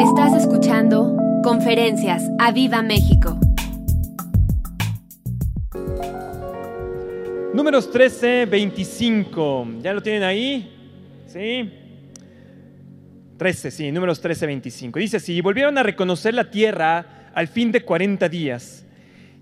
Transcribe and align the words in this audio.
Estás 0.00 0.34
escuchando 0.34 1.16
Conferencias 1.42 2.22
a 2.38 2.52
Viva 2.52 2.82
México. 2.82 3.38
Números 7.54 7.90
13, 7.90 8.46
25. 8.46 9.66
¿Ya 9.82 9.94
lo 9.94 10.02
tienen 10.02 10.22
ahí? 10.22 10.70
¿Sí? 11.26 11.72
13, 13.38 13.70
sí, 13.70 13.92
números 13.92 14.20
13, 14.20 14.46
25. 14.46 14.98
Dice 14.98 15.16
así, 15.16 15.40
volvieron 15.40 15.78
a 15.78 15.82
reconocer 15.82 16.34
la 16.34 16.50
tierra 16.50 17.30
al 17.34 17.48
fin 17.48 17.72
de 17.72 17.82
40 17.82 18.28
días. 18.28 18.85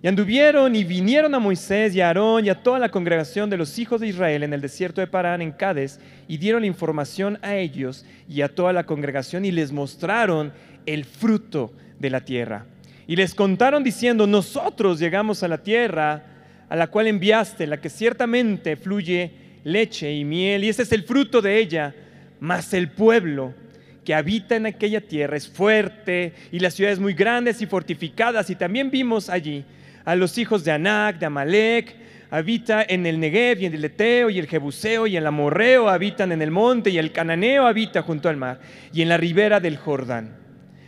Y 0.05 0.07
anduvieron 0.07 0.77
y 0.77 0.85
vinieron 0.85 1.35
a 1.35 1.39
Moisés 1.39 1.95
y 1.95 2.03
a 2.03 2.09
Aarón 2.09 2.45
y 2.45 2.51
a 2.51 2.63
toda 2.63 2.79
la 2.79 2.91
congregación 2.91 3.49
de 3.49 3.57
los 3.57 3.79
hijos 3.79 4.03
de 4.03 4.09
Israel 4.09 4.43
en 4.43 4.53
el 4.53 4.61
desierto 4.61 5.01
de 5.01 5.07
Parán, 5.07 5.41
en 5.41 5.51
Cades, 5.51 5.99
y 6.29 6.37
dieron 6.37 6.63
información 6.63 7.39
a 7.41 7.57
ellos 7.57 8.05
y 8.29 8.43
a 8.43 8.55
toda 8.55 8.75
la 8.75 8.85
congregación 8.85 9.47
y 9.47 9.51
les 9.51 9.73
mostraron 9.73 10.53
el 10.85 11.07
fruto 11.07 11.73
de 11.99 12.11
la 12.11 12.21
tierra. 12.21 12.67
Y 13.07 13.17
les 13.17 13.35
contaron 13.35 13.83
diciendo, 13.83 14.27
nosotros 14.27 14.99
llegamos 14.99 15.43
a 15.43 15.49
la 15.49 15.63
tierra 15.63 16.23
a 16.69 16.77
la 16.77 16.89
cual 16.89 17.07
enviaste, 17.07 17.67
la 17.67 17.81
que 17.81 17.89
ciertamente 17.89 18.77
fluye 18.77 19.31
leche 19.65 20.13
y 20.13 20.23
miel, 20.23 20.65
y 20.65 20.69
ese 20.69 20.83
es 20.83 20.93
el 20.93 21.05
fruto 21.05 21.41
de 21.41 21.57
ella, 21.57 21.95
mas 22.41 22.75
el 22.75 22.91
pueblo 22.91 23.55
que 24.05 24.13
habita 24.13 24.55
en 24.55 24.67
aquella 24.67 25.01
tierra 25.01 25.39
es 25.39 25.49
fuerte 25.49 26.35
y 26.53 26.59
las 26.59 26.75
ciudades 26.75 27.01
muy 27.01 27.15
grandes 27.15 27.63
y 27.63 27.67
fortificadas, 27.67 28.51
y 28.51 28.55
también 28.55 28.91
vimos 28.91 29.31
allí 29.31 29.65
a 30.05 30.17
los 30.17 30.37
hijos 30.39 30.65
de 30.65 30.73
Anac, 30.73 31.19
de 31.19 31.27
Amalek, 31.27 31.97
habita 32.31 32.85
en 32.89 33.07
el 33.07 33.21
Negev 33.21 33.63
y 33.63 33.67
en 33.67 33.75
el 33.75 33.85
Eteo 33.85 34.29
y 34.29 34.39
el 34.39 34.49
Jebuseo 34.49 35.07
y 35.07 35.17
el 35.17 35.27
Amorreo 35.27 35.89
habitan 35.89 36.33
en 36.33 36.43
el 36.43 36.51
monte 36.51 36.91
y 36.91 36.99
el 36.99 37.13
Cananeo 37.13 37.67
habita 37.67 38.03
junto 38.03 38.29
al 38.29 38.37
mar 38.37 38.59
y 38.93 39.03
en 39.03 39.09
la 39.09 39.17
ribera 39.17 39.61
del 39.61 39.77
Jordán. 39.77 40.37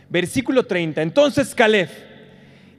Versículo 0.09 0.65
30. 0.65 1.01
Entonces 1.01 1.55
Caleb 1.55 1.89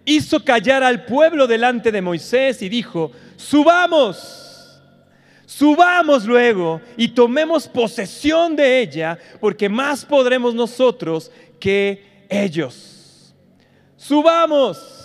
hizo 0.05 0.45
callar 0.45 0.83
al 0.83 1.05
pueblo 1.05 1.47
delante 1.47 1.91
de 1.91 2.03
Moisés 2.03 2.61
y 2.63 2.69
dijo, 2.69 3.13
subamos, 3.37 4.83
subamos 5.47 6.25
luego 6.25 6.81
y 6.97 7.09
tomemos 7.09 7.69
posesión 7.69 8.55
de 8.55 8.81
ella, 8.81 9.19
porque 9.41 9.69
más 9.69 10.05
podremos 10.05 10.55
nosotros 10.55 11.31
que 11.59 12.27
ellos. 12.29 13.35
Subamos. 13.97 14.98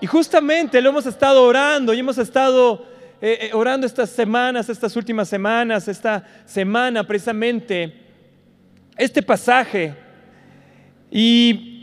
Y 0.00 0.06
justamente 0.06 0.80
lo 0.80 0.90
hemos 0.90 1.06
estado 1.06 1.42
orando 1.42 1.92
y 1.92 1.98
hemos 1.98 2.18
estado 2.18 2.86
eh, 3.20 3.38
eh, 3.42 3.50
orando 3.52 3.86
estas 3.86 4.10
semanas, 4.10 4.68
estas 4.68 4.94
últimas 4.94 5.28
semanas, 5.28 5.88
esta 5.88 6.24
semana 6.44 7.02
precisamente, 7.04 7.92
este 8.96 9.22
pasaje. 9.22 9.94
Y 11.10 11.78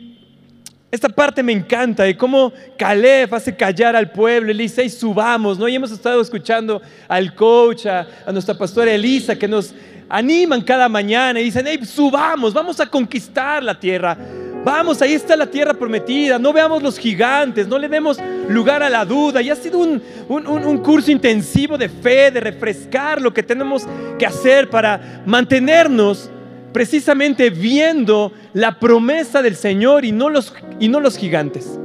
esta 0.89 1.09
parte 1.09 1.43
me 1.43 1.51
encanta 1.51 2.03
de 2.03 2.15
cómo 2.15 2.53
Caleb 2.77 3.33
hace 3.33 3.53
callar 3.53 3.97
al 3.97 4.11
pueblo 4.11 4.51
y 4.51 4.53
le 4.53 4.63
dice, 4.63 4.87
subamos, 4.87 5.59
¿no? 5.59 5.67
Y 5.67 5.75
hemos 5.75 5.91
estado 5.91 6.21
escuchando 6.21 6.81
al 7.09 7.35
coach, 7.35 7.85
a, 7.85 8.07
nuestra 8.31 8.57
pastora 8.57 8.93
Elisa, 8.93 9.35
que 9.35 9.47
nos 9.47 9.75
animan 10.07 10.61
cada 10.61 10.87
mañana 10.87 11.41
y 11.41 11.45
dicen, 11.45 11.65
hey, 11.67 11.81
subamos, 11.83 12.53
vamos 12.53 12.79
a 12.79 12.85
conquistar 12.85 13.61
la 13.61 13.77
tierra. 13.77 14.17
Vamos, 14.65 14.99
ahí 15.03 15.13
está 15.13 15.35
la 15.35 15.45
tierra 15.45 15.75
prometida, 15.75 16.39
no 16.39 16.51
veamos 16.51 16.81
los 16.81 16.97
gigantes, 16.97 17.67
no 17.67 17.77
le 17.77 17.87
demos 17.87 18.17
lugar 18.49 18.81
a 18.81 18.89
la 18.89 19.05
duda. 19.05 19.39
Y 19.39 19.51
ha 19.51 19.55
sido 19.55 19.77
un, 19.77 20.01
un 20.27 20.77
curso 20.79 21.11
intensivo 21.11 21.77
de 21.77 21.87
fe, 21.87 22.31
de 22.31 22.39
refrescar 22.39 23.21
lo 23.21 23.31
que 23.31 23.43
tenemos 23.43 23.85
que 24.17 24.25
hacer 24.25 24.67
para 24.67 25.21
mantenernos 25.23 26.31
precisamente 26.73 27.51
viendo 27.51 28.33
la 28.53 28.79
promesa 28.79 29.43
del 29.43 29.55
Señor 29.55 30.03
y 30.03 30.11
no 30.11 30.29
los, 30.29 30.51
y 30.79 30.89
no 30.89 30.99
los 30.99 31.15
gigantes. 31.15 31.79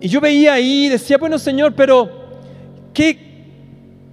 Y 0.00 0.08
yo 0.08 0.20
veía 0.20 0.54
ahí 0.54 0.88
decía, 0.88 1.16
bueno 1.16 1.38
Señor, 1.38 1.74
pero 1.76 2.10
¿qué, 2.92 3.16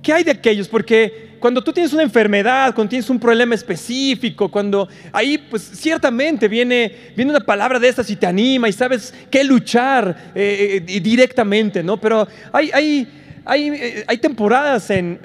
¿qué 0.03 0.13
hay 0.13 0.23
de 0.23 0.31
aquellos? 0.31 0.67
Porque 0.67 1.26
cuando 1.39 1.63
tú 1.63 1.71
tienes 1.73 1.93
una 1.93 2.03
enfermedad, 2.03 2.73
cuando 2.73 2.89
tienes 2.89 3.09
un 3.09 3.19
problema 3.19 3.55
específico, 3.55 4.49
cuando 4.49 4.87
ahí 5.11 5.37
pues 5.37 5.63
ciertamente 5.63 6.47
viene, 6.47 7.11
viene 7.15 7.31
una 7.31 7.39
palabra 7.39 7.79
de 7.79 7.87
estas 7.87 8.09
y 8.09 8.15
te 8.15 8.25
anima 8.25 8.69
y 8.69 8.73
sabes 8.73 9.13
qué 9.29 9.43
luchar 9.43 10.31
eh, 10.35 10.83
eh, 10.87 10.99
directamente, 10.99 11.83
¿no? 11.83 11.97
Pero 11.97 12.27
hay, 12.51 12.71
hay, 12.73 13.07
hay, 13.45 13.69
eh, 13.69 14.03
hay 14.07 14.17
temporadas 14.17 14.89
en, 14.89 15.19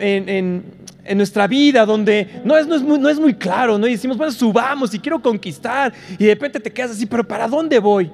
en 1.04 1.18
nuestra 1.18 1.46
vida 1.46 1.84
donde 1.84 2.42
no 2.44 2.56
es, 2.56 2.66
no 2.66 2.76
es, 2.76 2.82
no 2.82 3.08
es 3.08 3.18
muy 3.18 3.34
claro, 3.34 3.78
¿no? 3.78 3.86
Y 3.86 3.92
decimos, 3.92 4.16
bueno, 4.16 4.32
subamos 4.32 4.94
y 4.94 4.98
quiero 4.98 5.20
conquistar 5.20 5.92
y 6.18 6.24
de 6.24 6.34
repente 6.34 6.60
te 6.60 6.72
quedas 6.72 6.92
así, 6.92 7.06
pero 7.06 7.26
¿para 7.26 7.48
dónde 7.48 7.78
voy? 7.78 8.10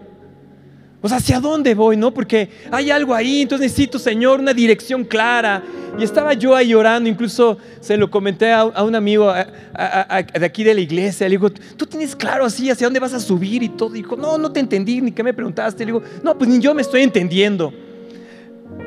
Sea, 1.07 1.19
¿hacia 1.19 1.39
dónde 1.39 1.75
voy, 1.75 1.97
no? 1.97 2.13
Porque 2.13 2.49
hay 2.73 2.91
algo 2.91 3.15
ahí, 3.15 3.43
entonces 3.43 3.71
necesito, 3.71 3.99
Señor, 3.99 4.41
una 4.41 4.53
dirección 4.53 5.05
clara. 5.05 5.63
Y 5.97 6.03
estaba 6.03 6.33
yo 6.35 6.57
ahí 6.57 6.75
orando, 6.75 7.09
incluso 7.09 7.57
se 7.81 7.97
lo 7.97 8.11
comenté 8.11 8.53
a, 8.53 8.65
un 8.65 8.95
amigo 8.95 9.33
de 9.33 10.45
aquí 10.45 10.65
de 10.65 10.75
la 10.75 10.81
iglesia. 10.81 11.29
Le 11.29 11.33
digo, 11.33 11.51
¿tú 11.51 11.87
tienes 11.87 12.17
claro 12.17 12.45
así 12.45 12.69
hacia 12.69 12.87
dónde 12.87 12.99
vas 12.99 13.15
a 13.15 13.21
subir 13.21 13.63
y 13.63 13.69
todo? 13.69 13.91
dijo, 13.91 14.17
no, 14.17 14.39
no 14.39 14.51
te 14.51 14.61
entendí, 14.61 15.01
ni 15.01 15.13
qué 15.13 15.23
me 15.23 15.33
preguntaste. 15.33 15.85
Le 15.85 15.93
digo, 15.93 16.03
no, 16.23 16.37
pues 16.37 16.51
ni 16.51 16.59
yo 16.59 16.75
me 16.75 16.83
estoy 16.83 17.03
entendiendo. 17.03 17.73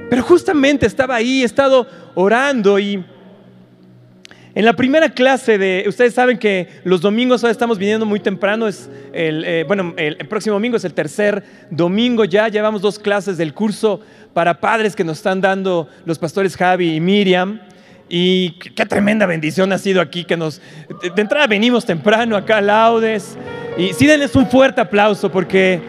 Pero 0.10 0.24
justamente 0.24 0.86
estaba 0.86 1.16
ahí, 1.16 1.42
he 1.42 1.46
estado 1.46 1.88
orando 2.16 2.78
y 2.78 3.04
en 4.54 4.66
la 4.66 4.74
primera 4.74 5.10
clase 5.10 5.58
de, 5.58 5.86
ustedes 5.88 6.14
saben 6.14 6.38
que 6.38 6.68
los 6.84 7.00
domingos 7.00 7.42
ahora 7.44 7.52
estamos 7.52 7.78
viniendo 7.78 8.06
muy 8.06 8.20
temprano, 8.20 8.68
es 8.68 8.90
el, 9.14 9.46
eh, 9.46 9.64
bueno, 9.66 9.94
el, 9.96 10.18
próximo 10.28 10.56
domingo 10.56 10.76
es 10.76 10.84
el 10.84 10.94
tercer 10.94 11.44
domingo 11.70 12.26
ya, 12.26 12.50
llevamos 12.50 12.82
dos 12.82 13.00
clases 13.00 13.38
del 13.38 13.54
curso 13.54 14.02
para 14.34 14.60
padres 14.60 14.94
que 14.94 15.06
nos 15.06 15.18
están 15.18 15.40
dando 15.40 15.88
los 16.06 16.20
pastores 16.20 16.58
Javi 16.58 16.96
y 16.96 17.00
Miriam. 17.00 17.62
Y 18.14 18.52
qué 18.76 18.86
tremenda 18.86 19.26
bendición 19.26 19.72
ha 19.72 19.78
sido 19.78 20.02
aquí 20.02 20.26
que 20.26 20.36
nos, 20.36 20.62
de, 21.02 21.22
entrada 21.22 21.48
venimos 21.48 21.86
temprano 21.86 22.36
acá 22.36 22.58
a 22.58 22.62
Laudes. 22.62 23.38
Y 23.78 23.94
sí 23.94 24.06
denles 24.06 24.36
un 24.36 24.48
fuerte 24.48 24.82
aplauso 24.82 25.32
porque 25.32 25.80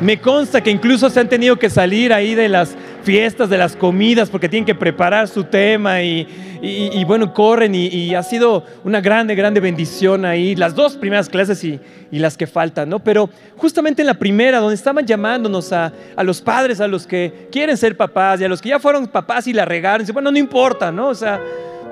me 0.00 0.20
consta 0.20 0.60
que 0.60 0.70
incluso 0.70 1.10
se 1.10 1.18
han 1.18 1.28
tenido 1.28 1.58
que 1.58 1.68
salir 1.68 2.12
ahí 2.12 2.36
de 2.36 2.48
las 2.48 2.76
fiestas, 3.04 3.50
de 3.50 3.58
las 3.58 3.76
comidas, 3.76 4.30
porque 4.30 4.48
tienen 4.48 4.64
que 4.64 4.74
preparar 4.74 5.28
su 5.28 5.44
tema 5.44 6.02
y, 6.02 7.04
bueno, 7.06 7.32
corren 7.32 7.74
y, 7.74 8.14
ha 8.14 8.22
sido 8.22 8.64
una 8.82 9.00
grande, 9.00 9.34
grande 9.34 9.60
bendición 9.60 10.24
ahí, 10.24 10.56
las 10.56 10.74
dos 10.74 10.96
primeras 10.96 11.28
clases 11.28 11.62
y, 11.62 11.80
las 12.10 12.36
que 12.36 12.46
faltan, 12.46 12.88
¿no? 12.88 13.00
Pero 13.00 13.28
justamente 13.56 14.02
en 14.02 14.06
la 14.06 14.14
primera, 14.14 14.58
donde 14.58 14.76
estaban 14.76 15.04
llamándonos 15.04 15.72
a, 15.72 15.92
los 16.22 16.40
padres, 16.40 16.80
a 16.80 16.88
los 16.88 17.06
que 17.06 17.48
quieren 17.52 17.76
ser 17.76 17.96
papás 17.96 18.40
y 18.40 18.44
a 18.44 18.48
los 18.48 18.62
que 18.62 18.70
ya 18.70 18.80
fueron 18.80 19.06
papás 19.06 19.46
y 19.46 19.52
la 19.52 19.64
regaron, 19.64 20.00
dice, 20.00 20.12
bueno, 20.12 20.30
no 20.30 20.38
importa, 20.38 20.90
¿no? 20.90 21.08
O 21.08 21.14
sea, 21.14 21.40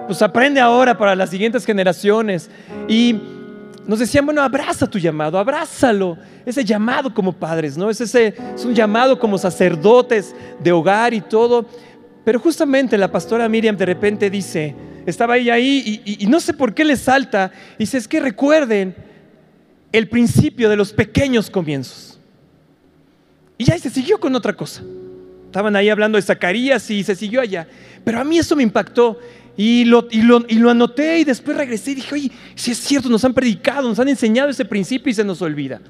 pues 0.06 0.22
aprende 0.22 0.60
ahora 0.60 0.96
para 0.96 1.14
las 1.14 1.30
siguientes 1.30 1.66
generaciones. 1.66 2.50
Y 2.88 3.20
nos 3.86 3.98
decían, 3.98 4.24
bueno, 4.24 4.42
abraza 4.42 4.86
tu 4.86 4.98
llamado, 4.98 5.38
abrázalo. 5.38 6.16
Ese 6.46 6.64
llamado 6.64 7.12
como 7.12 7.32
padres, 7.32 7.76
¿no? 7.76 7.90
Es, 7.90 8.00
ese, 8.00 8.34
es 8.54 8.64
un 8.64 8.74
llamado 8.74 9.18
como 9.18 9.38
sacerdotes 9.38 10.34
de 10.60 10.72
hogar 10.72 11.14
y 11.14 11.20
todo. 11.20 11.66
Pero 12.24 12.38
justamente 12.38 12.96
la 12.96 13.10
pastora 13.10 13.48
Miriam 13.48 13.76
de 13.76 13.86
repente 13.86 14.30
dice, 14.30 14.74
estaba 15.06 15.36
ella 15.36 15.54
ahí 15.54 16.00
y, 16.04 16.26
no 16.26 16.38
sé 16.38 16.54
por 16.54 16.74
qué 16.74 16.84
le 16.84 16.96
salta, 16.96 17.50
dice, 17.78 17.98
es 17.98 18.06
que 18.06 18.20
recuerden 18.20 18.94
el 19.90 20.08
principio 20.08 20.68
de 20.68 20.76
los 20.76 20.92
pequeños 20.92 21.50
comienzos. 21.50 22.20
Y 23.58 23.64
ya 23.64 23.78
se 23.78 23.90
siguió 23.90 24.18
con 24.20 24.34
otra 24.34 24.52
cosa. 24.52 24.82
Estaban 25.46 25.76
ahí 25.76 25.90
hablando 25.90 26.16
de 26.16 26.22
Zacarías 26.22 26.88
y 26.90 27.02
se 27.04 27.14
siguió 27.14 27.40
allá. 27.40 27.66
Pero 28.04 28.20
a 28.20 28.24
mí 28.24 28.38
eso 28.38 28.56
me 28.56 28.62
impactó 28.62 29.18
y 29.56 29.84
lo, 29.84 30.06
y, 30.10 30.22
lo, 30.22 30.70
anoté 30.70 31.20
y 31.20 31.24
después 31.24 31.56
regresé 31.56 31.92
y 31.92 31.94
dije, 31.96 32.14
oye, 32.14 32.30
si 32.54 32.70
es 32.70 32.78
cierto, 32.78 33.08
nos 33.08 33.24
han 33.24 33.34
predicado, 33.34 33.88
nos 33.88 33.98
han 33.98 34.08
enseñado 34.08 34.48
ese 34.48 34.64
principio 34.64 35.10
y 35.10 35.14
se 35.14 35.24
nos 35.24 35.42
olvida. 35.42 35.80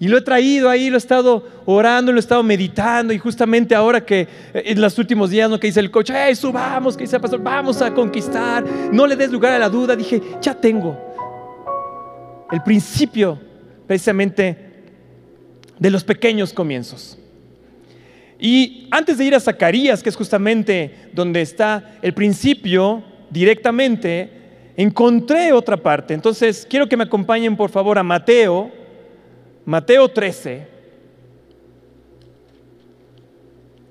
Y 0.00 0.08
lo 0.08 0.18
he 0.18 0.20
traído 0.20 0.68
ahí, 0.68 0.90
lo 0.90 0.96
he 0.96 0.98
estado 0.98 1.46
orando, 1.64 2.10
lo 2.10 2.18
he 2.18 2.20
estado 2.20 2.42
meditando 2.42 3.12
y 3.12 3.18
justamente 3.18 3.72
ahora 3.72 4.04
que 4.04 4.22
eh, 4.52 4.62
en 4.66 4.80
los 4.80 4.98
últimos 4.98 5.30
días, 5.30 5.48
¿no? 5.48 5.60
que 5.60 5.68
dice 5.68 5.78
el 5.78 5.92
coach, 5.92 6.10
hey, 6.12 6.34
subamos, 6.34 6.96
que 6.96 7.04
dice 7.04 7.16
el 7.16 7.22
pastor, 7.22 7.40
vamos 7.40 7.80
a 7.80 7.94
conquistar, 7.94 8.64
no 8.92 9.06
le 9.06 9.14
des 9.14 9.30
lugar 9.30 9.52
a 9.52 9.58
la 9.60 9.68
duda, 9.68 9.94
dije, 9.94 10.20
ya 10.40 10.54
tengo 10.54 10.98
el 12.50 12.62
principio 12.62 13.38
precisamente 13.86 14.72
de 15.78 15.90
los 15.90 16.02
pequeños 16.02 16.52
comienzos. 16.52 17.18
Y 18.44 18.88
antes 18.90 19.18
de 19.18 19.24
ir 19.24 19.36
a 19.36 19.40
Zacarías, 19.40 20.02
que 20.02 20.08
es 20.08 20.16
justamente 20.16 21.10
donde 21.12 21.40
está 21.40 21.92
el 22.02 22.12
principio 22.12 23.04
directamente, 23.30 24.32
encontré 24.76 25.52
otra 25.52 25.76
parte. 25.76 26.12
Entonces, 26.12 26.66
quiero 26.68 26.88
que 26.88 26.96
me 26.96 27.04
acompañen 27.04 27.56
por 27.56 27.70
favor 27.70 28.00
a 28.00 28.02
Mateo, 28.02 28.72
Mateo 29.64 30.08
13. 30.08 30.66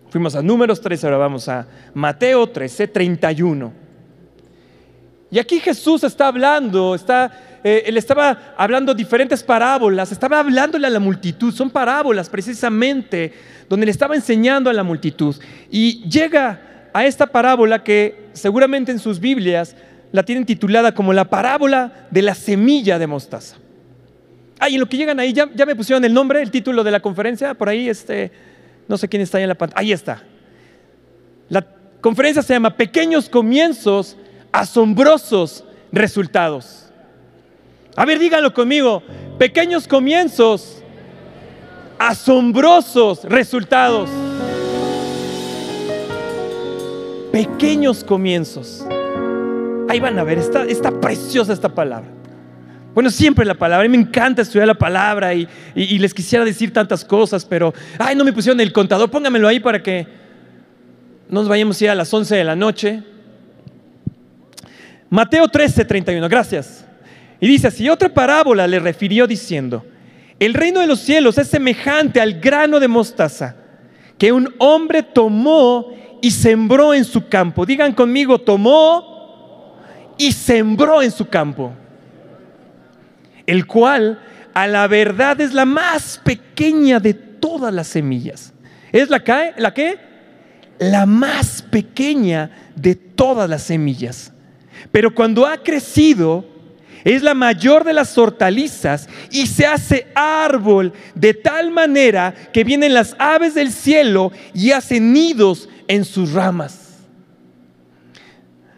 Fuimos 0.09 0.35
a 0.35 0.41
números 0.41 0.81
13, 0.81 1.07
ahora 1.07 1.17
vamos 1.17 1.47
a 1.47 1.65
Mateo 1.93 2.45
13, 2.45 2.89
31. 2.89 3.71
Y 5.31 5.39
aquí 5.39 5.61
Jesús 5.61 6.03
está 6.03 6.27
hablando, 6.27 6.93
está, 6.93 7.31
eh, 7.63 7.83
él 7.85 7.97
estaba 7.97 8.53
hablando 8.57 8.93
diferentes 8.93 9.43
parábolas, 9.43 10.11
estaba 10.11 10.39
hablándole 10.39 10.87
a 10.87 10.89
la 10.89 10.99
multitud, 10.99 11.53
son 11.53 11.69
parábolas 11.69 12.29
precisamente, 12.29 13.33
donde 13.69 13.85
le 13.85 13.91
estaba 13.91 14.15
enseñando 14.15 14.69
a 14.69 14.73
la 14.73 14.83
multitud. 14.83 15.35
Y 15.69 16.03
llega 16.09 16.61
a 16.93 17.05
esta 17.05 17.27
parábola 17.27 17.83
que 17.83 18.29
seguramente 18.33 18.91
en 18.91 18.99
sus 18.99 19.19
Biblias 19.19 19.75
la 20.11 20.23
tienen 20.23 20.45
titulada 20.45 20.93
como 20.93 21.13
la 21.13 21.25
parábola 21.25 22.07
de 22.09 22.21
la 22.21 22.35
semilla 22.35 22.99
de 22.99 23.07
mostaza. 23.07 23.57
Ah, 24.59 24.69
y 24.69 24.75
en 24.75 24.79
lo 24.79 24.87
que 24.87 24.97
llegan 24.97 25.19
ahí, 25.19 25.33
ya, 25.33 25.49
ya 25.55 25.65
me 25.65 25.75
pusieron 25.75 26.03
el 26.03 26.13
nombre, 26.13 26.41
el 26.41 26.51
título 26.51 26.83
de 26.83 26.91
la 26.91 26.99
conferencia, 26.99 27.53
por 27.53 27.69
ahí, 27.69 27.89
este, 27.89 28.31
no 28.87 28.97
sé 28.97 29.07
quién 29.07 29.21
está 29.21 29.37
ahí 29.37 29.43
en 29.43 29.49
la 29.49 29.55
pantalla, 29.55 29.79
ahí 29.79 29.91
está. 29.91 30.23
La 31.49 31.65
conferencia 31.99 32.41
se 32.41 32.53
llama 32.53 32.75
Pequeños 32.75 33.29
Comienzos, 33.29 34.17
Asombrosos 34.51 35.63
Resultados. 35.91 36.90
A 37.95 38.05
ver, 38.05 38.19
díganlo 38.19 38.53
conmigo, 38.53 39.03
pequeños 39.37 39.87
comienzos, 39.87 40.81
asombrosos 41.99 43.23
resultados. 43.25 44.09
Pequeños 47.31 48.03
comienzos. 48.03 48.85
Ahí 49.89 49.99
van 49.99 50.17
a 50.17 50.23
ver, 50.23 50.37
está, 50.37 50.63
está 50.63 50.91
preciosa 50.91 51.51
esta 51.51 51.69
palabra. 51.69 52.09
Bueno, 52.93 53.09
siempre 53.09 53.45
la 53.45 53.55
palabra, 53.55 53.85
a 53.85 53.89
mí 53.89 53.97
me 53.97 54.03
encanta 54.03 54.41
estudiar 54.41 54.67
la 54.67 54.73
palabra 54.73 55.33
y, 55.33 55.47
y, 55.75 55.97
les 55.97 56.13
quisiera 56.13 56.43
decir 56.43 56.73
tantas 56.73 57.05
cosas, 57.05 57.45
pero, 57.45 57.73
ay, 57.97 58.15
no 58.15 58.25
me 58.25 58.33
pusieron 58.33 58.59
el 58.59 58.73
contador, 58.73 59.09
póngamelo 59.09 59.47
ahí 59.47 59.61
para 59.61 59.81
que 59.81 60.05
nos 61.29 61.47
vayamos 61.47 61.79
ya 61.79 61.93
a 61.93 61.95
las 61.95 62.13
11 62.13 62.35
de 62.35 62.43
la 62.43 62.55
noche. 62.55 63.01
Mateo 65.09 65.47
13, 65.47 65.85
31, 65.85 66.27
gracias. 66.27 66.85
Y 67.41 67.47
dice 67.47 67.67
así, 67.67 67.89
otra 67.89 68.07
parábola 68.07 68.65
le 68.67 68.79
refirió 68.79 69.27
diciendo, 69.27 69.85
el 70.39 70.53
reino 70.53 70.79
de 70.79 70.87
los 70.87 71.01
cielos 71.01 71.37
es 71.37 71.49
semejante 71.49 72.21
al 72.21 72.39
grano 72.39 72.79
de 72.79 72.87
mostaza 72.87 73.57
que 74.17 74.31
un 74.31 74.53
hombre 74.59 75.03
tomó 75.03 75.87
y 76.21 76.31
sembró 76.31 76.93
en 76.93 77.03
su 77.03 77.27
campo. 77.27 77.65
Digan 77.65 77.93
conmigo, 77.93 78.39
tomó 78.39 79.75
y 80.17 80.31
sembró 80.31 81.01
en 81.01 81.11
su 81.11 81.27
campo 81.27 81.73
el 83.51 83.65
cual 83.67 84.21
a 84.53 84.67
la 84.67 84.87
verdad 84.87 85.39
es 85.41 85.53
la 85.53 85.65
más 85.65 86.19
pequeña 86.23 86.99
de 86.99 87.13
todas 87.13 87.73
las 87.73 87.87
semillas. 87.87 88.53
¿Es 88.91 89.09
la, 89.09 89.23
que, 89.23 89.53
la 89.57 89.73
qué? 89.73 89.99
La 90.79 91.05
más 91.05 91.61
pequeña 91.61 92.51
de 92.75 92.95
todas 92.95 93.49
las 93.49 93.63
semillas. 93.63 94.31
Pero 94.91 95.13
cuando 95.13 95.45
ha 95.45 95.57
crecido, 95.57 96.45
es 97.03 97.23
la 97.23 97.33
mayor 97.33 97.83
de 97.83 97.93
las 97.93 98.17
hortalizas 98.17 99.07
y 99.31 99.47
se 99.47 99.65
hace 99.65 100.07
árbol 100.15 100.93
de 101.15 101.33
tal 101.33 101.71
manera 101.71 102.33
que 102.53 102.63
vienen 102.63 102.93
las 102.93 103.15
aves 103.19 103.55
del 103.55 103.71
cielo 103.71 104.31
y 104.53 104.71
hacen 104.71 105.13
nidos 105.13 105.69
en 105.87 106.05
sus 106.05 106.31
ramas. 106.33 106.81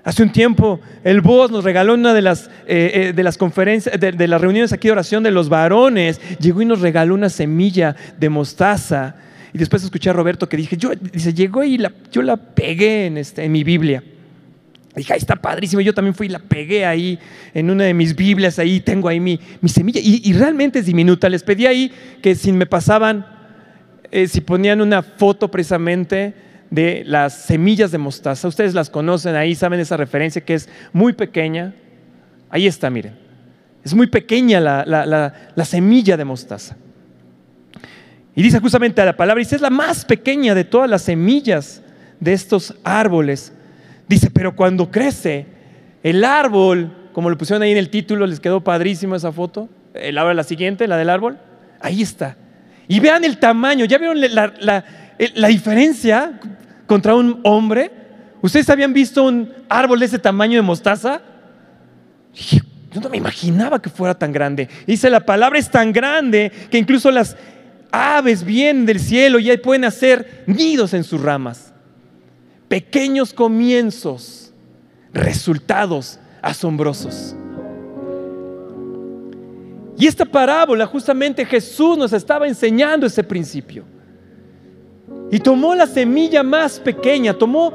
Hace 0.03 0.21
un 0.21 0.31
tiempo 0.31 0.81
el 1.03 1.21
BOS 1.21 1.51
nos 1.51 1.63
regaló 1.63 1.93
una 1.93 2.13
de 2.13 2.21
las, 2.21 2.49
eh, 2.67 2.91
eh, 2.93 3.13
de 3.13 3.23
las 3.23 3.37
conferencias, 3.37 3.97
de, 3.97 4.27
las 4.27 4.41
reuniones 4.41 4.73
aquí 4.73 4.89
de 4.89 4.93
oración 4.93 5.23
de 5.23 5.31
los 5.31 5.47
varones, 5.47 6.19
llegó 6.39 6.61
y 6.61 6.65
nos 6.65 6.81
regaló 6.81 7.13
una 7.15 7.29
semilla 7.29 7.95
de 8.19 8.29
mostaza. 8.29 9.15
Y 9.53 9.57
después 9.57 9.83
escuché 9.83 10.09
a 10.09 10.13
Roberto 10.13 10.49
que 10.49 10.57
dije, 10.57 10.75
yo, 10.75 10.91
dice, 10.95 11.33
llegó 11.33 11.63
y 11.63 11.77
la, 11.77 11.93
yo 12.11 12.21
la 12.21 12.35
pegué 12.35 13.05
en, 13.05 13.17
este, 13.17 13.45
en 13.45 13.51
mi 13.53 13.63
Biblia. 13.63 14.03
Dije, 14.95 15.13
ahí 15.13 15.19
está 15.19 15.36
padrísimo. 15.36 15.81
Yo 15.81 15.94
también 15.94 16.13
fui 16.13 16.28
y 16.28 16.30
la 16.30 16.40
pegué 16.40 16.86
ahí 16.86 17.18
en 17.54 17.69
una 17.69 17.86
de 17.86 17.94
mis 17.94 18.16
Biblias, 18.16 18.60
ahí 18.60 18.80
tengo 18.80 19.07
ahí 19.07 19.19
mi, 19.19 19.40
mi 19.62 19.69
semilla. 19.69 20.00
Y, 20.04 20.34
realmente 20.34 20.80
es 20.80 20.86
diminuta. 20.86 21.30
Les 21.30 21.44
pedí 21.44 21.66
ahí 21.66 21.92
que 22.22 22.36
si 22.36 22.51
me 22.51 22.66
pasaban, 22.66 23.25
eh, 24.12 24.28
si 24.28 24.42
ponían 24.42 24.81
una 24.81 25.01
foto 25.01 25.50
precisamente 25.50 26.34
de 26.69 27.04
las 27.06 27.34
semillas 27.34 27.92
de 27.92 27.98
mostaza. 27.98 28.48
Ustedes 28.48 28.74
las 28.74 28.90
conocen 28.90 29.36
ahí, 29.36 29.56
saben 29.56 29.80
esa 29.80 29.98
referencia 29.98 30.44
que 30.44 30.54
es 30.54 30.69
muy 30.92 31.13
pequeña. 31.13 31.74
Ahí 32.50 32.68
está, 32.68 32.90
miren. 32.90 33.13
Es 33.84 33.94
muy 33.94 34.07
pequeña 34.07 34.60
la, 34.60 35.66
semilla 35.66 36.18
de 36.18 36.25
mostaza. 36.25 36.78
Y 38.36 38.42
dice 38.42 38.60
justamente 38.60 39.04
la 39.04 39.16
palabra, 39.16 39.40
dice, 39.40 39.56
es 39.56 39.62
la 39.62 39.69
más 39.69 40.06
pequeña 40.06 40.56
de 40.56 40.63
todas 40.63 40.90
las 40.90 41.01
semillas 41.01 41.81
de 42.19 42.34
estos 42.34 42.75
árboles. 42.84 43.54
Dice, 44.13 44.30
pero 44.30 44.56
cuando 44.56 44.89
crece, 44.89 45.45
el 46.04 46.24
árbol, 46.24 47.10
como 47.13 47.30
lo 47.30 47.38
pusieron 47.38 47.62
ahí 47.62 47.71
en 47.71 47.77
el 47.77 47.89
título, 47.89 48.25
les 48.27 48.39
quedó 48.39 48.63
padrísimo 48.63 49.15
esa 49.15 49.31
foto. 49.31 49.69
El 49.94 50.18
árbol, 50.18 50.36
la 50.36 50.44
siguiente, 50.44 50.88
la 50.88 50.98
del 50.98 51.10
árbol. 51.10 51.38
Ahí 51.80 52.01
está. 52.01 52.38
Y 52.88 53.00
vean 53.00 53.24
el 53.24 53.38
tamaño, 53.38 53.86
¿ya 53.86 53.98
vieron 53.98 54.19
la, 54.19 54.83
la 55.36 55.48
diferencia? 55.48 56.39
contra 56.86 57.15
un 57.15 57.39
hombre. 57.44 57.92
¿Ustedes 58.42 58.69
habían 58.69 58.94
visto 58.94 59.24
un 59.24 59.51
árbol 59.69 60.00
de 60.00 60.06
ese 60.06 60.19
tamaño 60.19 60.57
de 60.57 60.62
mostaza? 60.62 61.21
Yo 62.92 63.01
no 63.01 63.09
me 63.09 63.18
imaginaba 63.18 63.81
que 63.81 63.89
fuera 63.89 64.13
tan 64.13 64.31
grande. 64.31 64.69
Dice, 64.86 65.09
la 65.09 65.21
palabra 65.21 65.57
es 65.57 65.71
tan 65.71 65.92
grande 65.92 66.51
que 66.69 66.77
incluso 66.77 67.09
las 67.09 67.36
aves 67.92 68.44
vienen 68.44 68.86
del 68.86 69.00
cielo 69.00 69.39
y 69.39 69.56
pueden 69.57 69.86
hacer 69.86 70.44
nidos 70.45 70.94
en 70.94 71.04
sus 71.04 71.21
ramas. 71.21 71.72
Pequeños 72.73 73.31
comienzos, 73.31 74.51
resultados 75.13 76.17
asombrosos. 76.41 77.35
Y 79.95 80.07
esta 80.07 80.25
parábola 80.25 80.87
justamente 80.87 81.45
Jesús 81.45 81.95
nos 81.99 82.13
estaba 82.13 82.47
enseñando 82.47 83.05
ese 83.05 83.23
principio. 83.23 83.83
Y 85.29 85.37
tomó 85.37 85.75
la 85.75 85.85
semilla 85.85 86.41
más 86.41 86.79
pequeña, 86.79 87.35
tomó 87.35 87.73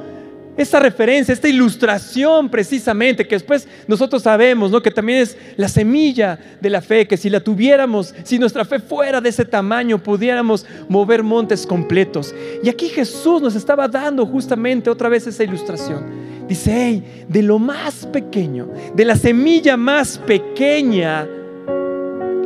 esta 0.59 0.81
referencia, 0.81 1.33
esta 1.33 1.49
ilustración 1.49 2.51
precisamente, 2.51 3.27
que 3.27 3.37
después 3.37 3.69
nosotros 3.87 4.25
sabemos, 4.25 4.73
¿no? 4.73 4.83
Que 4.83 4.91
también 4.91 5.21
es 5.21 5.37
la 5.57 5.69
semilla 5.69 6.37
de 6.61 6.69
la 6.69 6.83
fe, 6.83 7.07
que 7.07 7.17
si 7.17 7.31
la 7.31 7.39
tuviéramos, 7.39 8.13
si 8.25 8.41
nuestra 8.41 8.65
fe 8.65 8.81
fuera 8.81 9.21
de 9.21 9.29
ese 9.29 9.45
tamaño, 9.45 10.03
pudiéramos 10.03 10.67
mover 10.89 11.23
montes 11.23 11.65
completos. 11.65 12.35
Y 12.63 12.69
aquí 12.69 12.89
Jesús 12.89 13.41
nos 13.41 13.55
estaba 13.55 13.87
dando 13.87 14.27
justamente 14.27 14.91
otra 14.91 15.09
vez 15.09 15.29
esa 15.29 15.45
ilustración. 15.45 16.05
Dice, 16.49 16.73
hey, 16.75 17.25
de 17.29 17.43
lo 17.43 17.61
más 17.61 18.07
pequeño, 18.07 18.69
de 18.95 19.05
la 19.05 19.15
semilla 19.15 19.77
más 19.77 20.19
pequeña, 20.19 21.29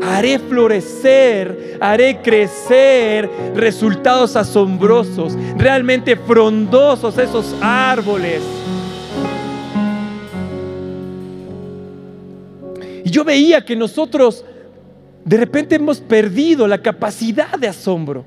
haré 0.02 0.38
florecer, 0.38 1.78
haré 1.80 2.21
crecer 2.21 3.30
resultados 3.54 4.37
asombrosos, 4.37 5.37
realmente 5.56 6.16
frondosos 6.16 7.16
esos 7.18 7.54
árboles. 7.61 8.42
Y 13.04 13.11
yo 13.11 13.25
veía 13.25 13.64
que 13.64 13.76
nosotros 13.76 14.44
de 15.25 15.37
repente 15.37 15.76
hemos 15.76 16.00
perdido 16.00 16.66
la 16.66 16.78
capacidad 16.78 17.59
de 17.59 17.68
asombro, 17.68 18.25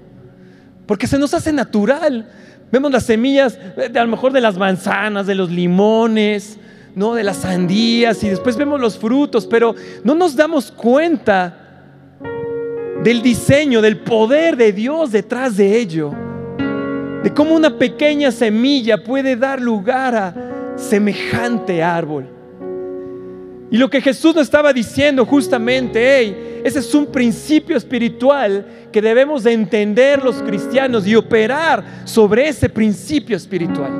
porque 0.85 1.07
se 1.07 1.19
nos 1.19 1.33
hace 1.33 1.51
natural. 1.51 2.29
Vemos 2.71 2.91
las 2.91 3.03
semillas, 3.03 3.57
de, 3.75 3.99
a 3.99 4.03
lo 4.03 4.09
mejor 4.09 4.31
de 4.31 4.41
las 4.41 4.57
manzanas, 4.57 5.27
de 5.27 5.35
los 5.35 5.51
limones, 5.51 6.57
no 6.95 7.13
de 7.13 7.23
las 7.23 7.37
sandías, 7.37 8.23
y 8.23 8.29
después 8.29 8.55
vemos 8.55 8.79
los 8.79 8.97
frutos, 8.97 9.45
pero 9.45 9.75
no 10.03 10.15
nos 10.15 10.35
damos 10.35 10.71
cuenta 10.71 11.64
del 13.05 13.21
diseño, 13.21 13.83
del 13.83 13.97
poder 13.97 14.57
de 14.57 14.73
Dios 14.73 15.11
detrás 15.11 15.55
de 15.55 15.77
ello, 15.77 16.11
de 17.21 17.31
cómo 17.35 17.53
una 17.53 17.77
pequeña 17.77 18.31
semilla 18.31 19.03
puede 19.03 19.35
dar 19.35 19.61
lugar 19.61 20.15
a 20.15 20.73
semejante 20.75 21.83
árbol. 21.83 22.25
Y 23.69 23.77
lo 23.77 23.91
que 23.91 24.01
Jesús 24.01 24.33
nos 24.33 24.45
estaba 24.45 24.73
diciendo 24.73 25.23
justamente, 25.23 26.17
hey, 26.17 26.61
ese 26.63 26.79
es 26.79 26.95
un 26.95 27.05
principio 27.05 27.77
espiritual 27.77 28.65
que 28.91 29.03
debemos 29.03 29.43
de 29.43 29.53
entender 29.53 30.23
los 30.23 30.41
cristianos 30.41 31.05
y 31.05 31.15
operar 31.15 31.83
sobre 32.05 32.47
ese 32.47 32.69
principio 32.69 33.37
espiritual. 33.37 33.91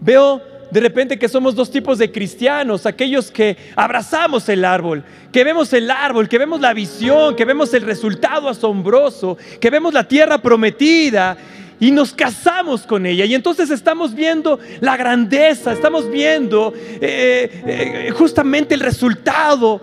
Veo 0.00 0.42
de 0.70 0.80
repente 0.80 1.18
que 1.18 1.28
somos 1.28 1.54
dos 1.54 1.70
tipos 1.70 1.98
de 1.98 2.10
cristianos, 2.10 2.86
aquellos 2.86 3.30
que 3.30 3.56
abrazamos 3.76 4.48
el 4.48 4.64
árbol, 4.64 5.04
que 5.32 5.44
vemos 5.44 5.72
el 5.72 5.90
árbol, 5.90 6.28
que 6.28 6.38
vemos 6.38 6.60
la 6.60 6.72
visión, 6.72 7.34
que 7.34 7.44
vemos 7.44 7.74
el 7.74 7.82
resultado 7.82 8.48
asombroso, 8.48 9.36
que 9.60 9.70
vemos 9.70 9.92
la 9.92 10.06
tierra 10.06 10.38
prometida 10.38 11.36
y 11.80 11.90
nos 11.90 12.12
casamos 12.12 12.82
con 12.82 13.06
ella. 13.06 13.24
Y 13.24 13.34
entonces 13.34 13.70
estamos 13.70 14.14
viendo 14.14 14.60
la 14.80 14.96
grandeza, 14.96 15.72
estamos 15.72 16.08
viendo 16.08 16.72
eh, 16.76 17.62
eh, 17.66 18.10
justamente 18.16 18.74
el 18.74 18.80
resultado, 18.80 19.80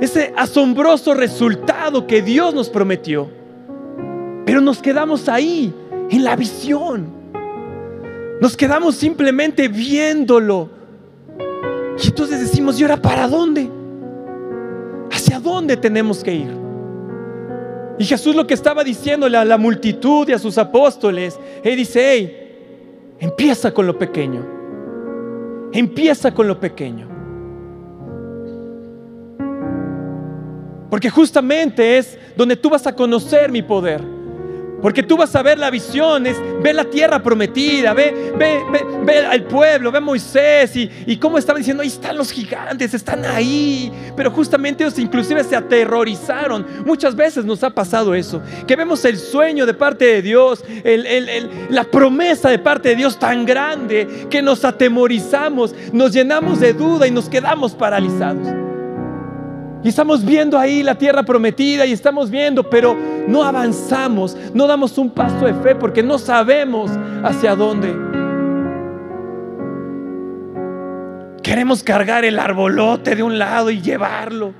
ese 0.00 0.32
asombroso 0.36 1.14
resultado 1.14 2.06
que 2.06 2.22
Dios 2.22 2.54
nos 2.54 2.68
prometió. 2.70 3.30
Pero 4.46 4.60
nos 4.60 4.82
quedamos 4.82 5.28
ahí, 5.28 5.72
en 6.10 6.24
la 6.24 6.36
visión. 6.36 7.23
Nos 8.40 8.56
quedamos 8.56 8.96
simplemente 8.96 9.68
viéndolo. 9.68 10.68
Y 12.02 12.08
entonces 12.08 12.40
decimos, 12.40 12.78
¿y 12.78 12.82
ahora 12.82 13.00
para 13.00 13.28
dónde? 13.28 13.70
¿Hacia 15.10 15.38
dónde 15.38 15.76
tenemos 15.76 16.22
que 16.22 16.34
ir? 16.34 16.64
Y 17.98 18.04
Jesús 18.04 18.34
lo 18.34 18.46
que 18.46 18.54
estaba 18.54 18.82
diciéndole 18.82 19.36
a 19.36 19.44
la 19.44 19.56
multitud 19.56 20.28
y 20.28 20.32
a 20.32 20.38
sus 20.38 20.58
apóstoles, 20.58 21.38
él 21.62 21.76
dice, 21.76 22.10
hey, 22.12 23.16
empieza 23.20 23.72
con 23.72 23.86
lo 23.86 23.96
pequeño. 23.96 24.44
Empieza 25.72 26.34
con 26.34 26.48
lo 26.48 26.58
pequeño. 26.58 27.08
Porque 30.90 31.10
justamente 31.10 31.98
es 31.98 32.18
donde 32.36 32.56
tú 32.56 32.70
vas 32.70 32.86
a 32.86 32.94
conocer 32.94 33.50
mi 33.50 33.62
poder. 33.62 34.13
Porque 34.84 35.02
tú 35.02 35.16
vas 35.16 35.34
a 35.34 35.42
ver 35.42 35.58
la 35.58 35.70
visión, 35.70 36.26
es, 36.26 36.36
ve 36.62 36.74
la 36.74 36.84
tierra 36.84 37.22
prometida, 37.22 37.94
ve, 37.94 38.34
ve, 38.36 38.62
ve, 39.02 39.18
al 39.24 39.44
pueblo, 39.44 39.90
ve 39.90 39.96
a 39.96 40.00
Moisés 40.02 40.76
y, 40.76 40.90
y 41.06 41.16
cómo 41.16 41.38
estaba 41.38 41.58
diciendo, 41.58 41.82
ahí 41.82 41.88
están 41.88 42.18
los 42.18 42.30
gigantes, 42.30 42.92
están 42.92 43.24
ahí. 43.24 43.90
Pero 44.14 44.30
justamente 44.30 44.84
ellos 44.84 44.98
inclusive 44.98 45.42
se 45.42 45.56
aterrorizaron. 45.56 46.66
Muchas 46.84 47.16
veces 47.16 47.46
nos 47.46 47.64
ha 47.64 47.70
pasado 47.70 48.14
eso, 48.14 48.42
que 48.66 48.76
vemos 48.76 49.02
el 49.06 49.16
sueño 49.16 49.64
de 49.64 49.72
parte 49.72 50.04
de 50.04 50.20
Dios, 50.20 50.62
la 51.70 51.84
promesa 51.84 52.50
de 52.50 52.58
parte 52.58 52.90
de 52.90 52.96
Dios 52.96 53.18
tan 53.18 53.46
grande 53.46 54.26
que 54.28 54.42
nos 54.42 54.66
atemorizamos, 54.66 55.74
nos 55.94 56.12
llenamos 56.12 56.60
de 56.60 56.74
duda 56.74 57.06
y 57.06 57.10
nos 57.10 57.30
quedamos 57.30 57.72
paralizados. 57.72 58.73
Y 59.84 59.88
estamos 59.88 60.24
viendo 60.24 60.58
ahí 60.58 60.82
la 60.82 60.94
tierra 60.94 61.24
prometida 61.24 61.84
y 61.84 61.92
estamos 61.92 62.30
viendo, 62.30 62.70
pero 62.70 62.96
no 63.28 63.44
avanzamos, 63.44 64.34
no 64.54 64.66
damos 64.66 64.96
un 64.96 65.10
paso 65.10 65.44
de 65.44 65.52
fe 65.52 65.74
porque 65.74 66.02
no 66.02 66.16
sabemos 66.16 66.90
hacia 67.22 67.54
dónde. 67.54 67.94
Queremos 71.42 71.82
cargar 71.82 72.24
el 72.24 72.38
arbolote 72.38 73.14
de 73.14 73.22
un 73.22 73.38
lado 73.38 73.70
y 73.70 73.82
llevarlo. 73.82 74.54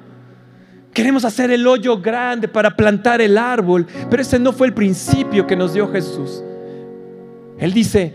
Queremos 0.92 1.24
hacer 1.24 1.50
el 1.50 1.66
hoyo 1.66 2.02
grande 2.02 2.46
para 2.46 2.76
plantar 2.76 3.22
el 3.22 3.38
árbol, 3.38 3.86
pero 4.10 4.20
ese 4.20 4.38
no 4.38 4.52
fue 4.52 4.66
el 4.66 4.74
principio 4.74 5.46
que 5.46 5.56
nos 5.56 5.72
dio 5.72 5.90
Jesús. 5.90 6.44
Él 7.58 7.72
dice, 7.72 8.14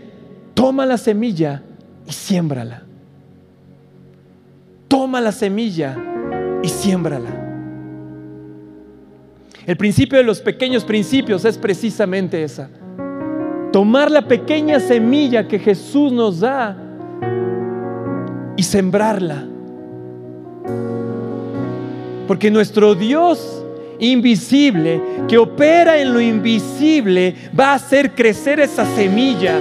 toma 0.54 0.86
la 0.86 0.96
semilla 0.96 1.60
y 2.06 2.12
siémbrala. 2.12 2.84
Toma 4.86 5.20
la 5.20 5.32
semilla 5.32 5.96
y 6.62 6.68
siémbrala. 6.68 7.30
El 9.66 9.76
principio 9.76 10.18
de 10.18 10.24
los 10.24 10.40
pequeños 10.40 10.84
principios 10.84 11.44
es 11.44 11.56
precisamente 11.58 12.42
esa. 12.42 12.68
Tomar 13.72 14.10
la 14.10 14.26
pequeña 14.26 14.80
semilla 14.80 15.46
que 15.46 15.58
Jesús 15.58 16.12
nos 16.12 16.40
da 16.40 16.76
y 18.56 18.62
sembrarla. 18.62 19.44
Porque 22.26 22.50
nuestro 22.50 22.94
Dios 22.94 23.64
invisible, 24.00 25.00
que 25.28 25.38
opera 25.38 26.00
en 26.00 26.12
lo 26.12 26.20
invisible, 26.20 27.34
va 27.58 27.72
a 27.72 27.74
hacer 27.74 28.12
crecer 28.14 28.60
esa 28.60 28.84
semilla 28.96 29.58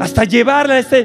hasta 0.00 0.24
llevarla 0.24 0.74
a 0.74 0.78
ese 0.78 1.04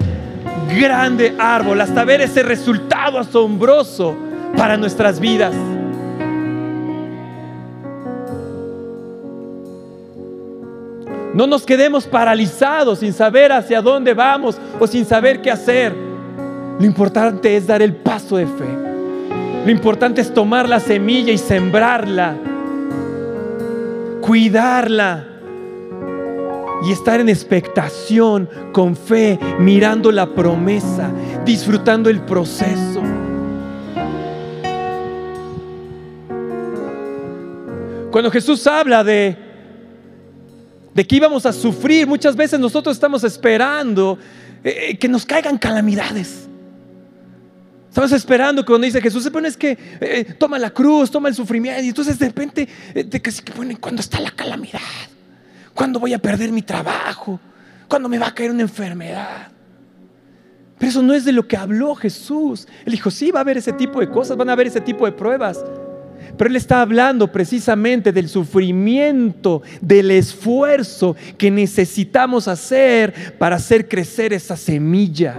grande 0.77 1.33
árbol, 1.37 1.79
hasta 1.79 2.03
ver 2.03 2.21
ese 2.21 2.43
resultado 2.43 3.19
asombroso 3.19 4.30
para 4.55 4.77
nuestras 4.77 5.19
vidas. 5.19 5.53
No 11.33 11.47
nos 11.47 11.65
quedemos 11.65 12.05
paralizados 12.05 12.99
sin 12.99 13.13
saber 13.13 13.51
hacia 13.51 13.81
dónde 13.81 14.13
vamos 14.13 14.59
o 14.79 14.85
sin 14.85 15.05
saber 15.05 15.41
qué 15.41 15.49
hacer. 15.49 15.95
Lo 16.79 16.85
importante 16.85 17.55
es 17.55 17.67
dar 17.67 17.81
el 17.81 17.95
paso 17.95 18.37
de 18.37 18.45
fe. 18.45 18.91
Lo 19.65 19.71
importante 19.71 20.21
es 20.21 20.33
tomar 20.33 20.67
la 20.67 20.79
semilla 20.79 21.31
y 21.31 21.37
sembrarla, 21.37 22.35
cuidarla 24.19 25.27
y 26.83 26.91
estar 26.91 27.19
en 27.19 27.29
expectación, 27.29 28.49
con 28.71 28.95
fe, 28.95 29.39
mirando 29.59 30.11
la 30.11 30.25
promesa, 30.33 31.11
disfrutando 31.45 32.09
el 32.09 32.21
proceso. 32.21 33.00
Cuando 38.11 38.29
Jesús 38.29 38.67
habla 38.67 39.03
de, 39.03 39.37
de 40.93 41.07
que 41.07 41.15
íbamos 41.15 41.45
a 41.45 41.53
sufrir, 41.53 42.05
muchas 42.05 42.35
veces 42.35 42.59
nosotros 42.59 42.95
estamos 42.95 43.23
esperando 43.23 44.19
eh, 44.63 44.89
eh, 44.89 44.97
que 44.97 45.07
nos 45.07 45.25
caigan 45.25 45.57
calamidades. 45.57 46.47
Estamos 47.87 48.11
esperando 48.11 48.65
cuando 48.65 48.85
dice 48.85 49.01
Jesús, 49.01 49.23
se 49.23 49.31
pone 49.31 49.47
es 49.47 49.57
que 49.57 49.77
eh, 49.99 50.35
toma 50.37 50.59
la 50.59 50.69
cruz, 50.69 51.09
toma 51.09 51.29
el 51.29 51.35
sufrimiento, 51.35 51.81
y 51.81 51.89
entonces 51.89 52.19
de 52.19 52.27
repente, 52.27 52.67
de 52.93 53.21
que, 53.21 53.31
bueno, 53.55 53.75
¿cuándo 53.79 54.01
está 54.01 54.19
la 54.19 54.31
calamidad? 54.31 54.79
¿Cuándo 55.73 55.99
voy 55.99 56.13
a 56.13 56.19
perder 56.19 56.51
mi 56.51 56.61
trabajo? 56.61 57.39
¿Cuándo 57.87 58.07
me 58.09 58.17
va 58.17 58.27
a 58.27 58.33
caer 58.33 58.51
una 58.51 58.61
enfermedad? 58.61 59.47
Pero 60.77 60.89
eso 60.89 61.01
no 61.01 61.13
es 61.13 61.25
de 61.25 61.31
lo 61.31 61.47
que 61.47 61.55
habló 61.55 61.95
Jesús. 61.95 62.67
Él 62.85 62.91
dijo, 62.91 63.11
sí, 63.11 63.31
va 63.31 63.39
a 63.39 63.43
haber 63.43 63.57
ese 63.57 63.71
tipo 63.71 63.99
de 63.99 64.09
cosas, 64.09 64.35
van 64.35 64.49
a 64.49 64.53
haber 64.53 64.67
ese 64.67 64.81
tipo 64.81 65.05
de 65.05 65.11
pruebas. 65.11 65.63
Pero 66.37 66.49
Él 66.49 66.55
está 66.55 66.81
hablando 66.81 67.31
precisamente 67.31 68.11
del 68.11 68.29
sufrimiento, 68.29 69.61
del 69.81 70.11
esfuerzo 70.11 71.15
que 71.37 71.51
necesitamos 71.51 72.47
hacer 72.47 73.35
para 73.37 73.57
hacer 73.57 73.87
crecer 73.87 74.33
esa 74.33 74.55
semilla. 74.55 75.35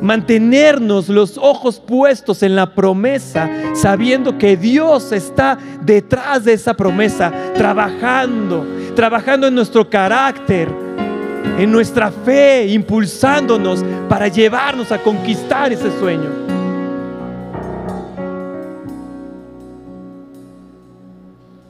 Mantenernos 0.00 1.08
los 1.08 1.38
ojos 1.38 1.78
puestos 1.78 2.42
en 2.42 2.56
la 2.56 2.74
promesa, 2.74 3.48
sabiendo 3.74 4.36
que 4.36 4.56
Dios 4.56 5.12
está 5.12 5.56
detrás 5.82 6.44
de 6.44 6.54
esa 6.54 6.74
promesa, 6.74 7.32
trabajando, 7.54 8.66
trabajando 8.96 9.46
en 9.46 9.54
nuestro 9.54 9.88
carácter, 9.88 10.68
en 11.58 11.70
nuestra 11.70 12.10
fe, 12.10 12.66
impulsándonos 12.66 13.84
para 14.08 14.26
llevarnos 14.26 14.90
a 14.90 14.98
conquistar 14.98 15.72
ese 15.72 15.96
sueño. 16.00 16.51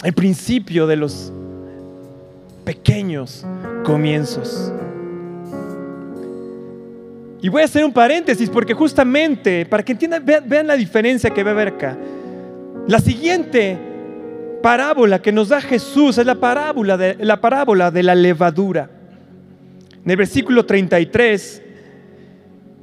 El 0.02 0.12
principio 0.12 0.86
de 0.86 0.96
los 0.96 1.32
pequeños 2.64 3.44
comienzos. 3.84 4.72
Y 7.40 7.48
voy 7.48 7.62
a 7.62 7.64
hacer 7.64 7.84
un 7.84 7.92
paréntesis 7.92 8.48
porque 8.48 8.72
justamente, 8.72 9.66
para 9.66 9.82
que 9.82 9.92
entiendan, 9.92 10.24
vean, 10.24 10.66
la 10.66 10.76
diferencia 10.76 11.30
que 11.30 11.42
va 11.42 11.50
a 11.50 11.54
haber 11.54 11.68
acá. 11.68 11.98
La 12.86 13.00
siguiente 13.00 13.76
parábola 14.62 15.20
que 15.20 15.32
nos 15.32 15.48
da 15.48 15.60
Jesús 15.60 16.18
es 16.18 16.26
la 16.26 16.36
parábola 16.36 16.96
de 16.96 17.16
la, 17.18 17.40
parábola 17.40 17.90
de 17.90 18.02
la 18.04 18.14
levadura. 18.14 18.88
En 20.04 20.10
el 20.10 20.16
versículo 20.16 20.64
33, 20.64 21.62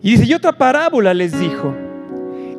y 0.01 0.11
dice, 0.11 0.25
y 0.25 0.33
otra 0.33 0.51
parábola 0.51 1.13
les 1.13 1.37
dijo, 1.37 1.73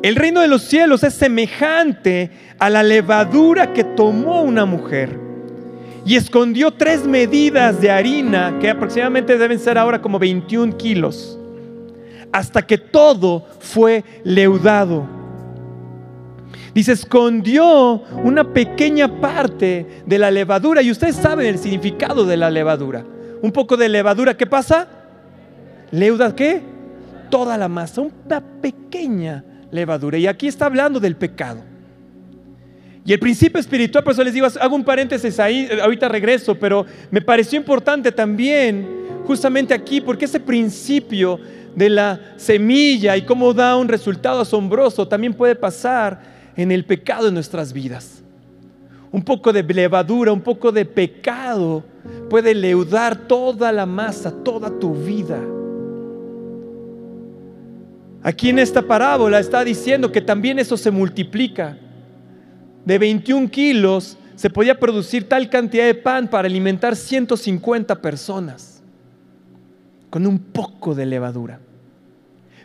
el 0.03 0.15
reino 0.15 0.41
de 0.41 0.47
los 0.47 0.63
cielos 0.63 1.03
es 1.03 1.13
semejante 1.13 2.31
a 2.57 2.69
la 2.69 2.81
levadura 2.81 3.73
que 3.73 3.83
tomó 3.83 4.41
una 4.41 4.65
mujer 4.65 5.19
y 6.05 6.15
escondió 6.15 6.71
tres 6.71 7.05
medidas 7.05 7.79
de 7.79 7.91
harina, 7.91 8.57
que 8.59 8.69
aproximadamente 8.69 9.37
deben 9.37 9.59
ser 9.59 9.77
ahora 9.77 10.01
como 10.01 10.17
21 10.17 10.75
kilos, 10.77 11.37
hasta 12.31 12.65
que 12.65 12.79
todo 12.79 13.45
fue 13.59 14.03
leudado. 14.23 15.05
Dice, 16.73 16.93
escondió 16.93 18.01
una 18.23 18.53
pequeña 18.53 19.19
parte 19.19 20.03
de 20.05 20.17
la 20.17 20.31
levadura 20.31 20.81
y 20.81 20.89
ustedes 20.89 21.17
saben 21.17 21.45
el 21.45 21.59
significado 21.59 22.25
de 22.25 22.37
la 22.37 22.49
levadura. 22.49 23.05
Un 23.41 23.51
poco 23.51 23.77
de 23.77 23.89
levadura, 23.89 24.35
¿qué 24.35 24.47
pasa? 24.47 24.87
Leuda, 25.91 26.33
¿qué? 26.35 26.61
Toda 27.29 27.57
la 27.57 27.67
masa, 27.67 28.01
una 28.01 28.41
pequeña 28.61 29.43
levadura. 29.71 30.17
Y 30.17 30.27
aquí 30.27 30.47
está 30.47 30.65
hablando 30.65 30.99
del 30.99 31.15
pecado. 31.15 31.63
Y 33.03 33.13
el 33.13 33.19
principio 33.19 33.59
espiritual, 33.59 34.03
por 34.03 34.13
eso 34.13 34.23
les 34.23 34.33
digo, 34.33 34.47
hago 34.59 34.75
un 34.75 34.83
paréntesis 34.83 35.39
ahí, 35.39 35.67
ahorita 35.81 36.07
regreso, 36.07 36.55
pero 36.55 36.85
me 37.09 37.21
pareció 37.21 37.57
importante 37.57 38.11
también, 38.11 38.87
justamente 39.25 39.73
aquí, 39.73 40.01
porque 40.01 40.25
ese 40.25 40.39
principio 40.39 41.39
de 41.75 41.89
la 41.89 42.19
semilla 42.35 43.17
y 43.17 43.23
cómo 43.23 43.53
da 43.53 43.75
un 43.75 43.87
resultado 43.87 44.41
asombroso 44.41 45.07
también 45.07 45.33
puede 45.33 45.55
pasar 45.55 46.21
en 46.55 46.71
el 46.71 46.85
pecado 46.85 47.25
de 47.25 47.31
nuestras 47.31 47.73
vidas. 47.73 48.21
Un 49.11 49.23
poco 49.23 49.51
de 49.51 49.63
levadura, 49.63 50.31
un 50.31 50.41
poco 50.41 50.71
de 50.71 50.85
pecado 50.85 51.83
puede 52.29 52.53
leudar 52.53 53.27
toda 53.27 53.71
la 53.71 53.85
masa, 53.85 54.31
toda 54.31 54.69
tu 54.79 54.93
vida. 54.93 55.39
Aquí 58.23 58.49
en 58.49 58.59
esta 58.59 58.81
parábola 58.81 59.39
está 59.39 59.63
diciendo 59.63 60.11
que 60.11 60.21
también 60.21 60.59
eso 60.59 60.77
se 60.77 60.91
multiplica. 60.91 61.77
De 62.85 62.97
21 62.97 63.49
kilos 63.49 64.17
se 64.35 64.49
podía 64.49 64.79
producir 64.79 65.27
tal 65.27 65.49
cantidad 65.49 65.85
de 65.85 65.95
pan 65.95 66.27
para 66.27 66.47
alimentar 66.47 66.95
150 66.95 68.01
personas. 68.01 68.77
con 70.09 70.27
un 70.27 70.39
poco 70.39 70.93
de 70.93 71.05
levadura. 71.05 71.61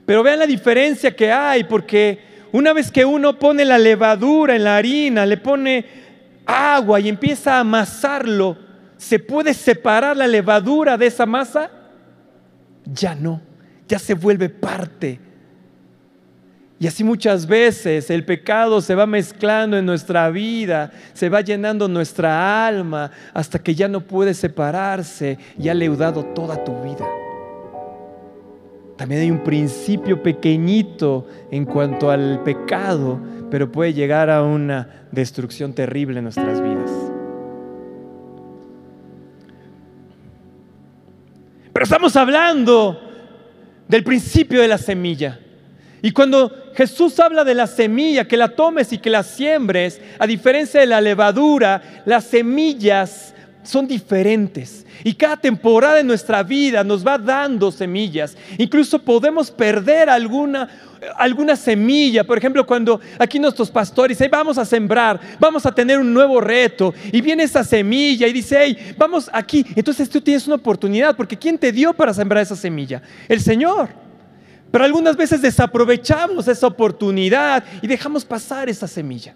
Pero 0.05 0.25
vean 0.25 0.41
la 0.41 0.49
diferencia 0.49 1.15
que 1.15 1.31
hay, 1.31 1.63
porque 1.63 2.19
una 2.51 2.73
vez 2.73 2.91
que 2.91 3.05
uno 3.05 3.39
pone 3.39 3.65
la 3.65 3.79
levadura 3.79 4.57
en 4.57 4.65
la 4.65 4.77
harina, 4.77 5.25
le 5.25 5.37
pone 5.37 5.87
agua 6.45 6.99
y 6.99 7.09
empieza 7.09 7.55
a 7.55 7.61
amasarlo, 7.61 8.57
¿se 8.97 9.21
puede 9.21 9.55
separar 9.55 10.17
la 10.17 10.27
levadura 10.27 10.99
de 10.99 11.07
esa 11.07 11.25
masa? 11.25 11.71
Ya 12.85 13.15
no, 13.15 13.41
ya 13.87 14.01
se 14.01 14.15
vuelve 14.15 14.49
parte 14.49 15.21
y 16.79 16.87
así 16.87 17.03
muchas 17.05 17.47
veces 17.47 18.11
el 18.11 18.25
pecado 18.25 18.83
se 18.83 18.95
va 18.95 19.07
mezclando 19.07 19.79
en 19.79 19.87
nuestra 19.87 20.29
vida, 20.29 20.93
se 21.15 21.31
va 21.31 21.41
llenando 21.41 21.89
nuestra 21.89 22.67
alma 22.67 23.11
hasta 23.33 23.59
que 23.59 23.75
ya 23.75 23.89
no 23.89 24.03
puede 24.03 24.35
separarse 24.35 25.39
y 25.59 25.71
ha 25.71 25.75
leudado 25.75 26.23
toda 26.23 26.63
tu 26.63 26.73
vida. 26.83 27.07
También 28.99 29.23
hay 29.23 29.31
un 29.31 29.43
principio 29.43 30.23
pequeñito 30.23 31.27
en 31.51 31.65
cuanto 31.65 32.11
al 32.11 32.43
pecado, 32.43 33.21
pero 33.51 33.73
puede 33.73 33.95
llegar 33.95 34.29
a 34.29 34.43
una 34.43 35.07
destrucción 35.13 35.73
terrible 35.73 36.19
en 36.19 36.25
nuestras 36.25 36.63
vidas. 36.63 36.91
Pero 41.73 41.85
estamos 41.85 42.17
hablando 42.17 43.01
del 43.89 44.05
principio 44.05 44.61
de 44.61 44.69
la 44.69 44.79
semilla. 44.79 45.41
Y 46.03 46.13
cuando 46.13 46.53
Jesús 46.75 47.19
habla 47.19 47.43
de 47.45 47.55
la 47.55 47.67
semilla, 47.67 48.29
que 48.29 48.37
la 48.37 48.49
tomes 48.49 48.93
y 48.93 48.99
que 48.99 49.11
la 49.11 49.23
siembres, 49.23 50.01
a 50.19 50.27
diferencia 50.27 50.81
de 50.81 50.87
la 50.87 51.01
levadura, 51.01 52.03
las 52.05 52.25
semillas 52.25 53.35
son 53.67 53.87
diferentes. 53.87 54.87
Y 55.05 55.15
cada 55.15 55.37
temporada 55.37 55.97
de 55.97 56.05
nuestra 56.05 56.43
vida 56.43 56.85
nos 56.85 57.07
va 57.07 57.19
dando 57.19 57.71
semillas. 57.71 58.37
Incluso 58.59 58.99
podemos 58.99 59.51
perder 59.51 60.09
alguna, 60.09 60.69
alguna 61.17 61.57
semilla. 61.57 62.25
Por 62.25 62.39
ejemplo, 62.39 62.65
cuando 62.67 63.01
aquí 63.19 63.39
nuestros 63.39 63.71
pastores 63.71 64.17
dicen, 64.17 64.31
vamos 64.31 64.59
a 64.59 64.65
sembrar, 64.65 65.21
vamos 65.39 65.67
a 65.67 65.73
tener 65.73 65.99
un 65.99 66.13
nuevo 66.13 66.41
reto. 66.41 66.95
Y 67.13 67.21
viene 67.21 67.43
esa 67.43 67.65
semilla 67.65 68.27
y 68.27 68.33
dice, 68.33 68.59
hey, 68.61 68.95
vamos 68.97 69.29
aquí. 69.33 69.65
Entonces 69.75 70.09
tú 70.09 70.21
tienes 70.21 70.47
una 70.47 70.57
oportunidad, 70.57 71.17
porque 71.17 71.37
¿quién 71.37 71.59
te 71.59 71.73
dio 71.73 71.93
para 71.93 72.15
sembrar 72.15 72.43
esa 72.43 72.57
semilla? 72.57 73.03
El 73.29 73.41
Señor. 73.41 74.06
Pero 74.71 74.85
algunas 74.85 75.17
veces 75.17 75.41
desaprovechamos 75.41 76.49
esa 76.49 76.67
oportunidad 76.67 77.65
y 77.81 77.87
dejamos 77.87 78.25
pasar 78.25 78.69
esa 78.69 78.87
semilla. 78.87 79.35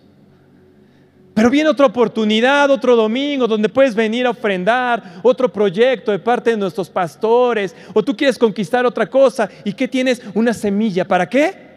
Pero 1.35 1.49
viene 1.49 1.71
otra 1.71 1.87
oportunidad, 1.87 2.71
otro 2.71 2.97
domingo, 2.97 3.47
donde 3.47 3.69
puedes 3.69 3.95
venir 3.95 4.27
a 4.27 4.31
ofrendar 4.31 5.21
otro 5.23 5.51
proyecto 5.51 6.11
de 6.11 6.19
parte 6.19 6.51
de 6.51 6.57
nuestros 6.57 6.91
pastores, 6.91 7.75
o 7.95 8.03
tú 8.03 8.17
quieres 8.17 8.37
conquistar 8.37 8.85
otra 8.85 9.09
cosa, 9.09 9.49
¿y 9.65 9.73
qué 9.73 9.89
tienes? 9.89 10.21
Una 10.35 10.53
semilla. 10.53 11.07
¿Para 11.07 11.29
qué? 11.29 11.71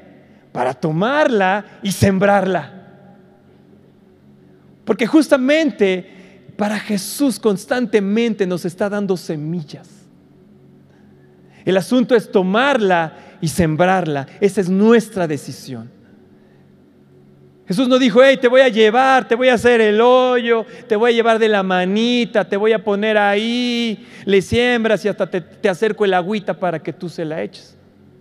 Para 0.51 0.73
tomarla 0.73 1.79
y 1.83 1.91
sembrarla. 1.91 2.73
Porque 4.83 5.07
justamente 5.07 6.49
para 6.57 6.79
Jesús 6.79 7.39
constantemente 7.39 8.45
nos 8.45 8.65
está 8.65 8.89
dando 8.89 9.15
semillas. 9.15 9.89
El 11.63 11.77
asunto 11.77 12.15
es 12.15 12.29
tomarla 12.29 13.32
y 13.43 13.49
sembrarla. 13.49 14.25
Esa 14.39 14.61
es 14.61 14.69
nuestra 14.69 15.27
decisión. 15.27 15.91
Jesús 17.67 17.89
no 17.89 17.99
dijo, 17.99 18.23
hey, 18.23 18.37
te 18.39 18.47
voy 18.47 18.61
a 18.61 18.69
llevar, 18.69 19.27
te 19.27 19.35
voy 19.35 19.49
a 19.49 19.55
hacer 19.55 19.81
el 19.81 19.99
hoyo, 19.99 20.65
te 20.87 20.95
voy 20.95 21.11
a 21.11 21.13
llevar 21.13 21.39
de 21.39 21.49
la 21.49 21.61
manita, 21.61 22.47
te 22.47 22.55
voy 22.55 22.71
a 22.71 22.81
poner 22.81 23.17
ahí, 23.17 24.07
le 24.23 24.41
siembras 24.41 25.03
y 25.03 25.09
hasta 25.09 25.29
te, 25.29 25.67
acerco 25.67 26.05
el 26.05 26.13
agüita 26.13 26.53
para 26.53 26.79
que 26.79 26.93
tú 26.93 27.09
se 27.09 27.25
la 27.25 27.41
eches. 27.41 27.75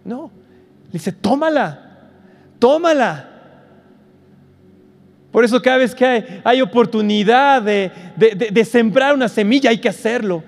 No, 0.05 0.33
le 0.87 0.95
dice, 0.95 1.13
tómala, 1.13 2.01
tómala. 2.59 3.29
Por 5.31 5.45
eso 5.45 5.63
cada 5.63 5.77
vez 5.77 5.95
que 5.95 6.41
hay, 6.43 6.61
oportunidad 6.61 7.63
de, 7.63 7.93
de 8.17 8.65
sembrar 8.65 9.15
una 9.15 9.29
semilla 9.29 9.71
hay 9.71 9.79
que 9.79 9.89
hacerlo. 9.89 10.43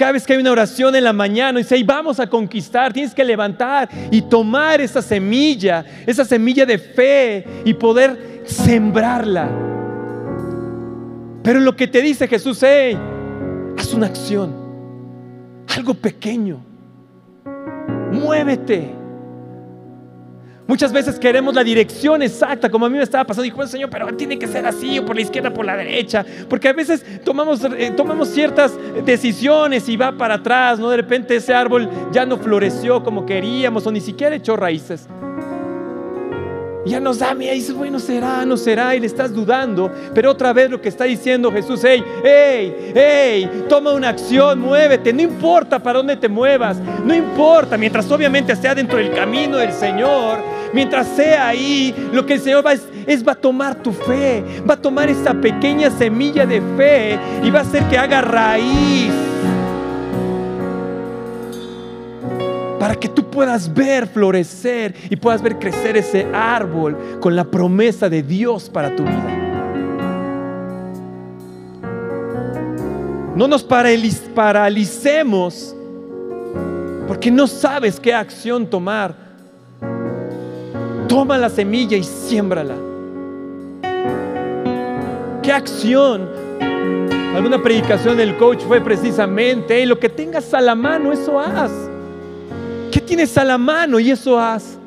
Cada 0.00 0.12
vez 0.12 0.26
que 0.26 0.32
hay 0.32 0.38
una 0.38 0.52
oración 0.52 0.96
en 0.96 1.04
la 1.04 1.12
mañana 1.12 1.60
y 1.60 1.62
dice, 1.62 1.84
vamos 1.84 2.18
a 2.20 2.26
conquistar, 2.26 2.90
tienes 2.90 3.14
que 3.14 3.22
levantar 3.22 3.86
y 4.10 4.22
tomar 4.22 4.80
esa 4.80 5.02
semilla, 5.02 5.84
esa 6.06 6.24
semilla 6.24 6.64
de 6.64 6.78
fe 6.78 7.44
y 7.66 7.74
poder 7.74 8.40
sembrarla. 8.46 9.50
Pero 11.42 11.60
lo 11.60 11.76
que 11.76 11.86
te 11.86 12.00
dice 12.00 12.26
Jesús, 12.26 12.62
hey, 12.62 12.96
haz 13.76 13.92
una 13.92 14.06
acción, 14.06 14.54
algo 15.76 15.92
pequeño, 15.92 16.64
muévete. 18.10 18.99
Muchas 20.70 20.92
veces 20.92 21.18
queremos 21.18 21.52
la 21.52 21.64
dirección 21.64 22.22
exacta, 22.22 22.70
como 22.70 22.86
a 22.86 22.88
mí 22.88 22.96
me 22.96 23.02
estaba 23.02 23.24
pasando. 23.24 23.42
Dijo, 23.42 23.66
Señor, 23.66 23.90
pero 23.90 24.06
tiene 24.14 24.38
que 24.38 24.46
ser 24.46 24.64
así, 24.64 25.00
o 25.00 25.04
por 25.04 25.16
la 25.16 25.22
izquierda, 25.22 25.52
por 25.52 25.66
la 25.66 25.76
derecha. 25.76 26.24
Porque 26.48 26.68
a 26.68 26.72
veces 26.72 27.04
tomamos, 27.24 27.60
eh, 27.76 27.92
tomamos 27.96 28.28
ciertas 28.28 28.78
decisiones 29.04 29.88
y 29.88 29.96
va 29.96 30.12
para 30.12 30.34
atrás, 30.34 30.78
¿no? 30.78 30.88
De 30.88 30.98
repente 30.98 31.34
ese 31.34 31.52
árbol 31.52 31.90
ya 32.12 32.24
no 32.24 32.38
floreció 32.38 33.02
como 33.02 33.26
queríamos, 33.26 33.84
o 33.84 33.90
ni 33.90 34.00
siquiera 34.00 34.36
echó 34.36 34.54
raíces 34.54 35.08
ya 36.84 36.98
nos 36.98 37.18
da 37.18 37.34
miedo 37.34 37.54
dices, 37.54 37.74
bueno, 37.74 37.98
será, 37.98 38.44
no 38.44 38.56
será, 38.56 38.94
y 38.94 39.00
le 39.00 39.06
estás 39.06 39.32
dudando. 39.32 39.90
Pero 40.14 40.30
otra 40.30 40.52
vez 40.52 40.70
lo 40.70 40.80
que 40.80 40.88
está 40.88 41.04
diciendo 41.04 41.52
Jesús, 41.52 41.80
hey, 41.84 42.02
hey, 42.24 42.92
hey, 42.94 43.64
toma 43.68 43.92
una 43.92 44.08
acción, 44.08 44.58
muévete, 44.58 45.12
no 45.12 45.22
importa 45.22 45.78
para 45.78 45.98
dónde 45.98 46.16
te 46.16 46.28
muevas, 46.28 46.78
no 47.04 47.14
importa, 47.14 47.76
mientras 47.76 48.10
obviamente 48.10 48.56
sea 48.56 48.74
dentro 48.74 48.98
del 48.98 49.12
camino 49.12 49.58
del 49.58 49.72
Señor, 49.72 50.38
mientras 50.72 51.06
sea 51.08 51.48
ahí, 51.48 51.94
lo 52.12 52.26
que 52.26 52.34
el 52.34 52.40
Señor 52.40 52.64
va 52.64 52.72
es, 52.72 52.86
es 53.06 53.26
va 53.26 53.32
a 53.32 53.36
tomar 53.36 53.82
tu 53.82 53.92
fe, 53.92 54.44
va 54.68 54.74
a 54.74 54.80
tomar 54.80 55.08
esa 55.08 55.34
pequeña 55.34 55.90
semilla 55.90 56.46
de 56.46 56.60
fe 56.76 57.18
y 57.42 57.50
va 57.50 57.60
a 57.60 57.62
hacer 57.62 57.84
que 57.84 57.98
haga 57.98 58.20
raíz. 58.20 59.12
para 62.80 62.94
que 62.94 63.10
tú 63.10 63.28
puedas 63.28 63.72
ver 63.72 64.06
florecer 64.06 64.94
y 65.10 65.16
puedas 65.16 65.42
ver 65.42 65.58
crecer 65.58 65.98
ese 65.98 66.26
árbol 66.32 66.96
con 67.20 67.36
la 67.36 67.44
promesa 67.44 68.08
de 68.08 68.22
Dios 68.22 68.70
para 68.70 68.96
tu 68.96 69.04
vida. 69.04 69.36
No 73.36 73.46
nos 73.46 73.62
paralicemos 74.34 75.76
porque 77.06 77.30
no 77.30 77.46
sabes 77.46 78.00
qué 78.00 78.14
acción 78.14 78.66
tomar. 78.66 79.29
Toma 81.10 81.36
la 81.36 81.50
semilla 81.50 81.96
y 81.96 82.04
siémbrala. 82.04 82.76
¿Qué 85.42 85.50
acción? 85.50 86.28
Alguna 87.34 87.60
predicación 87.60 88.16
del 88.16 88.36
coach 88.36 88.60
fue 88.62 88.80
precisamente, 88.80 89.84
lo 89.86 89.98
que 89.98 90.08
tengas 90.08 90.54
a 90.54 90.60
la 90.60 90.76
mano, 90.76 91.12
eso 91.12 91.40
haz. 91.40 91.72
¿Qué 92.92 93.00
tienes 93.00 93.36
a 93.36 93.42
la 93.42 93.58
mano? 93.58 93.98
Y 93.98 94.12
eso 94.12 94.38
haz. 94.38 94.78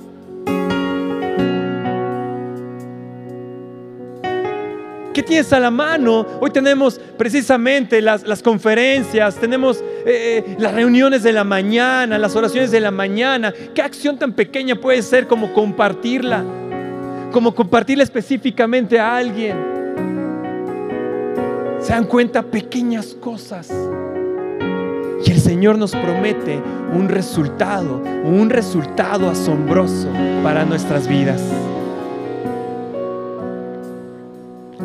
¿Qué 5.13 5.21
tienes 5.21 5.53
a 5.53 5.59
la 5.59 5.69
mano? 5.69 6.25
Hoy 6.41 6.49
tenemos 6.49 6.99
precisamente 7.17 8.01
las, 8.01 8.41
conferencias, 8.41 9.35
tenemos 9.35 9.77
eh, 9.77 10.43
eh, 10.45 10.55
las 10.57 10.73
reuniones 10.73 11.21
de 11.21 11.31
la 11.31 11.43
mañana, 11.43 12.17
las 12.17 12.35
oraciones 12.35 12.71
de 12.71 12.79
la 12.79 12.89
mañana. 12.89 13.53
¿Qué 13.75 13.81
acción 13.83 14.17
tan 14.17 14.33
pequeña 14.33 14.75
puede 14.75 15.03
ser 15.03 15.27
como 15.27 15.53
compartirla? 15.53 16.43
Como 17.31 17.53
compartirla 17.53 18.03
específicamente 18.03 18.99
a 18.99 19.15
alguien. 19.15 19.55
Se 21.79 21.93
dan 21.93 22.05
cuenta 22.05 22.41
pequeñas 22.41 23.15
cosas. 23.19 23.71
Y 25.25 25.31
el 25.31 25.39
Señor 25.39 25.77
nos 25.77 25.91
promete 25.91 26.59
un 26.91 27.07
resultado, 27.07 28.01
un 28.23 28.49
resultado 28.49 29.29
asombroso 29.29 30.09
para 30.43 30.65
nuestras 30.65 31.07
vidas. 31.07 31.41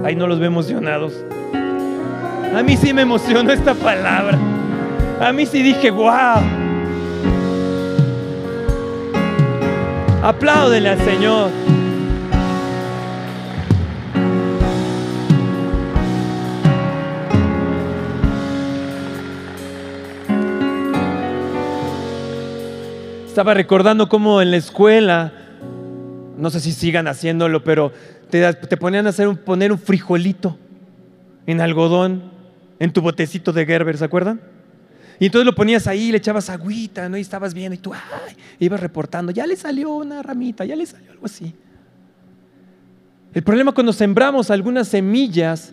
Ahí 0.05 0.17
no 0.17 0.27
los 0.27 0.39
ve 0.39 0.47
emocionados. 0.47 1.13
A 2.55 2.63
mí 2.63 2.77
sí 2.77 2.95
me 2.95 3.03
emocionó 3.03 3.53
esta 3.53 3.75
palabra. 3.75 4.39
A 5.21 5.33
mí 5.33 5.45
sí 5.47 5.63
dije, 5.63 5.91
wow. 5.91 6.43
Apláudele 10.23 10.89
al 10.89 10.99
Señor. 10.99 11.51
Estaba 23.27 23.55
recordando 23.55 24.09
cómo 24.09 24.43
en 24.43 24.51
la 24.51 24.57
escuela, 24.57 25.33
no 26.37 26.51
sé 26.51 26.59
si 26.59 26.73
sigan 26.73 27.07
haciéndolo, 27.07 27.63
pero 27.63 27.93
te, 28.31 28.77
ponían 28.77 29.07
a 29.07 29.11
hacer 29.11 29.29
un, 29.29 29.37
poner 29.37 29.73
un 29.73 29.79
frijolito 29.79 30.59
en 31.47 31.61
algodón 31.61 32.31
en 32.79 32.93
tu 32.93 33.01
botecito 33.01 33.53
de 33.53 33.67
Gerber, 33.67 33.97
¿se 33.97 34.05
acuerdan? 34.05 34.41
Y 35.19 35.27
entonces 35.27 35.47
lo 35.47 35.55
ponías 35.55 35.87
ahí, 35.87 36.13
le 36.13 36.19
echabas 36.19 36.49
agüita, 36.49 37.09
¿no? 37.09 37.17
Y 37.17 37.21
estabas 37.21 37.53
viendo 37.53 37.75
y 37.75 37.79
tú, 37.79 37.93
ay, 37.93 38.37
ibas 38.61 38.81
reportando, 38.81 39.33
ya 39.33 39.47
le 39.47 39.57
salió 39.57 39.91
una 39.91 40.23
ramita, 40.23 40.65
ya 40.65 40.77
le 40.77 40.87
salió 40.87 41.11
algo 41.11 41.27
así. 41.27 41.55
El 43.35 43.43
problema 43.43 43.73
cuando 43.73 43.93
sembramos 43.93 44.51
algunas 44.51 44.89
semillas 44.89 45.73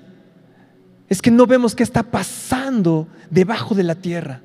es 1.07 1.21
que 1.21 1.31
no 1.31 1.45
vemos 1.45 1.75
qué 1.75 1.83
está 1.83 2.03
pasando 2.03 3.07
debajo 3.29 3.75
de 3.75 3.83
la 3.83 3.95
tierra. 3.95 4.41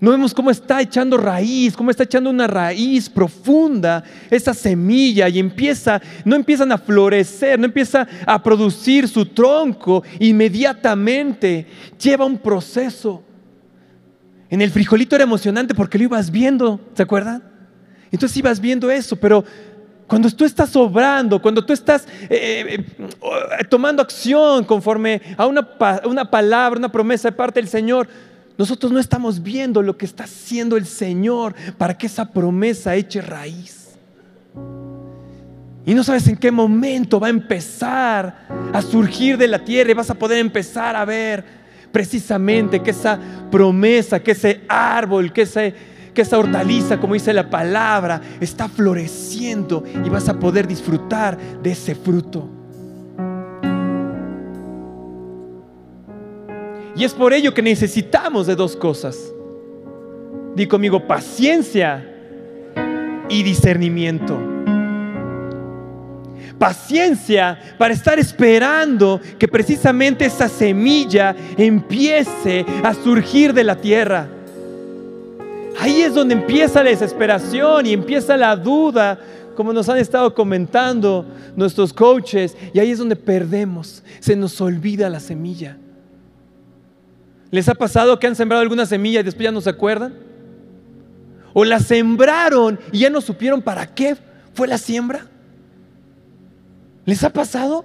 No 0.00 0.12
vemos 0.12 0.32
cómo 0.32 0.50
está 0.50 0.80
echando 0.80 1.16
raíz, 1.16 1.76
cómo 1.76 1.90
está 1.90 2.04
echando 2.04 2.30
una 2.30 2.46
raíz 2.46 3.08
profunda 3.08 4.04
esa 4.30 4.54
semilla 4.54 5.28
y 5.28 5.40
empieza, 5.40 6.00
no 6.24 6.36
empiezan 6.36 6.70
a 6.70 6.78
florecer, 6.78 7.58
no 7.58 7.64
empieza 7.64 8.06
a 8.24 8.40
producir 8.40 9.08
su 9.08 9.26
tronco 9.26 10.04
inmediatamente. 10.20 11.66
Lleva 12.00 12.24
un 12.26 12.38
proceso. 12.38 13.24
En 14.48 14.62
el 14.62 14.70
frijolito 14.70 15.16
era 15.16 15.24
emocionante 15.24 15.74
porque 15.74 15.98
lo 15.98 16.04
ibas 16.04 16.30
viendo, 16.30 16.80
¿se 16.94 17.02
acuerdan? 17.02 17.42
Entonces 18.12 18.36
ibas 18.36 18.60
viendo 18.60 18.90
eso, 18.92 19.16
pero 19.16 19.44
cuando 20.06 20.30
tú 20.30 20.44
estás 20.44 20.74
obrando, 20.76 21.42
cuando 21.42 21.64
tú 21.66 21.72
estás 21.72 22.06
eh, 22.30 22.84
eh, 23.10 23.64
tomando 23.68 24.00
acción 24.00 24.64
conforme 24.64 25.20
a 25.36 25.46
una, 25.46 25.68
una 26.04 26.30
palabra, 26.30 26.78
una 26.78 26.90
promesa 26.90 27.28
de 27.28 27.36
parte 27.36 27.60
del 27.60 27.68
Señor, 27.68 28.08
nosotros 28.58 28.90
no 28.90 28.98
estamos 28.98 29.40
viendo 29.40 29.80
lo 29.82 29.96
que 29.96 30.04
está 30.04 30.24
haciendo 30.24 30.76
el 30.76 30.84
Señor 30.84 31.54
para 31.78 31.96
que 31.96 32.06
esa 32.06 32.28
promesa 32.28 32.96
eche 32.96 33.20
raíz. 33.20 33.96
Y 35.86 35.94
no 35.94 36.02
sabes 36.02 36.26
en 36.26 36.36
qué 36.36 36.50
momento 36.50 37.20
va 37.20 37.28
a 37.28 37.30
empezar 37.30 38.48
a 38.72 38.82
surgir 38.82 39.38
de 39.38 39.46
la 39.46 39.64
tierra 39.64 39.92
y 39.92 39.94
vas 39.94 40.10
a 40.10 40.14
poder 40.14 40.38
empezar 40.38 40.96
a 40.96 41.04
ver 41.04 41.44
precisamente 41.92 42.82
que 42.82 42.90
esa 42.90 43.18
promesa, 43.50 44.20
que 44.20 44.32
ese 44.32 44.62
árbol, 44.68 45.32
que, 45.32 45.46
que 46.12 46.22
esa 46.22 46.38
hortaliza, 46.38 46.98
como 46.98 47.14
dice 47.14 47.32
la 47.32 47.48
palabra, 47.48 48.20
está 48.40 48.68
floreciendo 48.68 49.84
y 50.04 50.08
vas 50.08 50.28
a 50.28 50.38
poder 50.38 50.66
disfrutar 50.66 51.38
de 51.62 51.70
ese 51.70 51.94
fruto. 51.94 52.57
Y 56.98 57.04
es 57.04 57.14
por 57.14 57.32
ello 57.32 57.54
que 57.54 57.62
necesitamos 57.62 58.48
de 58.48 58.56
dos 58.56 58.74
cosas. 58.74 59.32
Di 60.56 60.66
conmigo 60.66 61.06
paciencia 61.06 62.04
y 63.28 63.44
discernimiento. 63.44 64.36
Paciencia 66.58 67.76
para 67.78 67.94
estar 67.94 68.18
esperando 68.18 69.20
que 69.38 69.46
precisamente 69.46 70.24
esa 70.24 70.48
semilla 70.48 71.36
empiece 71.56 72.66
a 72.82 72.92
surgir 72.94 73.54
de 73.54 73.62
la 73.62 73.76
tierra. 73.76 74.26
Ahí 75.78 76.02
es 76.02 76.12
donde 76.12 76.34
empieza 76.34 76.82
la 76.82 76.90
desesperación 76.90 77.86
y 77.86 77.92
empieza 77.92 78.36
la 78.36 78.56
duda, 78.56 79.20
como 79.54 79.72
nos 79.72 79.88
han 79.88 79.98
estado 79.98 80.34
comentando 80.34 81.24
nuestros 81.54 81.92
coaches, 81.92 82.56
y 82.74 82.80
ahí 82.80 82.90
es 82.90 82.98
donde 82.98 83.14
perdemos, 83.14 84.02
se 84.18 84.34
nos 84.34 84.60
olvida 84.60 85.08
la 85.08 85.20
semilla. 85.20 85.76
¿Les 87.50 87.68
ha 87.68 87.74
pasado 87.74 88.18
que 88.18 88.26
han 88.26 88.36
sembrado 88.36 88.62
alguna 88.62 88.86
semilla 88.86 89.20
y 89.20 89.22
después 89.22 89.44
ya 89.44 89.52
no 89.52 89.60
se 89.60 89.70
acuerdan? 89.70 90.14
¿O 91.54 91.64
la 91.64 91.80
sembraron 91.80 92.78
y 92.92 93.00
ya 93.00 93.10
no 93.10 93.20
supieron 93.20 93.62
para 93.62 93.86
qué 93.86 94.16
fue 94.54 94.68
la 94.68 94.76
siembra? 94.76 95.26
¿Les 97.04 97.24
ha 97.24 97.30
pasado? 97.30 97.84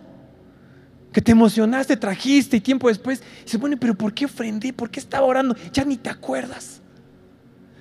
Que 1.14 1.22
te 1.22 1.32
emocionaste, 1.32 1.96
trajiste 1.96 2.58
y 2.58 2.62
tiempo 2.62 2.90
después 2.90 3.24
dices, 3.44 3.60
bueno, 3.60 3.78
pero 3.80 3.96
¿por 3.96 4.14
qué 4.14 4.26
ofrendé? 4.26 4.74
¿Por 4.74 4.90
qué 4.90 5.00
estaba 5.00 5.26
orando? 5.26 5.56
Ya 5.72 5.86
ni 5.86 5.96
te 5.96 6.10
acuerdas. 6.10 6.82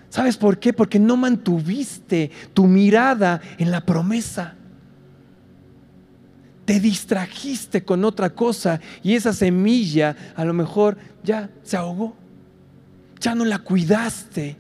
¿Sabes 0.09 0.37
por 0.37 0.59
qué? 0.59 0.73
Porque 0.73 0.99
no 0.99 1.17
mantuviste 1.17 2.31
tu 2.53 2.67
mirada 2.67 3.41
en 3.59 3.71
la 3.71 3.85
promesa 3.85 4.57
te 6.65 6.79
distrajiste 6.79 7.85
con 7.85 8.05
otra 8.05 8.31
cosa 8.31 8.81
y 9.03 9.15
esa 9.15 9.33
semilla 9.33 10.17
a 10.37 10.45
lo 10.45 10.55
mejor 10.55 10.97
ya 11.23 11.51
se 11.63 11.77
ahogó. 11.77 12.15
Ya 13.21 13.35
no 13.35 13.45
la 13.45 13.59
cuidaste. 13.59 14.57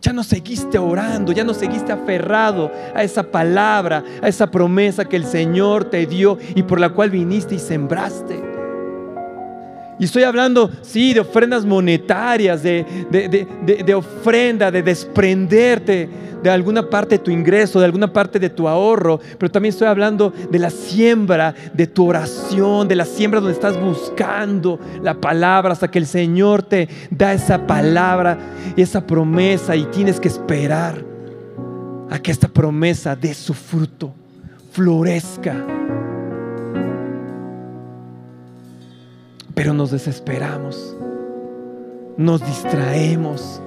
Ya 0.00 0.12
no 0.12 0.24
seguiste 0.24 0.78
orando, 0.78 1.30
ya 1.32 1.44
no 1.44 1.52
seguiste 1.52 1.92
aferrado 1.92 2.70
a 2.94 3.02
esa 3.02 3.30
palabra, 3.30 4.02
a 4.22 4.28
esa 4.28 4.50
promesa 4.50 5.04
que 5.04 5.16
el 5.16 5.26
Señor 5.26 5.84
te 5.84 6.06
dio 6.06 6.38
y 6.54 6.62
por 6.62 6.80
la 6.80 6.88
cual 6.90 7.10
viniste 7.10 7.56
y 7.56 7.58
sembraste. 7.58 8.59
Y 10.00 10.04
estoy 10.04 10.24
hablando, 10.24 10.70
sí, 10.82 11.14
de 11.14 11.20
ofrendas 11.20 11.64
monetarias, 11.64 12.62
de, 12.62 12.84
de 13.10 13.94
ofrenda, 13.94 14.70
de 14.70 14.82
desprenderte 14.82 16.08
de 16.42 16.50
alguna 16.50 16.88
parte 16.88 17.16
de 17.16 17.24
tu 17.24 17.30
ingreso, 17.30 17.78
de 17.78 17.84
alguna 17.84 18.12
parte 18.12 18.38
de 18.38 18.50
tu 18.50 18.66
ahorro, 18.66 19.20
pero 19.38 19.50
también 19.50 19.70
estoy 19.70 19.88
hablando 19.88 20.32
de 20.50 20.58
la 20.58 20.70
siembra, 20.70 21.54
de 21.72 21.86
tu 21.86 22.08
oración, 22.08 22.88
de 22.88 22.96
la 22.96 23.04
siembra 23.04 23.40
donde 23.40 23.54
estás 23.54 23.78
buscando 23.80 24.78
la 25.02 25.14
palabra 25.14 25.72
hasta 25.72 25.90
que 25.90 25.98
el 25.98 26.06
Señor 26.06 26.62
te 26.62 26.88
da 27.10 27.32
esa 27.32 27.66
palabra 27.66 28.38
esa 28.76 29.06
promesa 29.06 29.76
y 29.76 29.84
tienes 29.86 30.20
que 30.20 30.28
esperar 30.28 31.04
a 32.08 32.18
que 32.18 32.30
esta 32.30 32.48
promesa 32.48 33.14
dé 33.14 33.34
su 33.34 33.54
fruto, 33.54 34.12
florezca. 34.72 35.64
Pero 39.60 39.74
nos 39.74 39.90
desesperamos, 39.90 40.96
nos 42.16 42.40
distraemos 42.40 43.60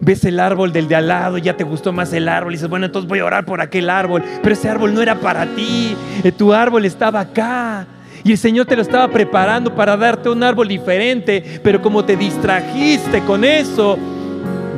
ves 0.00 0.24
el 0.24 0.38
árbol 0.38 0.72
del 0.72 0.86
de 0.86 0.94
al 0.94 1.08
lado, 1.08 1.36
ya 1.36 1.56
te 1.56 1.64
gustó 1.64 1.92
más 1.92 2.12
el 2.12 2.28
árbol, 2.28 2.52
y 2.52 2.56
dices, 2.56 2.70
bueno, 2.70 2.86
entonces 2.86 3.08
voy 3.08 3.18
a 3.18 3.24
orar 3.24 3.44
por 3.44 3.60
aquel 3.60 3.90
árbol, 3.90 4.22
pero 4.44 4.52
ese 4.52 4.68
árbol 4.68 4.94
no 4.94 5.02
era 5.02 5.16
para 5.16 5.46
ti, 5.56 5.96
eh, 6.22 6.30
tu 6.30 6.52
árbol 6.52 6.84
estaba 6.84 7.18
acá. 7.18 7.88
Y 8.22 8.30
el 8.30 8.38
Señor 8.38 8.66
te 8.66 8.76
lo 8.76 8.82
estaba 8.82 9.08
preparando 9.08 9.74
para 9.74 9.96
darte 9.96 10.28
un 10.28 10.40
árbol 10.44 10.68
diferente, 10.68 11.60
pero 11.64 11.82
como 11.82 12.04
te 12.04 12.16
distrajiste 12.16 13.22
con 13.22 13.42
eso, 13.42 13.98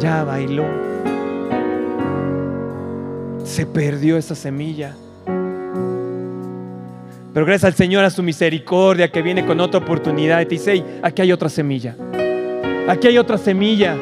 ya 0.01 0.25
bailó. 0.25 0.65
Se 3.45 3.67
perdió 3.67 4.17
esa 4.17 4.35
semilla. 4.35 4.95
Pero 7.39 7.47
gracias 7.47 7.69
al 7.69 7.75
Señor, 7.77 8.05
a 8.05 8.11
su 8.11 8.21
misericordia, 8.21 9.13
que 9.13 9.23
viene 9.23 9.47
con 9.47 9.61
otra 9.61 9.79
oportunidad 9.79 10.41
y 10.41 10.47
te 10.47 10.57
dice, 10.57 10.83
aquí 11.01 11.23
hay 11.23 11.31
otra 11.31 11.49
semilla. 11.49 11.95
Aquí 12.89 13.07
hay 13.07 13.17
otra 13.17 13.39
semilla. 13.39 13.95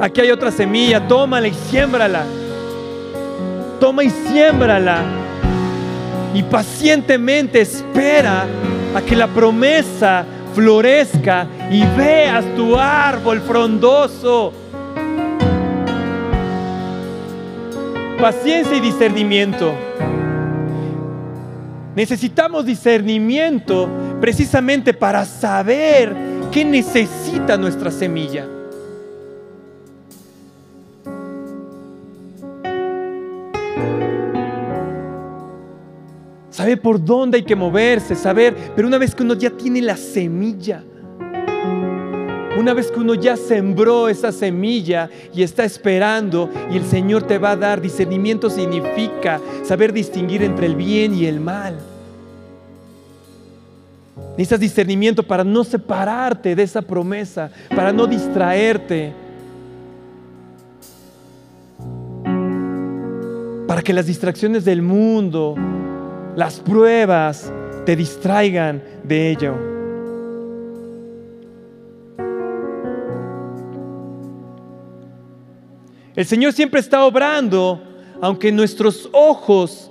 Aquí 0.00 0.20
hay 0.20 0.32
otra 0.32 0.50
semilla, 0.50 1.06
tómala 1.06 1.46
y 1.46 1.54
siémbrala. 1.54 2.24
Toma 3.78 4.02
y 4.02 4.10
siémbrala. 4.10 5.04
Y 6.34 6.42
pacientemente 6.42 7.60
espera 7.60 8.46
a 8.96 9.00
que 9.00 9.14
la 9.14 9.28
promesa 9.28 10.26
florezca 10.56 11.46
y 11.70 11.84
veas 11.96 12.44
tu 12.56 12.76
árbol 12.76 13.42
frondoso. 13.42 14.52
Paciencia 18.20 18.76
y 18.76 18.80
discernimiento. 18.80 19.72
Necesitamos 21.94 22.66
discernimiento 22.66 23.88
precisamente 24.20 24.92
para 24.94 25.24
saber 25.24 26.14
qué 26.50 26.64
necesita 26.64 27.56
nuestra 27.56 27.90
semilla. 27.90 28.48
saber 36.54 36.80
por 36.80 37.04
dónde 37.04 37.38
hay 37.38 37.42
que 37.42 37.56
moverse, 37.56 38.14
saber, 38.14 38.56
pero 38.76 38.86
una 38.86 38.96
vez 38.96 39.12
que 39.14 39.24
uno 39.24 39.34
ya 39.34 39.50
tiene 39.50 39.82
la 39.82 39.96
semilla, 39.96 40.84
una 42.56 42.72
vez 42.72 42.90
que 42.90 43.00
uno 43.00 43.14
ya 43.14 43.36
sembró 43.36 44.08
esa 44.08 44.30
semilla 44.30 45.10
y 45.34 45.42
está 45.42 45.64
esperando 45.64 46.48
y 46.70 46.76
el 46.76 46.84
Señor 46.84 47.24
te 47.24 47.38
va 47.38 47.52
a 47.52 47.56
dar 47.56 47.80
discernimiento 47.80 48.48
significa 48.48 49.40
saber 49.64 49.92
distinguir 49.92 50.42
entre 50.42 50.66
el 50.66 50.76
bien 50.76 51.14
y 51.14 51.26
el 51.26 51.40
mal. 51.40 51.78
Necesitas 54.36 54.60
discernimiento 54.60 55.22
para 55.22 55.44
no 55.44 55.64
separarte 55.64 56.54
de 56.54 56.62
esa 56.62 56.82
promesa, 56.82 57.50
para 57.74 57.92
no 57.92 58.06
distraerte. 58.06 59.12
Para 63.66 63.82
que 63.82 63.92
las 63.92 64.06
distracciones 64.06 64.64
del 64.64 64.82
mundo, 64.82 65.54
las 66.36 66.60
pruebas 66.60 67.52
te 67.84 67.96
distraigan 67.96 68.82
de 69.04 69.30
ello. 69.30 69.73
El 76.16 76.24
Señor 76.24 76.52
siempre 76.52 76.80
está 76.80 77.04
obrando, 77.04 77.82
aunque 78.20 78.52
nuestros 78.52 79.08
ojos 79.12 79.90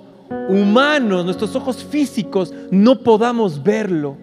humanos, 0.50 1.26
nuestros 1.26 1.56
ojos 1.56 1.84
físicos, 1.84 2.54
no 2.72 3.00
podamos 3.00 3.62
verlo. 3.62 4.18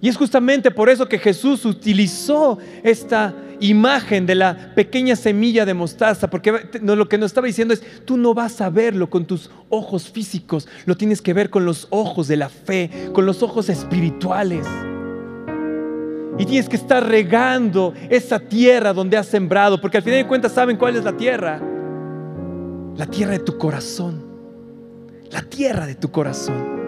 Y 0.00 0.08
es 0.08 0.16
justamente 0.16 0.70
por 0.70 0.88
eso 0.88 1.08
que 1.08 1.18
Jesús 1.18 1.64
utilizó 1.64 2.58
esta 2.84 3.34
imagen 3.60 4.26
de 4.26 4.36
la 4.36 4.72
pequeña 4.76 5.16
semilla 5.16 5.66
de 5.66 5.74
mostaza, 5.74 6.30
porque 6.30 6.52
lo 6.80 7.08
que 7.08 7.18
nos 7.18 7.30
estaba 7.30 7.48
diciendo 7.48 7.74
es, 7.74 7.82
tú 8.04 8.16
no 8.16 8.32
vas 8.32 8.60
a 8.60 8.70
verlo 8.70 9.10
con 9.10 9.24
tus 9.24 9.50
ojos 9.68 10.08
físicos, 10.08 10.68
lo 10.86 10.96
tienes 10.96 11.20
que 11.20 11.34
ver 11.34 11.50
con 11.50 11.64
los 11.64 11.88
ojos 11.90 12.28
de 12.28 12.36
la 12.36 12.48
fe, 12.48 13.10
con 13.12 13.26
los 13.26 13.42
ojos 13.42 13.68
espirituales. 13.68 14.66
Y 16.38 16.46
tienes 16.46 16.68
que 16.68 16.76
estar 16.76 17.04
regando 17.04 17.92
esa 18.08 18.38
tierra 18.38 18.92
donde 18.92 19.16
has 19.16 19.26
sembrado, 19.26 19.80
porque 19.80 19.96
al 19.96 20.02
final 20.02 20.22
de 20.22 20.28
cuentas 20.28 20.52
saben 20.52 20.76
cuál 20.76 20.96
es 20.96 21.04
la 21.04 21.16
tierra. 21.16 21.60
La 22.96 23.06
tierra 23.06 23.32
de 23.32 23.40
tu 23.40 23.58
corazón. 23.58 24.24
La 25.30 25.42
tierra 25.42 25.86
de 25.86 25.96
tu 25.96 26.10
corazón. 26.10 26.78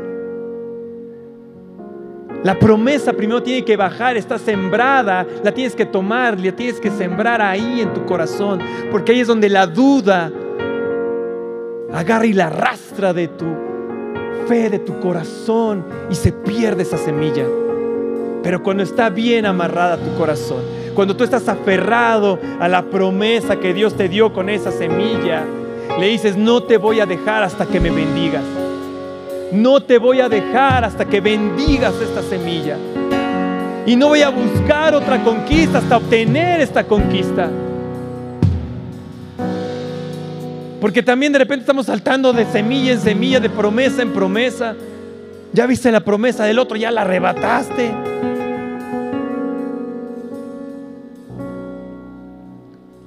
La 2.43 2.59
promesa 2.59 3.13
primero 3.13 3.43
tiene 3.43 3.65
que 3.65 3.77
bajar, 3.77 4.17
está 4.17 4.39
sembrada, 4.39 5.27
la 5.45 5.53
tienes 5.53 5.75
que 5.75 5.85
tomar, 5.85 6.41
la 6.41 6.53
tienes 6.53 6.81
que 6.81 6.91
sembrar 6.91 7.43
ahí 7.43 7.83
en 7.83 7.93
tu 7.93 8.07
corazón, 8.07 8.61
porque 8.91 9.13
ahí 9.13 9.21
es 9.21 9.29
donde 9.29 9.51
la 9.51 9.67
duda 9.67 10.33
agarra 11.93 12.25
y 12.25 12.33
la 12.33 12.47
arrastra 12.47 13.13
de 13.13 13.29
tu 13.29 13.45
fe, 14.49 14.71
de 14.71 14.79
tu 14.79 14.99
corazón, 15.01 15.85
y 16.09 16.15
se 16.15 16.33
pierde 16.33 16.83
esa 16.83 16.97
semilla. 16.97 17.45
Pero 18.43 18.63
cuando 18.63 18.83
está 18.83 19.11
bien 19.11 19.47
amarrada 19.47 19.97
tu 19.97 20.15
corazón, 20.17 20.63
cuando 20.95 21.17
tú 21.17 21.25
estás 21.25 21.49
aferrado 21.49 22.39
a 22.59 22.69
la 22.69 22.83
promesa 22.83 23.57
que 23.57 23.73
Dios 23.73 23.95
te 23.95 24.09
dio 24.09 24.33
con 24.33 24.49
esa 24.49 24.73
semilla, 24.73 25.45
le 25.99 26.07
dices, 26.07 26.37
no 26.37 26.63
te 26.63 26.77
voy 26.77 27.01
a 27.01 27.07
dejar 27.07 27.43
hasta 27.43 27.67
que 27.67 27.81
me 27.81 27.91
bendigas. 27.91 28.45
No 29.53 29.81
te 29.81 29.99
voy 29.99 30.21
a 30.21 30.29
dejar 30.29 30.85
hasta 30.85 31.05
que 31.05 31.21
bendigas 31.21 31.95
esta 32.01 32.23
semilla. 32.23 32.77
Y 33.87 33.97
no 33.97 34.09
voy 34.09 34.23
a 34.23 34.31
buscar 34.31 34.95
otra 34.95 35.23
conquista 35.23 35.79
hasta 35.79 35.97
obtener 35.97 36.61
esta 36.61 36.85
conquista. 36.85 37.51
Porque 40.81 41.03
también 41.03 41.33
de 41.33 41.41
repente 41.41 41.63
estamos 41.63 41.87
saltando 41.87 42.33
de 42.33 42.47
semilla 42.47 42.93
en 42.93 43.01
semilla, 43.01 43.41
de 43.41 43.51
promesa 43.51 44.03
en 44.03 44.13
promesa. 44.13 44.75
Ya 45.53 45.67
viste 45.67 45.91
la 45.91 46.05
promesa 46.05 46.45
del 46.45 46.59
otro, 46.59 46.77
ya 46.77 46.91
la 46.91 47.03
arrebataste. 47.03 47.93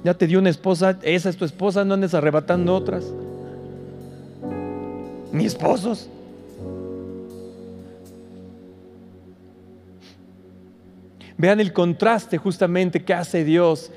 Ya 0.04 0.12
te 0.12 0.26
dio 0.26 0.38
una 0.38 0.50
esposa, 0.50 0.98
esa 1.02 1.30
es 1.30 1.36
tu 1.36 1.46
esposa, 1.46 1.84
no 1.84 1.94
andes 1.94 2.12
arrebatando 2.12 2.74
otras. 2.74 3.04
Ni 5.32 5.46
esposos. 5.46 6.10
Vean 11.38 11.60
el 11.60 11.72
contraste 11.72 12.36
justamente 12.36 13.02
que 13.02 13.14
hace 13.14 13.44
Dios 13.44 13.90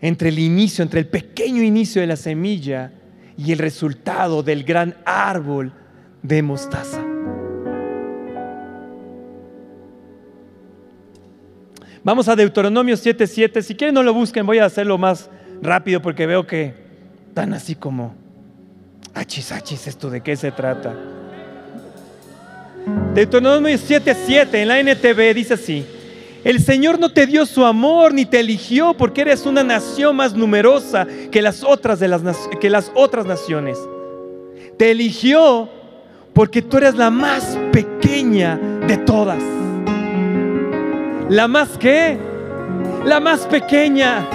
entre 0.00 0.30
el 0.30 0.38
inicio, 0.38 0.82
entre 0.82 1.00
el 1.00 1.06
pequeño 1.06 1.62
inicio 1.62 2.00
de 2.00 2.06
la 2.06 2.16
semilla 2.16 2.92
y 3.36 3.52
el 3.52 3.58
resultado 3.58 4.42
del 4.42 4.64
gran 4.64 4.96
árbol 5.04 5.72
de 6.22 6.42
mostaza. 6.42 7.09
Vamos 12.02 12.28
a 12.28 12.36
Deuteronomio 12.36 12.96
7:7. 12.96 13.62
Si 13.62 13.74
quieren 13.74 13.94
no 13.94 14.02
lo 14.02 14.14
busquen, 14.14 14.46
voy 14.46 14.58
a 14.58 14.64
hacerlo 14.64 14.96
más 14.96 15.28
rápido 15.60 16.00
porque 16.00 16.26
veo 16.26 16.46
que 16.46 16.74
están 17.28 17.52
así 17.52 17.74
como 17.74 18.14
achis, 19.14 19.52
achis, 19.52 19.86
esto 19.86 20.08
de 20.08 20.22
qué 20.22 20.36
se 20.36 20.50
trata. 20.50 20.94
Deuteronomio 23.14 23.76
7:7 23.76 24.62
en 24.62 24.68
la 24.68 24.80
NTV 24.80 25.34
dice 25.34 25.54
así: 25.54 25.84
el 26.42 26.60
Señor 26.60 26.98
no 26.98 27.12
te 27.12 27.26
dio 27.26 27.44
su 27.44 27.66
amor 27.66 28.14
ni 28.14 28.24
te 28.24 28.40
eligió 28.40 28.94
porque 28.94 29.20
eres 29.20 29.44
una 29.44 29.62
nación 29.62 30.16
más 30.16 30.34
numerosa 30.34 31.06
que 31.30 31.42
las 31.42 31.62
otras, 31.62 32.00
de 32.00 32.08
las, 32.08 32.22
que 32.60 32.70
las 32.70 32.90
otras 32.94 33.26
naciones. 33.26 33.78
Te 34.78 34.90
eligió 34.90 35.68
porque 36.32 36.62
tú 36.62 36.78
eres 36.78 36.94
la 36.94 37.10
más 37.10 37.58
pequeña 37.72 38.56
de 38.86 38.96
todas. 38.96 39.59
¿La 41.30 41.46
más 41.46 41.78
qué? 41.78 42.18
La 43.04 43.20
más 43.20 43.46
pequeña. 43.46 44.26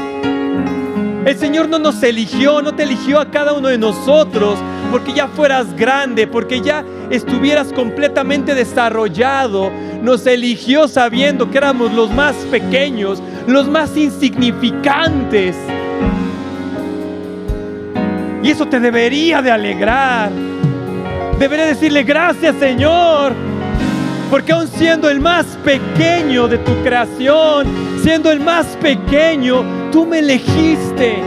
El 1.25 1.37
Señor 1.37 1.67
no 1.67 1.77
nos 1.77 2.01
eligió, 2.01 2.61
no 2.61 2.73
te 2.73 2.83
eligió 2.83 3.19
a 3.19 3.29
cada 3.29 3.51
uno 3.51 3.67
de 3.67 3.77
nosotros 3.77 4.57
porque 4.91 5.11
ya 5.11 5.27
fueras 5.27 5.75
grande, 5.75 6.25
porque 6.25 6.61
ya 6.61 6.85
estuvieras 7.09 7.73
completamente 7.73 8.55
desarrollado. 8.55 9.71
Nos 10.01 10.25
eligió 10.25 10.87
sabiendo 10.87 11.51
que 11.51 11.57
éramos 11.57 11.91
los 11.91 12.09
más 12.11 12.33
pequeños, 12.49 13.21
los 13.45 13.67
más 13.67 13.97
insignificantes. 13.97 15.57
Y 18.41 18.51
eso 18.51 18.67
te 18.67 18.79
debería 18.79 19.41
de 19.41 19.51
alegrar. 19.51 20.29
Debería 21.39 21.65
decirle 21.65 22.03
gracias 22.03 22.55
Señor. 22.57 23.33
Porque 24.29 24.51
aun 24.51 24.67
siendo 24.67 25.09
el 25.09 25.19
más 25.19 25.45
pequeño 25.63 26.47
de 26.47 26.57
tu 26.57 26.73
creación, 26.83 27.67
siendo 28.01 28.31
el 28.31 28.39
más 28.39 28.65
pequeño, 28.81 29.63
tú 29.91 30.05
me 30.05 30.19
elegiste. 30.19 31.17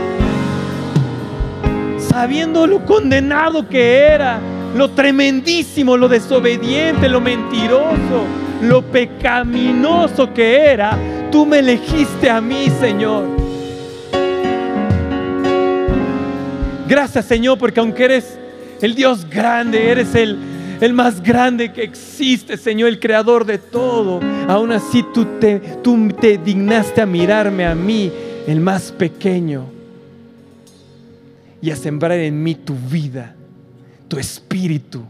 Sabiendo 1.97 2.67
lo 2.67 2.85
condenado 2.85 3.67
que 3.67 3.99
era, 3.99 4.39
lo 4.75 4.89
tremendísimo, 4.89 5.95
lo 5.95 6.09
desobediente, 6.09 7.07
lo 7.07 7.21
mentiroso, 7.21 8.25
lo 8.61 8.81
pecaminoso 8.81 10.33
que 10.33 10.57
era, 10.65 10.97
tú 11.31 11.45
me 11.45 11.59
elegiste 11.59 12.29
a 12.29 12.41
mí, 12.41 12.69
Señor. 12.79 13.25
Gracias, 16.87 17.25
Señor, 17.25 17.57
porque 17.57 17.79
aunque 17.79 18.05
eres 18.05 18.37
el 18.81 18.95
Dios 18.95 19.29
grande, 19.29 19.91
eres 19.91 20.15
el, 20.15 20.37
el 20.81 20.93
más 20.93 21.21
grande 21.21 21.71
que 21.73 21.83
existe, 21.83 22.57
Señor, 22.57 22.89
el 22.89 22.99
creador 22.99 23.45
de 23.45 23.57
todo, 23.57 24.19
aún 24.47 24.71
así 24.71 25.03
tú 25.13 25.25
te, 25.39 26.37
dignaste 26.37 27.01
a 27.01 27.05
mirarme 27.05 27.65
a 27.65 27.75
mí, 27.75 28.11
el 28.47 28.59
más 28.59 28.91
pequeño, 28.91 29.65
y 31.61 31.71
a 31.71 31.75
sembrar 31.75 32.13
en 32.13 32.41
mí 32.41 32.55
tu 32.55 32.73
vida 32.73 33.35
tu 34.09 34.17
espíritu 34.17 35.03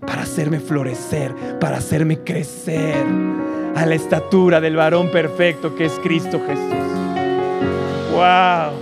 para 0.00 0.22
hacerme 0.22 0.60
florecer, 0.60 1.34
para 1.58 1.76
hacerme 1.76 2.20
crecer 2.20 3.04
a 3.74 3.84
la 3.84 3.94
estatura 3.94 4.60
del 4.60 4.76
varón 4.76 5.10
perfecto 5.10 5.74
que 5.74 5.86
es 5.86 5.92
Cristo 6.02 6.40
Jesús. 6.46 6.92
Wow. 8.12 8.72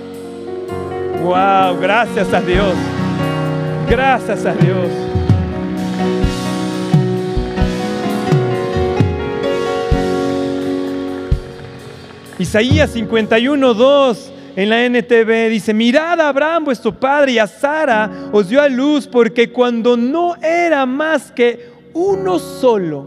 Wow, 1.24 1.80
gracias 1.80 2.32
a 2.32 2.40
Dios. 2.40 2.74
Gracias 3.88 4.46
a 4.46 4.54
Dios. 4.54 5.09
Isaías 12.40 12.92
51, 12.92 13.74
2 13.74 14.32
en 14.56 14.70
la 14.70 14.84
NTV 14.86 15.50
dice, 15.50 15.74
mirad 15.74 16.18
a 16.22 16.30
Abraham 16.30 16.64
vuestro 16.64 16.98
padre 16.98 17.32
y 17.32 17.38
a 17.38 17.46
Sara 17.46 18.30
os 18.32 18.48
dio 18.48 18.62
a 18.62 18.68
luz 18.68 19.06
porque 19.06 19.52
cuando 19.52 19.94
no 19.94 20.36
era 20.36 20.86
más 20.86 21.30
que 21.30 21.68
uno 21.92 22.38
solo, 22.38 23.06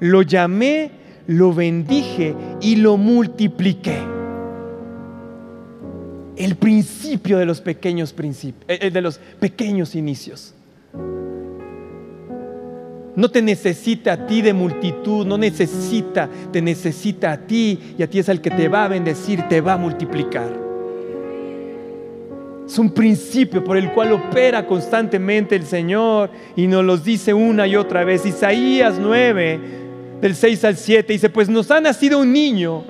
lo 0.00 0.22
llamé, 0.22 0.92
lo 1.26 1.52
bendije 1.52 2.34
y 2.62 2.76
lo 2.76 2.96
multipliqué. 2.96 3.98
El 6.36 6.56
principio 6.56 7.36
de 7.36 7.44
los 7.44 7.60
pequeños 7.60 8.14
eh, 8.66 8.78
eh, 8.80 8.90
de 8.90 9.00
los 9.02 9.18
pequeños 9.38 9.94
inicios. 9.94 10.54
No 13.16 13.30
te 13.30 13.40
necesita 13.40 14.14
a 14.14 14.26
ti 14.26 14.42
de 14.42 14.52
multitud, 14.52 15.24
no 15.24 15.38
necesita, 15.38 16.28
te 16.52 16.60
necesita 16.60 17.32
a 17.32 17.38
ti 17.38 17.94
y 17.96 18.02
a 18.02 18.10
ti 18.10 18.18
es 18.18 18.28
el 18.28 18.40
que 18.40 18.50
te 18.50 18.66
va 18.68 18.84
a 18.84 18.88
bendecir, 18.88 19.42
te 19.48 19.60
va 19.60 19.74
a 19.74 19.76
multiplicar. 19.76 20.64
Es 22.66 22.78
un 22.78 22.90
principio 22.90 23.62
por 23.62 23.76
el 23.76 23.92
cual 23.92 24.12
opera 24.12 24.66
constantemente 24.66 25.54
el 25.54 25.64
Señor 25.64 26.30
y 26.56 26.66
nos 26.66 26.84
los 26.84 27.04
dice 27.04 27.32
una 27.32 27.68
y 27.68 27.76
otra 27.76 28.02
vez. 28.02 28.26
Isaías 28.26 28.96
9, 28.98 29.60
del 30.20 30.34
6 30.34 30.64
al 30.64 30.76
7, 30.76 31.12
dice, 31.12 31.30
pues 31.30 31.48
nos 31.48 31.70
ha 31.70 31.80
nacido 31.80 32.18
un 32.18 32.32
niño, 32.32 32.82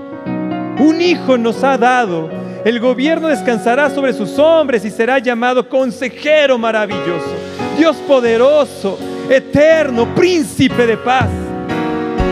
un 0.79 1.03
hijo 1.03 1.37
nos 1.37 1.63
ha 1.63 1.77
dado, 1.77 2.31
el 2.65 2.81
gobierno 2.81 3.29
descansará 3.29 3.91
sobre 3.91 4.15
sus 4.15 4.39
hombres 4.39 4.87
y 4.87 4.91
será 4.91 5.19
llamado 5.19 5.69
consejero 5.69 6.57
maravilloso, 6.57 7.35
Dios 7.77 7.97
poderoso 8.09 8.99
eterno, 9.31 10.15
príncipe 10.15 10.87
de 10.87 10.97
paz. 10.97 11.29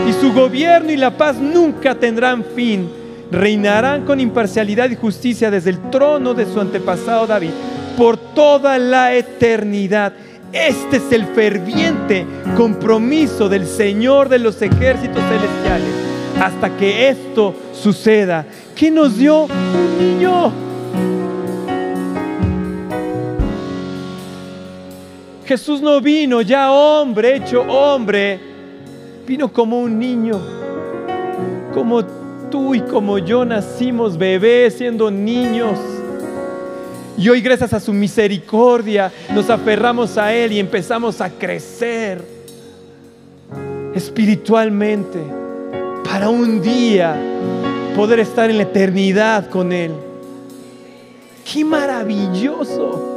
Y 0.07 0.13
su 0.13 0.33
gobierno 0.33 0.91
y 0.91 0.97
la 0.97 1.15
paz 1.15 1.37
nunca 1.37 1.95
tendrán 1.95 2.43
fin. 2.55 2.89
Reinarán 3.31 4.05
con 4.05 4.19
imparcialidad 4.19 4.89
y 4.89 4.95
justicia 4.95 5.49
desde 5.49 5.71
el 5.71 5.89
trono 5.89 6.33
de 6.33 6.45
su 6.45 6.59
antepasado 6.59 7.25
David 7.25 7.51
por 7.97 8.17
toda 8.17 8.77
la 8.77 9.13
eternidad. 9.13 10.13
Este 10.51 10.97
es 10.97 11.11
el 11.11 11.25
ferviente 11.27 12.25
compromiso 12.55 13.49
del 13.49 13.65
Señor 13.65 14.29
de 14.29 14.39
los 14.39 14.61
ejércitos 14.61 15.23
celestiales. 15.23 15.89
Hasta 16.39 16.77
que 16.77 17.09
esto 17.09 17.55
suceda, 17.73 18.45
¿qué 18.75 18.91
nos 18.91 19.17
dio 19.17 19.45
un 19.45 19.97
niño? 19.99 20.51
Jesús 25.45 25.81
no 25.81 25.99
vino 25.99 26.41
ya 26.41 26.71
hombre, 26.71 27.35
hecho 27.35 27.61
hombre, 27.61 28.39
vino 29.27 29.51
como 29.51 29.79
un 29.79 29.99
niño, 29.99 30.39
como 31.73 32.03
tú 32.49 32.73
y 32.73 32.81
como 32.81 33.17
yo 33.17 33.43
nacimos 33.43 34.17
bebés 34.17 34.75
siendo 34.75 35.11
niños. 35.11 35.77
Y 37.17 37.29
hoy 37.29 37.41
gracias 37.41 37.73
a 37.73 37.79
su 37.79 37.93
misericordia 37.93 39.11
nos 39.33 39.49
aferramos 39.49 40.17
a 40.17 40.33
Él 40.33 40.53
y 40.53 40.59
empezamos 40.59 41.19
a 41.19 41.29
crecer 41.29 42.23
espiritualmente 43.93 45.19
para 46.03 46.29
un 46.29 46.61
día 46.61 47.15
poder 47.95 48.19
estar 48.19 48.49
en 48.49 48.57
la 48.57 48.63
eternidad 48.63 49.49
con 49.49 49.71
Él. 49.71 49.91
¡Qué 51.45 51.63
maravilloso! 51.65 53.12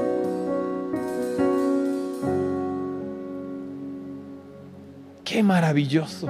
¡Qué 5.37 5.43
maravilloso! 5.43 6.27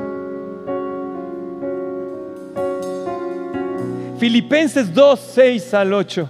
Filipenses 4.19 4.93
2, 4.93 5.21
6 5.33 5.75
al 5.75 5.93
8. 5.93 6.29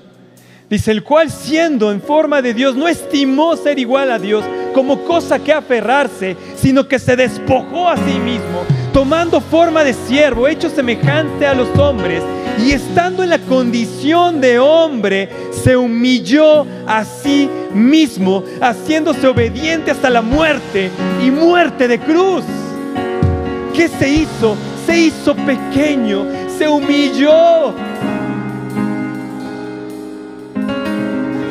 Dice, 0.69 0.91
el 0.91 1.03
cual 1.03 1.31
siendo 1.31 1.91
en 1.91 2.03
forma 2.03 2.43
de 2.43 2.53
Dios 2.53 2.77
no 2.77 2.87
estimó 2.87 3.57
ser 3.57 3.79
igual 3.79 4.11
a 4.11 4.19
Dios 4.19 4.45
como 4.75 5.05
cosa 5.05 5.39
que 5.39 5.55
aferrarse, 5.55 6.37
sino 6.55 6.87
que 6.87 6.99
se 6.99 7.17
despojó 7.17 7.89
a 7.89 7.97
sí 7.97 8.19
mismo, 8.19 8.67
tomando 8.93 9.41
forma 9.41 9.83
de 9.83 9.95
siervo, 9.95 10.47
hecho 10.47 10.69
semejante 10.69 11.47
a 11.47 11.55
los 11.55 11.75
hombres, 11.79 12.23
y 12.63 12.73
estando 12.73 13.23
en 13.23 13.31
la 13.31 13.39
condición 13.39 14.39
de 14.39 14.59
hombre, 14.59 15.31
se 15.51 15.79
humilló 15.79 16.67
a 16.87 17.07
sí 17.07 17.49
mismo, 17.73 18.45
haciéndose 18.61 19.27
obediente 19.27 19.91
hasta 19.91 20.11
la 20.11 20.21
muerte 20.21 20.91
y 21.25 21.31
muerte 21.31 21.89
de 21.89 21.99
cruz. 21.99 22.45
¿Qué 23.77 23.89
se 23.89 24.09
hizo? 24.09 24.57
Se 24.87 24.99
hizo 24.99 25.35
pequeño, 25.35 26.25
se 26.57 26.67
humilló 26.69 27.75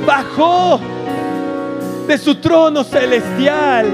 bajó 0.05 0.79
de 2.07 2.17
su 2.17 2.35
trono 2.35 2.83
celestial 2.83 3.87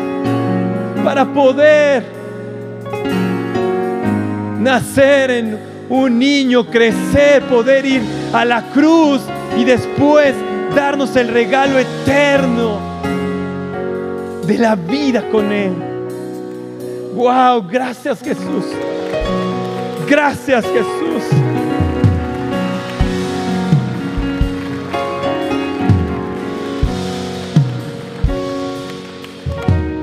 para 1.04 1.26
poder 1.26 2.06
nacer 4.60 5.32
en 5.32 5.60
un 5.90 6.20
niño, 6.20 6.66
crecer, 6.68 7.44
poder 7.44 7.86
ir 7.86 8.02
a 8.34 8.46
la 8.46 8.62
cruz 8.74 9.22
y 9.58 9.64
después 9.64 10.36
darnos 10.76 11.16
el 11.16 11.30
regalo 11.30 11.80
eterno 11.80 12.80
de 14.46 14.58
la 14.58 14.76
vida 14.76 15.24
con 15.32 15.52
Él. 15.52 15.91
Wow, 17.14 17.68
gracias 17.70 18.22
Jesús. 18.22 18.66
Gracias 20.08 20.66
Jesús. 20.66 21.02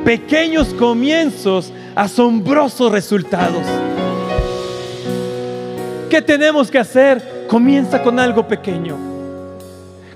pequeños 0.09 0.69
comienzos, 0.69 1.71
asombrosos 1.95 2.91
resultados. 2.91 3.63
¿Qué 6.09 6.23
tenemos 6.23 6.71
que 6.71 6.79
hacer? 6.79 7.45
Comienza 7.47 8.03
con 8.03 8.19
algo 8.19 8.49
pequeño. 8.49 8.97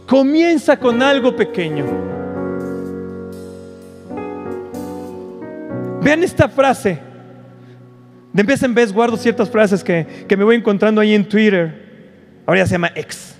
Comienza 0.07 0.79
con 0.79 1.03
algo 1.03 1.37
pequeño. 1.37 2.22
Vean 6.03 6.23
esta 6.23 6.49
frase. 6.49 6.99
De 8.33 8.43
vez 8.43 8.63
en 8.63 8.75
vez 8.75 8.93
guardo 8.93 9.17
ciertas 9.17 9.49
frases 9.51 9.85
que, 9.85 10.25
que 10.27 10.37
me 10.37 10.45
voy 10.45 10.57
encontrando 10.57 11.01
ahí 11.01 11.15
en 11.15 11.29
Twitter. 11.29 12.43
Ahora 12.47 12.61
ya 12.61 12.67
se 12.67 12.73
llama 12.73 12.93
X. 12.95 13.35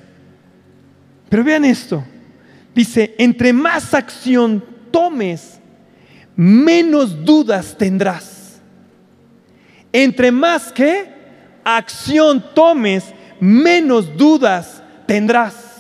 Pero 1.29 1.43
vean 1.43 1.65
esto. 1.65 2.05
Dice, 2.75 3.15
entre 3.19 3.53
más 3.53 3.95
acción 3.95 4.63
tomes, 4.91 5.61
menos 6.37 7.25
dudas 7.25 7.77
tendrás. 7.77 8.61
Entre 9.93 10.31
más 10.31 10.73
que 10.73 11.07
acción 11.65 12.43
tomes, 12.55 13.05
menos 13.41 14.17
dudas 14.17 14.83
tendrás. 15.07 15.72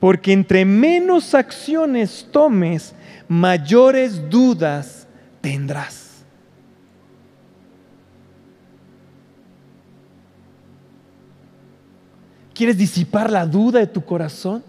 Porque 0.00 0.32
entre 0.32 0.64
menos 0.64 1.34
acciones 1.34 2.26
tomes, 2.30 2.94
mayores 3.28 4.30
dudas 4.30 5.06
tendrás. 5.40 6.08
¿Quieres 12.54 12.76
disipar 12.76 13.30
la 13.30 13.46
duda 13.46 13.78
de 13.80 13.86
tu 13.86 14.04
corazón? 14.04 14.64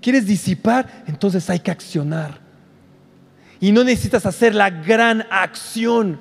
¿Quieres 0.00 0.26
disipar? 0.26 1.04
Entonces 1.06 1.48
hay 1.48 1.60
que 1.60 1.70
accionar. 1.70 2.38
Y 3.60 3.72
no 3.72 3.84
necesitas 3.84 4.26
hacer 4.26 4.54
la 4.54 4.68
gran 4.68 5.26
acción. 5.30 6.18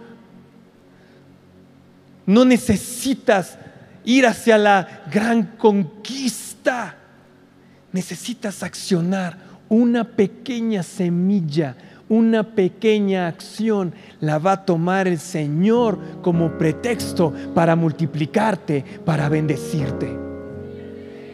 No 2.25 2.45
necesitas 2.45 3.57
ir 4.05 4.25
hacia 4.25 4.57
la 4.57 5.03
gran 5.11 5.43
conquista. 5.57 6.98
Necesitas 7.91 8.63
accionar 8.63 9.37
una 9.69 10.03
pequeña 10.03 10.83
semilla, 10.83 11.75
una 12.07 12.43
pequeña 12.43 13.27
acción 13.27 13.93
la 14.19 14.39
va 14.39 14.53
a 14.53 14.65
tomar 14.65 15.07
el 15.07 15.19
Señor 15.19 15.97
como 16.21 16.57
pretexto 16.57 17.33
para 17.53 17.75
multiplicarte, 17.75 18.83
para 19.05 19.29
bendecirte. 19.29 20.17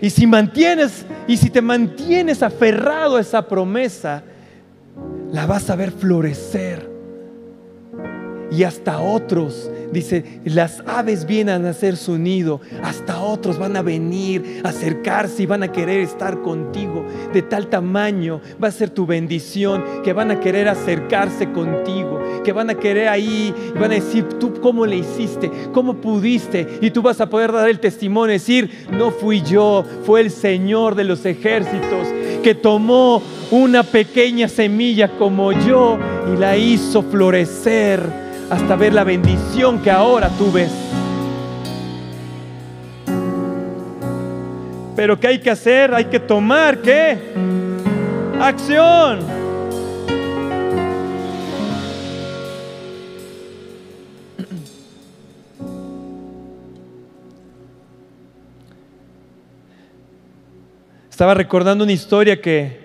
Y 0.02 0.10
si 0.10 0.28
mantienes 0.28 1.06
y 1.28 1.38
si 1.38 1.50
te 1.50 1.62
mantienes 1.62 2.44
aferrado 2.44 3.16
a 3.16 3.22
esa 3.22 3.48
promesa, 3.48 4.24
la 5.32 5.46
vas 5.46 5.70
a 5.70 5.76
ver 5.76 5.92
florecer. 5.92 6.90
Y 8.52 8.64
hasta 8.64 9.00
otros, 9.00 9.70
dice, 9.92 10.42
las 10.46 10.84
aves 10.86 11.26
vienen 11.26 11.66
a 11.66 11.72
hacer 11.72 11.98
su 11.98 12.18
nido, 12.18 12.62
hasta 12.84 13.20
otros 13.46 13.60
van 13.60 13.78
a 13.78 13.84
venir 13.84 14.62
a 14.64 14.70
acercarse 14.70 15.44
y 15.44 15.46
van 15.46 15.62
a 15.62 15.72
querer 15.72 16.00
estar 16.00 16.42
contigo. 16.42 17.06
De 17.32 17.44
tal 17.44 17.68
tamaño 17.68 18.42
va 18.62 18.70
a 18.70 18.72
ser 18.72 18.90
tu 18.90 19.06
bendición 19.06 19.84
que 20.04 20.14
van 20.14 20.32
a 20.32 20.40
querer 20.40 20.68
acercarse 20.68 21.52
contigo, 21.52 22.20
que 22.44 22.52
van 22.52 22.72
a 22.72 22.76
querer 22.76 23.08
ahí 23.08 23.54
y 23.70 23.78
van 23.78 23.92
a 23.92 23.96
decir, 23.96 24.24
tú 24.40 24.52
cómo 24.60 24.88
le 24.88 24.96
hiciste, 24.98 25.52
cómo 25.72 25.98
pudiste. 25.98 26.80
Y 26.82 26.90
tú 26.90 27.04
vas 27.04 27.22
a 27.22 27.30
poder 27.30 27.52
dar 27.52 27.70
el 27.70 27.80
testimonio, 27.80 28.34
decir, 28.34 28.88
no 28.90 29.12
fui 29.12 29.44
yo, 29.44 29.86
fue 30.06 30.22
el 30.22 30.32
Señor 30.32 30.96
de 30.96 31.04
los 31.04 31.24
ejércitos 31.24 32.08
que 32.42 32.56
tomó 32.56 33.22
una 33.52 33.84
pequeña 33.84 34.48
semilla 34.48 35.08
como 35.20 35.52
yo 35.52 36.00
y 36.34 36.40
la 36.40 36.58
hizo 36.58 37.04
florecer 37.04 38.02
hasta 38.50 38.76
ver 38.76 38.94
la 38.94 39.04
bendición 39.04 39.84
que 39.84 39.92
ahora 39.92 40.30
tú 40.30 40.52
ves. 40.52 40.85
Pero 44.96 45.20
¿qué 45.20 45.28
hay 45.28 45.40
que 45.40 45.52
hacer? 45.52 45.94
Hay 45.94 46.06
que 46.06 46.20
tomar 46.20 46.82
qué? 46.82 47.18
Acción. 48.40 49.20
Estaba 61.10 61.34
recordando 61.34 61.84
una 61.84 61.94
historia 61.94 62.42
que, 62.42 62.80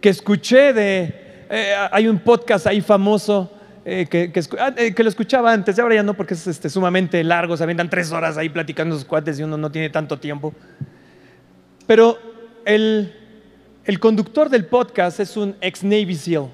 que 0.00 0.10
escuché 0.10 0.72
de... 0.74 1.46
Eh, 1.50 1.74
hay 1.90 2.08
un 2.08 2.18
podcast 2.18 2.66
ahí 2.66 2.82
famoso 2.82 3.50
eh, 3.86 4.06
que, 4.06 4.30
ah, 4.58 4.74
eh, 4.76 4.94
que, 4.94 5.02
lo 5.02 5.08
escuchaba 5.08 5.50
antes, 5.50 5.78
ahora 5.78 5.94
ya 5.94 6.02
no 6.02 6.12
porque 6.12 6.34
es 6.34 6.46
este, 6.46 6.68
sumamente 6.68 7.24
largo, 7.24 7.56
se 7.56 7.62
aventan 7.64 7.88
tres 7.88 8.12
horas 8.12 8.36
ahí 8.36 8.50
platicando 8.50 8.94
sus 8.94 9.06
cuates 9.06 9.40
y 9.40 9.44
uno 9.44 9.56
no 9.56 9.72
tiene 9.72 9.88
tanto 9.88 10.18
tiempo. 10.18 10.52
Pero 11.88 12.18
el, 12.66 13.14
el 13.86 13.98
conductor 13.98 14.50
del 14.50 14.66
podcast 14.66 15.20
es 15.20 15.38
un 15.38 15.56
ex 15.62 15.82
Navy 15.82 16.14
SEAL. 16.14 16.48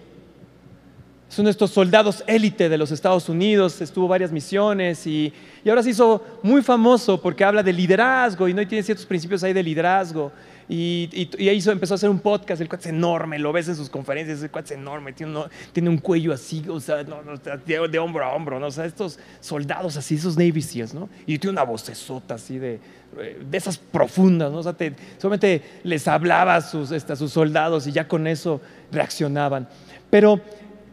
Es 1.28 1.36
uno 1.40 1.48
de 1.48 1.50
estos 1.50 1.72
soldados 1.72 2.22
élite 2.28 2.68
de 2.68 2.78
los 2.78 2.92
Estados 2.92 3.28
Unidos, 3.28 3.80
estuvo 3.80 4.06
varias 4.06 4.30
misiones 4.30 5.04
y, 5.08 5.32
y 5.64 5.68
ahora 5.68 5.82
se 5.82 5.90
hizo 5.90 6.22
muy 6.44 6.62
famoso 6.62 7.20
porque 7.20 7.42
habla 7.42 7.64
de 7.64 7.72
liderazgo 7.72 8.46
y 8.46 8.54
no 8.54 8.64
tiene 8.64 8.84
ciertos 8.84 9.04
principios 9.04 9.42
ahí 9.42 9.52
de 9.52 9.64
liderazgo. 9.64 10.30
Y, 10.68 11.28
ahí 11.48 11.62
empezó 11.66 11.94
a 11.94 11.96
hacer 11.96 12.08
un 12.08 12.20
podcast, 12.20 12.60
el 12.60 12.68
cuate 12.68 12.88
es 12.88 12.94
enorme, 12.94 13.38
lo 13.38 13.52
ves 13.52 13.68
en 13.68 13.76
sus 13.76 13.90
conferencias, 13.90 14.42
el 14.42 14.50
cuate 14.50 14.74
es 14.74 14.80
enorme, 14.80 15.12
tiene, 15.12 15.90
un 15.90 15.98
cuello 15.98 16.32
así, 16.32 16.64
o 16.68 16.80
sea, 16.80 17.04
de, 17.04 17.98
hombro 17.98 18.24
a 18.24 18.34
hombro, 18.34 18.58
¿no? 18.58 18.66
O 18.66 18.70
sea, 18.70 18.84
estos 18.84 19.18
soldados 19.40 19.96
así, 19.96 20.14
esos 20.14 20.36
Navy 20.36 20.62
Seals, 20.62 20.94
¿no? 20.94 21.08
Y 21.26 21.38
tiene 21.38 21.52
una 21.52 21.64
vocesota 21.64 22.34
así 22.34 22.58
de, 22.58 22.80
de 23.14 23.56
esas 23.56 23.78
profundas, 23.78 24.50
¿no? 24.50 24.58
O 24.58 24.62
sea, 24.62 24.74
solamente 25.18 25.62
les 25.82 26.08
hablaba 26.08 26.56
a 26.56 26.60
sus, 26.60 26.90
este, 26.90 27.12
a 27.12 27.16
sus 27.16 27.32
soldados 27.32 27.86
y 27.86 27.92
ya 27.92 28.08
con 28.08 28.26
eso 28.26 28.60
reaccionaban. 28.90 29.68
Pero 30.10 30.40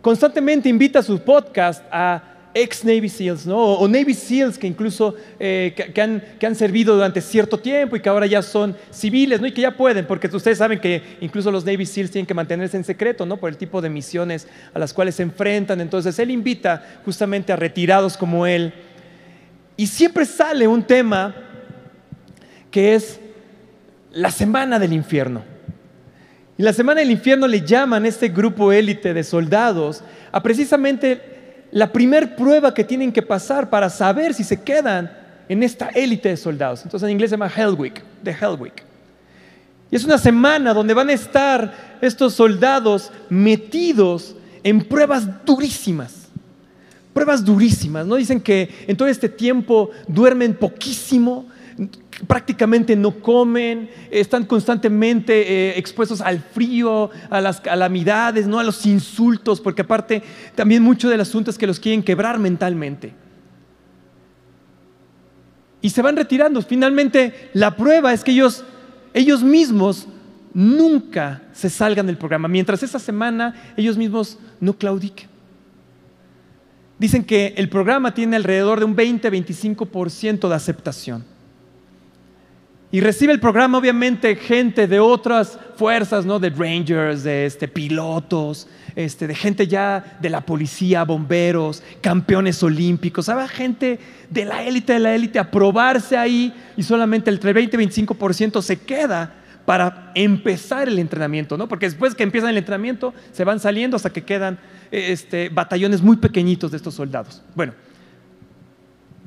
constantemente 0.01 0.69
invita 0.69 0.99
a 0.99 1.03
su 1.03 1.19
podcast 1.19 1.83
a 1.91 2.30
ex 2.53 2.83
Navy 2.83 3.09
SEALs, 3.09 3.45
¿no? 3.45 3.57
o, 3.57 3.87
Navy 3.87 4.13
SEALs 4.13 4.57
que 4.57 4.67
incluso 4.67 5.15
eh, 5.39 5.73
que, 5.93 6.01
han, 6.01 6.23
que, 6.39 6.45
han, 6.45 6.55
servido 6.55 6.95
durante 6.95 7.21
cierto 7.21 7.57
tiempo 7.57 7.95
y 7.95 8.01
que 8.01 8.09
ahora 8.09 8.25
ya 8.25 8.41
son 8.41 8.75
civiles 8.91 9.39
¿no? 9.39 9.47
y 9.47 9.51
que 9.51 9.61
ya 9.61 9.75
pueden, 9.77 10.05
porque 10.05 10.27
ustedes 10.27 10.57
saben 10.57 10.79
que 10.79 11.01
incluso 11.21 11.51
los 11.51 11.65
Navy 11.65 11.85
SEALs 11.85 12.11
tienen 12.11 12.25
que 12.25 12.33
mantenerse 12.33 12.77
en 12.77 12.83
secreto 12.83 13.25
¿no? 13.25 13.37
por 13.37 13.49
el 13.49 13.57
tipo 13.57 13.81
de 13.81 13.89
misiones 13.89 14.47
a 14.73 14.79
las 14.79 14.93
cuales 14.93 15.15
se 15.15 15.23
enfrentan. 15.23 15.79
Entonces 15.81 16.17
él 16.19 16.31
invita 16.31 16.83
justamente 17.05 17.53
a 17.53 17.55
retirados 17.55 18.17
como 18.17 18.45
él. 18.45 18.73
Y 19.77 19.87
siempre 19.87 20.25
sale 20.25 20.67
un 20.67 20.83
tema 20.83 21.35
que 22.69 22.95
es 22.95 23.19
la 24.11 24.31
semana 24.31 24.77
del 24.79 24.93
infierno. 24.93 25.43
Y 26.57 26.63
la 26.63 26.73
semana 26.73 26.99
del 26.99 27.11
infierno 27.11 27.47
le 27.47 27.61
llaman 27.61 28.05
a 28.05 28.07
este 28.07 28.29
grupo 28.29 28.71
élite 28.71 29.13
de 29.13 29.23
soldados 29.23 30.03
a 30.31 30.43
precisamente 30.43 31.30
la 31.71 31.91
primer 31.91 32.35
prueba 32.35 32.73
que 32.73 32.83
tienen 32.83 33.11
que 33.11 33.21
pasar 33.21 33.69
para 33.69 33.89
saber 33.89 34.33
si 34.33 34.43
se 34.43 34.61
quedan 34.61 35.11
en 35.47 35.63
esta 35.63 35.87
élite 35.89 36.29
de 36.29 36.37
soldados. 36.37 36.83
Entonces 36.83 37.07
en 37.07 37.13
inglés 37.13 37.29
se 37.29 37.33
llama 37.35 37.51
Hell 37.55 37.75
Week, 37.77 38.03
de 38.21 38.31
Hell 38.31 38.57
Week. 38.59 38.83
Y 39.89 39.95
es 39.95 40.05
una 40.05 40.17
semana 40.17 40.73
donde 40.73 40.93
van 40.93 41.09
a 41.09 41.13
estar 41.13 41.97
estos 42.01 42.33
soldados 42.33 43.11
metidos 43.29 44.35
en 44.63 44.81
pruebas 44.81 45.27
durísimas. 45.45 46.27
Pruebas 47.13 47.43
durísimas, 47.43 48.05
¿no? 48.05 48.15
Dicen 48.15 48.39
que 48.39 48.69
en 48.87 48.95
todo 48.95 49.09
este 49.09 49.27
tiempo 49.27 49.91
duermen 50.07 50.53
poquísimo, 50.53 51.45
prácticamente 52.27 52.95
no 52.95 53.19
comen, 53.19 53.89
están 54.09 54.45
constantemente 54.45 55.69
eh, 55.69 55.77
expuestos 55.77 56.21
al 56.21 56.39
frío, 56.39 57.09
a 57.29 57.41
las 57.41 57.59
calamidades, 57.61 58.47
¿no? 58.47 58.59
a 58.59 58.63
los 58.63 58.85
insultos, 58.85 59.59
porque 59.61 59.81
aparte 59.81 60.21
también 60.55 60.83
mucho 60.83 61.09
del 61.09 61.21
asunto 61.21 61.49
es 61.49 61.57
que 61.57 61.67
los 61.67 61.79
quieren 61.79 62.03
quebrar 62.03 62.39
mentalmente. 62.39 63.13
Y 65.81 65.89
se 65.89 66.01
van 66.01 66.15
retirando. 66.15 66.61
Finalmente, 66.61 67.49
la 67.53 67.75
prueba 67.75 68.13
es 68.13 68.23
que 68.23 68.31
ellos, 68.31 68.63
ellos 69.13 69.41
mismos 69.41 70.07
nunca 70.53 71.41
se 71.53 71.69
salgan 71.69 72.05
del 72.05 72.17
programa, 72.17 72.47
mientras 72.47 72.83
esa 72.83 72.99
semana 72.99 73.73
ellos 73.77 73.97
mismos 73.97 74.37
no 74.59 74.73
claudiquen. 74.73 75.29
Dicen 76.99 77.23
que 77.23 77.55
el 77.57 77.67
programa 77.67 78.13
tiene 78.13 78.35
alrededor 78.35 78.77
de 78.77 78.85
un 78.85 78.95
20-25% 78.95 80.47
de 80.47 80.55
aceptación. 80.55 81.25
Y 82.93 82.99
recibe 82.99 83.31
el 83.31 83.39
programa 83.39 83.77
obviamente 83.77 84.35
gente 84.35 84.85
de 84.85 84.99
otras 84.99 85.57
fuerzas, 85.77 86.25
¿no? 86.25 86.39
De 86.39 86.49
rangers, 86.49 87.23
de 87.23 87.45
este, 87.45 87.69
pilotos, 87.69 88.67
este, 88.97 89.27
de 89.27 89.35
gente 89.35 89.65
ya 89.65 90.17
de 90.19 90.29
la 90.29 90.41
policía, 90.41 91.05
bomberos, 91.05 91.81
campeones 92.01 92.61
olímpicos. 92.63 93.31
Gente 93.49 93.97
de 94.29 94.43
la 94.43 94.63
élite 94.63 94.93
de 94.93 94.99
la 94.99 95.15
élite 95.15 95.39
a 95.39 95.49
probarse 95.49 96.17
ahí 96.17 96.53
y 96.75 96.83
solamente 96.83 97.29
el 97.29 97.39
20 97.39 97.77
25% 97.79 98.61
se 98.61 98.77
queda 98.77 99.35
para 99.65 100.11
empezar 100.13 100.89
el 100.89 100.99
entrenamiento, 100.99 101.57
¿no? 101.57 101.69
Porque 101.69 101.85
después 101.85 102.13
que 102.13 102.23
empiezan 102.23 102.49
el 102.49 102.57
entrenamiento 102.57 103.13
se 103.31 103.45
van 103.45 103.61
saliendo 103.61 103.95
hasta 103.95 104.09
que 104.09 104.23
quedan 104.23 104.59
este, 104.91 105.47
batallones 105.47 106.01
muy 106.01 106.17
pequeñitos 106.17 106.71
de 106.71 106.77
estos 106.77 106.95
soldados. 106.95 107.41
Bueno, 107.55 107.73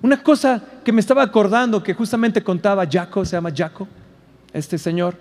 una 0.05 0.23
cosa 0.23 0.63
que 0.85 0.93
me 0.93 1.01
estaba 1.01 1.23
acordando 1.23 1.83
que 1.83 1.95
justamente 1.95 2.43
contaba 2.43 2.87
Jaco, 2.87 3.25
se 3.25 3.37
llama 3.37 3.51
Jaco, 3.57 3.89
este 4.53 4.77
señor, 4.77 5.17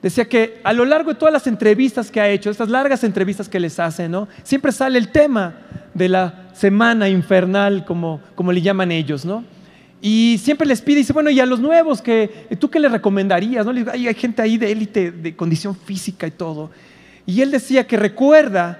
decía 0.00 0.26
que 0.26 0.62
a 0.64 0.72
lo 0.72 0.86
largo 0.86 1.10
de 1.10 1.18
todas 1.18 1.30
las 1.30 1.46
entrevistas 1.46 2.10
que 2.10 2.22
ha 2.22 2.30
hecho, 2.30 2.48
estas 2.48 2.70
largas 2.70 3.04
entrevistas 3.04 3.50
que 3.50 3.60
les 3.60 3.78
hace, 3.78 4.08
¿no? 4.08 4.26
Siempre 4.42 4.72
sale 4.72 4.98
el 4.98 5.08
tema 5.08 5.56
de 5.92 6.08
la 6.08 6.48
semana 6.54 7.06
infernal, 7.10 7.84
como, 7.84 8.22
como 8.34 8.50
le 8.50 8.62
llaman 8.62 8.92
ellos, 8.92 9.26
¿no? 9.26 9.44
Y 10.00 10.40
siempre 10.42 10.66
les 10.66 10.80
pide, 10.80 11.00
dice, 11.00 11.12
bueno, 11.12 11.28
y 11.28 11.38
a 11.38 11.44
los 11.44 11.60
nuevos, 11.60 12.00
que, 12.00 12.46
¿tú 12.58 12.70
qué 12.70 12.80
le 12.80 12.88
recomendarías? 12.88 13.66
¿no? 13.66 13.72
hay 13.92 14.14
gente 14.14 14.40
ahí 14.40 14.56
de 14.56 14.72
élite, 14.72 15.12
de 15.12 15.36
condición 15.36 15.76
física 15.76 16.26
y 16.26 16.30
todo. 16.30 16.70
Y 17.26 17.42
él 17.42 17.50
decía 17.50 17.86
que 17.86 17.98
recuerda 17.98 18.78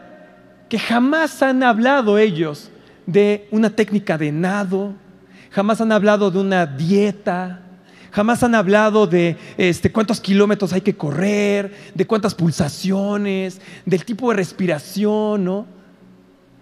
que 0.70 0.78
jamás 0.78 1.42
han 1.42 1.62
hablado 1.62 2.16
ellos 2.16 2.70
de 3.04 3.46
una 3.50 3.68
técnica 3.68 4.16
de 4.16 4.32
nado, 4.32 4.94
jamás 5.54 5.80
han 5.80 5.92
hablado 5.92 6.32
de 6.32 6.40
una 6.40 6.66
dieta, 6.66 7.60
jamás 8.10 8.42
han 8.42 8.56
hablado 8.56 9.06
de 9.06 9.36
este, 9.56 9.92
cuántos 9.92 10.20
kilómetros 10.20 10.72
hay 10.72 10.80
que 10.80 10.96
correr, 10.96 11.72
de 11.94 12.06
cuántas 12.06 12.34
pulsaciones, 12.34 13.60
del 13.86 14.04
tipo 14.04 14.30
de 14.30 14.36
respiración, 14.36 15.44
¿no? 15.44 15.66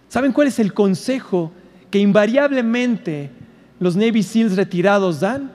¿Saben 0.08 0.32
cuál 0.32 0.48
es 0.48 0.58
el 0.58 0.74
consejo 0.74 1.52
que 1.90 2.00
invariablemente 2.00 3.30
los 3.80 3.96
Navy 3.96 4.22
SEALs 4.22 4.56
retirados 4.56 5.20
dan? 5.20 5.50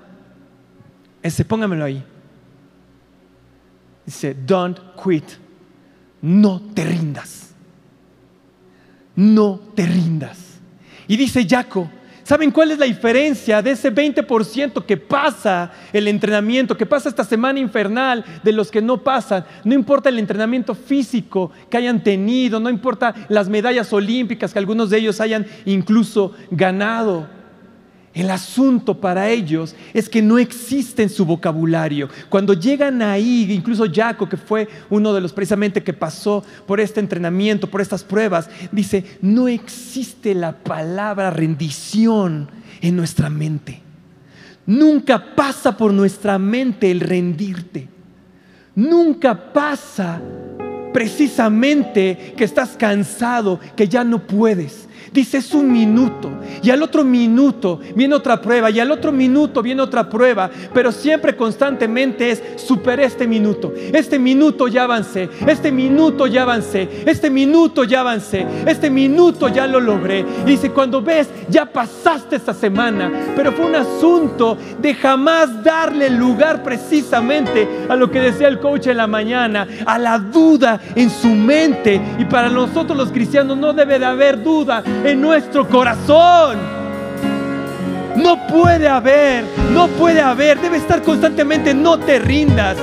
Ese, 1.22 1.46
póngamelo 1.46 1.86
ahí. 1.86 2.04
Dice, 4.04 4.34
don't 4.34 4.80
quit. 4.96 5.26
No 6.24 6.60
te 6.74 6.84
rindas. 6.86 7.52
No 9.16 9.60
te 9.76 9.86
rindas. 9.86 10.40
Y 11.08 11.18
dice 11.18 11.46
Jaco, 11.48 11.88
¿Saben 12.28 12.52
cuál 12.52 12.72
es 12.72 12.78
la 12.78 12.86
diferencia 12.86 13.62
de 13.62 13.72
ese 13.72 13.90
20% 13.90 14.84
que 14.84 14.98
pasa 14.98 15.72
el 15.94 16.10
entrenamiento, 16.10 16.76
que 16.76 16.86
pasa 16.86 17.08
esta 17.08 17.24
semana 17.24 17.58
infernal 17.58 18.26
de 18.44 18.52
los 18.52 18.70
que 18.70 18.82
no 18.82 19.02
pasan? 19.02 19.46
No 19.64 19.74
importa 19.74 20.10
el 20.10 20.20
entrenamiento 20.20 20.76
físico 20.76 21.54
que 21.70 21.78
hayan 21.78 22.04
tenido, 22.04 22.60
no 22.60 22.70
importa 22.70 23.16
las 23.30 23.48
medallas 23.48 23.94
olímpicas 23.94 24.52
que 24.52 24.60
algunos 24.60 24.90
de 24.90 24.98
ellos 24.98 25.22
hayan 25.22 25.48
incluso 25.64 26.34
ganado. 26.52 27.37
El 28.18 28.32
asunto 28.32 29.00
para 29.00 29.30
ellos 29.30 29.76
es 29.94 30.10
que 30.10 30.24
no 30.24 30.40
existe 30.40 31.04
en 31.04 31.10
su 31.10 31.24
vocabulario. 31.24 32.10
Cuando 32.30 32.56
llegan 32.56 33.04
ahí, 33.04 33.46
incluso 33.52 33.86
Jaco, 33.94 34.28
que 34.28 34.38
fue 34.38 34.68
uno 34.90 35.14
de 35.14 35.22
los 35.22 35.32
precisamente 35.32 35.84
que 35.84 35.94
pasó 35.94 36.44
por 36.66 36.80
este 36.80 37.00
entrenamiento, 37.00 37.70
por 37.70 37.80
estas 37.80 38.04
pruebas, 38.04 38.50
dice, 38.72 39.06
no 39.22 39.48
existe 39.48 40.34
la 40.34 40.58
palabra 40.58 41.30
rendición 41.30 42.50
en 42.82 42.96
nuestra 42.96 43.30
mente. 43.30 43.84
Nunca 44.66 45.36
pasa 45.36 45.78
por 45.78 45.94
nuestra 45.94 46.40
mente 46.40 46.90
el 46.90 47.02
rendirte. 47.02 47.88
Nunca 48.74 49.54
pasa 49.54 50.20
precisamente 50.92 52.34
que 52.36 52.46
estás 52.46 52.70
cansado, 52.70 53.60
que 53.76 53.88
ya 53.88 54.04
no 54.04 54.26
puedes. 54.26 54.88
Dice, 55.12 55.38
es 55.38 55.54
un 55.54 55.72
minuto. 55.72 56.30
Y 56.62 56.70
al 56.70 56.84
otro 56.84 57.04
minuto 57.04 57.80
viene 57.96 58.16
otra 58.16 58.42
prueba. 58.42 58.70
Y 58.70 58.80
al 58.80 58.92
otro 58.92 59.12
minuto 59.12 59.62
viene 59.62 59.82
otra 59.82 60.10
prueba. 60.10 60.50
Pero 60.74 60.92
siempre 60.92 61.36
constantemente 61.36 62.32
es, 62.32 62.44
superé 62.58 63.06
este 63.06 63.28
minuto. 63.28 63.74
Este 63.94 64.20
minuto 64.20 64.68
ya 64.68 64.84
avancé. 64.84 65.30
Este 65.46 65.72
minuto 65.72 66.28
ya 66.28 66.44
avancé. 66.44 66.90
Este 67.06 67.30
minuto 67.30 67.84
ya 67.84 68.02
avancé. 68.02 68.46
Este 68.66 68.90
minuto 68.90 69.48
ya 69.48 69.68
lo 69.68 69.80
logré. 69.80 70.26
Y 70.46 70.52
dice, 70.52 70.72
cuando 70.72 71.02
ves, 71.02 71.30
ya 71.50 71.66
pasaste 71.66 72.36
esta 72.36 72.54
semana. 72.54 73.12
Pero 73.36 73.52
fue 73.52 73.66
un 73.66 73.76
asunto 73.76 74.58
de 74.80 74.94
jamás 74.94 75.64
darle 75.64 76.10
lugar 76.10 76.64
precisamente 76.64 77.68
a 77.90 77.96
lo 77.96 78.12
que 78.12 78.20
decía 78.20 78.48
el 78.48 78.60
coach 78.60 78.88
en 78.88 78.98
la 78.98 79.08
mañana. 79.08 79.68
A 79.86 79.98
la 79.98 80.20
duda 80.20 80.82
en 80.96 81.10
su 81.10 81.30
mente. 81.30 82.02
Y 82.20 82.26
para 82.26 82.50
nosotros 82.50 82.98
los 82.98 83.12
cristianos 83.12 83.58
no 83.58 83.74
debe 83.74 84.00
de 84.00 84.06
haber 84.06 84.44
duda 84.44 84.84
en 85.08 85.22
nuestro 85.22 85.68
corazón. 85.68 86.58
No 88.18 88.46
puede 88.48 88.88
haber, 88.88 89.46
no 89.72 89.88
puede 89.88 90.22
haber, 90.22 90.60
debe 90.60 90.78
estar 90.78 91.02
constantemente, 91.02 91.74
no 91.74 91.98
te 91.98 92.20
rindas. 92.20 92.78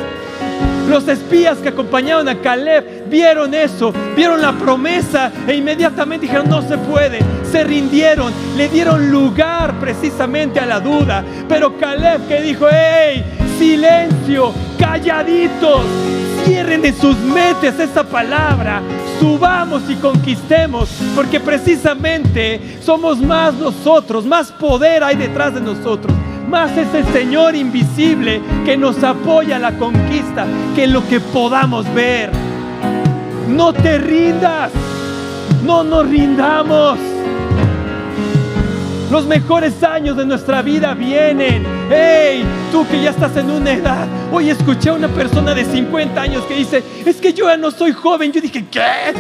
Los 0.89 1.09
espías 1.09 1.59
que 1.59 1.71
acompañaron 1.71 2.29
a 2.29 2.41
Caleb 2.41 3.09
vieron 3.09 3.55
eso, 3.55 3.93
vieron 4.17 4.41
la 4.41 4.53
promesa 4.53 5.33
e 5.47 5.55
inmediatamente 5.55 6.27
dijeron, 6.27 6.49
no 6.49 6.63
se 6.63 6.79
puede. 6.79 7.19
Se 7.51 7.65
rindieron, 7.65 8.33
le 8.57 8.69
dieron 8.69 9.11
lugar 9.11 9.79
precisamente 9.81 10.61
a 10.61 10.67
la 10.67 10.81
duda. 10.81 11.25
Pero 11.49 11.79
Caleb 11.79 12.27
que 12.29 12.41
dijo, 12.43 12.67
hey, 12.71 13.25
silencio, 13.59 14.53
calladitos, 14.79 15.81
cierren 16.45 16.85
en 16.85 16.95
sus 16.95 17.17
mentes 17.19 17.79
esa 17.81 18.05
palabra, 18.05 18.83
subamos 19.25 19.89
y 19.89 19.95
conquistemos, 19.95 20.91
porque 21.15 21.41
precisamente 21.41 22.79
somos 22.83 23.19
más 23.23 23.55
nosotros, 23.55 24.27
más 24.27 24.53
poder 24.53 25.03
hay 25.03 25.17
detrás 25.17 25.55
de 25.55 25.63
nosotros, 25.63 26.15
más 26.47 26.77
es 26.77 26.89
Señor 27.11 27.55
invisible 27.55 28.43
que 28.67 28.77
nos 28.77 29.03
apoya 29.03 29.57
a 29.57 29.59
la 29.59 29.79
conquista 29.79 30.45
que 30.75 30.87
lo 30.87 31.09
que 31.09 31.21
podamos 31.21 31.87
ver. 31.95 32.31
No 33.49 33.73
te 33.73 33.97
rindas, 33.97 34.71
no 35.65 35.83
nos 35.83 36.07
rindamos. 36.07 37.14
Los 39.15 39.27
mejores 39.27 39.81
años 39.85 40.17
de 40.17 40.27
nuestra 40.27 40.61
vida 40.61 40.93
vienen. 40.93 41.65
Hey, 41.89 42.45
tú 42.73 42.85
que 42.89 43.01
ya 43.01 43.11
estás 43.11 43.37
en 43.37 43.49
una 43.49 43.71
edad. 43.71 44.09
Hoy 44.33 44.51
escuché 44.51 44.89
a 44.89 44.95
una 44.95 45.07
persona 45.07 45.55
de 45.55 45.65
50 45.65 46.21
años 46.21 46.43
que 46.47 46.55
dice, 46.55 46.83
es 47.07 47.19
que 47.19 47.33
yo 47.33 47.47
ya 47.47 47.57
no 47.57 47.71
soy 47.71 47.93
joven. 47.93 48.33
Yo 48.33 48.41
dije, 48.41 48.65
¿qué? 48.69 49.15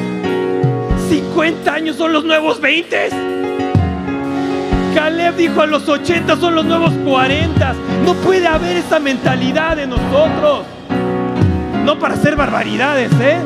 50 1.08 1.72
años 1.72 1.94
son 1.94 2.12
los 2.12 2.24
nuevos 2.24 2.60
20. 2.60 3.08
Caleb 4.96 5.36
dijo 5.36 5.60
a 5.60 5.66
los 5.66 5.88
80 5.88 6.38
son 6.38 6.56
los 6.56 6.64
nuevos 6.64 6.92
40. 7.04 7.74
No 8.04 8.14
puede 8.14 8.48
haber 8.48 8.78
esa 8.78 8.98
mentalidad 8.98 9.78
en 9.78 9.90
nosotros. 9.90 10.64
No 11.84 12.00
para 12.00 12.14
hacer 12.14 12.34
barbaridades, 12.34 13.12
¿eh? 13.20 13.38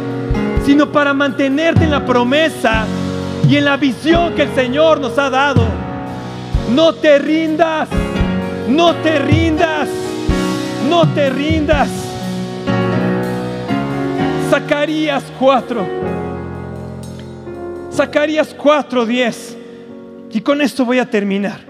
Sino 0.65 0.91
para 0.91 1.13
mantenerte 1.13 1.85
en 1.85 1.91
la 1.91 2.07
promesa 2.07 2.87
y 3.47 3.57
en 3.57 3.67
la 3.67 3.77
visión 3.77 4.33
que 4.33 4.45
el 4.45 4.55
Señor 4.55 4.99
nos 4.99 5.19
ha 5.19 5.29
dado. 5.29 5.88
No 6.75 6.93
te 6.95 7.19
rindas, 7.19 7.89
no 8.69 8.95
te 8.97 9.19
rindas, 9.19 9.89
no 10.89 11.09
te 11.15 11.31
rindas. 11.31 11.89
Zacarías 14.51 15.25
4. 15.39 15.87
Zacarías 17.93 18.55
4, 18.55 19.07
10. 19.07 19.57
Y 20.31 20.41
con 20.43 20.61
esto 20.61 20.85
voy 20.85 20.99
a 20.99 21.09
terminar. 21.09 21.61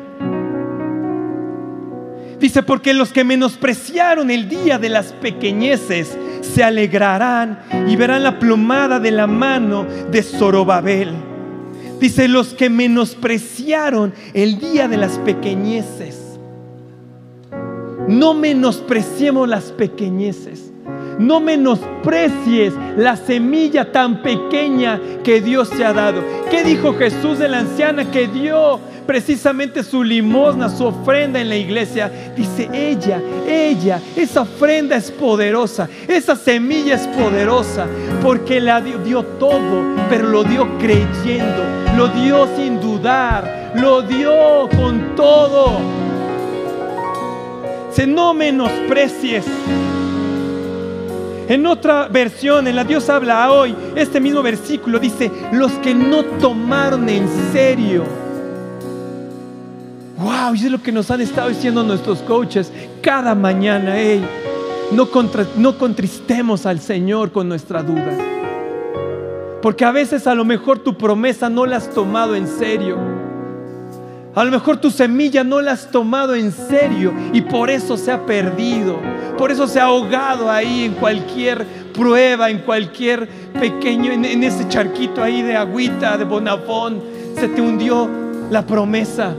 Dice, 2.41 2.63
porque 2.63 2.93
los 2.93 3.13
que 3.13 3.25
menospreciaron 3.25 4.31
el 4.31 4.49
día 4.49 4.79
de 4.79 4.89
las 4.89 5.13
pequeñeces 5.13 6.17
se 6.41 6.65
alegrarán 6.65 7.61
y 7.89 7.97
verán 7.97 8.25
la 8.25 8.39
plumada 8.39 8.99
de 9.01 9.11
la 9.13 9.27
mano 9.27 9.85
de 10.11 10.23
Zorobabel 10.23 11.38
Dice, 12.01 12.29
los 12.29 12.55
que 12.55 12.71
menospreciaron 12.71 14.15
el 14.35 14.59
día 14.61 14.89
de 14.89 14.97
las 14.97 15.19
pequeñeces. 15.19 16.39
No 18.07 18.35
menospreciemos 18.35 19.49
las 19.49 19.73
pequeñeces. 19.73 20.73
No 21.19 21.41
menosprecies 21.41 22.75
la 22.97 23.17
semilla 23.17 23.91
tan 23.91 24.23
pequeña 24.23 25.01
que 25.25 25.41
Dios 25.41 25.69
te 25.71 25.85
ha 25.85 25.93
dado. 25.93 26.23
¿Qué 26.51 26.63
dijo 26.63 26.95
Jesús 26.95 27.39
de 27.39 27.49
la 27.49 27.59
anciana 27.59 28.11
que 28.11 28.29
dio 28.29 28.79
precisamente 29.05 29.83
su 29.83 30.05
limosna, 30.05 30.69
su 30.69 30.87
ofrenda 30.87 31.41
en 31.41 31.49
la 31.49 31.57
iglesia? 31.57 32.11
Dice, 32.37 32.69
ella, 32.73 33.21
ella, 33.49 34.01
esa 34.15 34.43
ofrenda 34.43 34.97
es 34.97 35.11
poderosa, 35.11 35.89
esa 36.07 36.37
semilla 36.37 36.95
es 36.95 37.07
poderosa, 37.09 37.87
porque 38.23 38.61
la 38.61 38.81
dio, 38.81 39.25
todo, 39.41 39.83
pero 40.09 40.29
lo 40.29 40.45
dio 40.45 40.79
creyendo, 40.79 41.65
lo 41.97 42.09
dio 42.09 42.47
sin 42.57 42.81
dudar, 42.81 43.73
lo 43.75 44.03
dio 44.03 44.69
con 44.77 45.17
todo. 45.17 45.79
Se 47.91 48.07
no 48.07 48.33
menosprecies 48.33 49.45
en 51.49 51.67
otra 51.67 52.09
versión, 52.09 52.69
en 52.69 52.77
la 52.77 52.85
Dios 52.85 53.09
habla 53.09 53.51
hoy, 53.51 53.75
este 53.97 54.21
mismo 54.21 54.43
versículo 54.43 54.99
dice, 54.99 55.31
los 55.53 55.73
que 55.73 55.95
no 55.95 56.23
tomaron 56.25 57.09
en 57.09 57.27
serio. 57.53 58.05
Wow, 60.19 60.55
y 60.55 60.67
es 60.67 60.71
lo 60.71 60.83
que 60.83 60.93
nos 60.93 61.11
han 61.11 61.21
estado 61.21 61.49
diciendo 61.49 61.83
nuestros 61.83 62.19
coaches 62.21 62.71
cada 63.01 63.35
mañana. 63.35 63.95
No, 64.93 65.09
no 65.57 65.79
contristemos 65.79 66.67
al 66.67 66.81
Señor 66.81 67.33
con 67.33 67.49
nuestra 67.49 67.83
duda. 67.83 68.17
Porque 69.63 69.85
a 69.85 69.93
veces 69.93 70.27
a 70.27 70.35
lo 70.35 70.45
mejor 70.45 70.81
tu 70.81 70.99
promesa 70.99 71.49
no 71.49 71.67
la 71.67 71.77
has 71.77 71.91
tomado 71.91 72.35
en 72.35 72.47
serio. 72.47 73.18
A 74.39 74.45
lo 74.45 74.53
mejor 74.53 74.77
tu 74.77 74.89
semilla 74.93 75.43
no 75.43 75.61
la 75.61 75.73
has 75.73 75.91
tomado 75.91 76.37
en 76.37 76.53
serio 76.53 77.13
y 77.33 77.41
por 77.41 77.71
eso 77.71 77.97
se 77.97 78.13
ha 78.13 78.25
perdido. 78.25 78.97
Por 79.37 79.51
eso 79.51 79.67
se 79.67 79.81
ha 79.81 79.87
ahogado 79.87 80.49
ahí 80.49 80.85
en 80.85 80.93
cualquier 80.93 81.67
prueba, 81.93 82.49
en 82.49 82.61
cualquier 82.61 83.29
pequeño, 83.59 84.13
en, 84.13 84.45
ese 84.45 84.69
charquito 84.69 85.25
ahí 85.25 85.43
de 85.43 85.57
agüita, 85.57 86.17
de 86.17 86.23
bonafón. 86.23 87.03
Se 87.35 87.49
te 87.49 87.61
hundió 87.61 88.09
la 88.49 88.65
promesa 88.65 89.35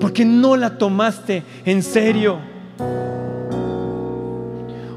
porque 0.00 0.24
no 0.24 0.56
la 0.56 0.76
tomaste 0.76 1.44
en 1.64 1.80
serio. 1.80 2.40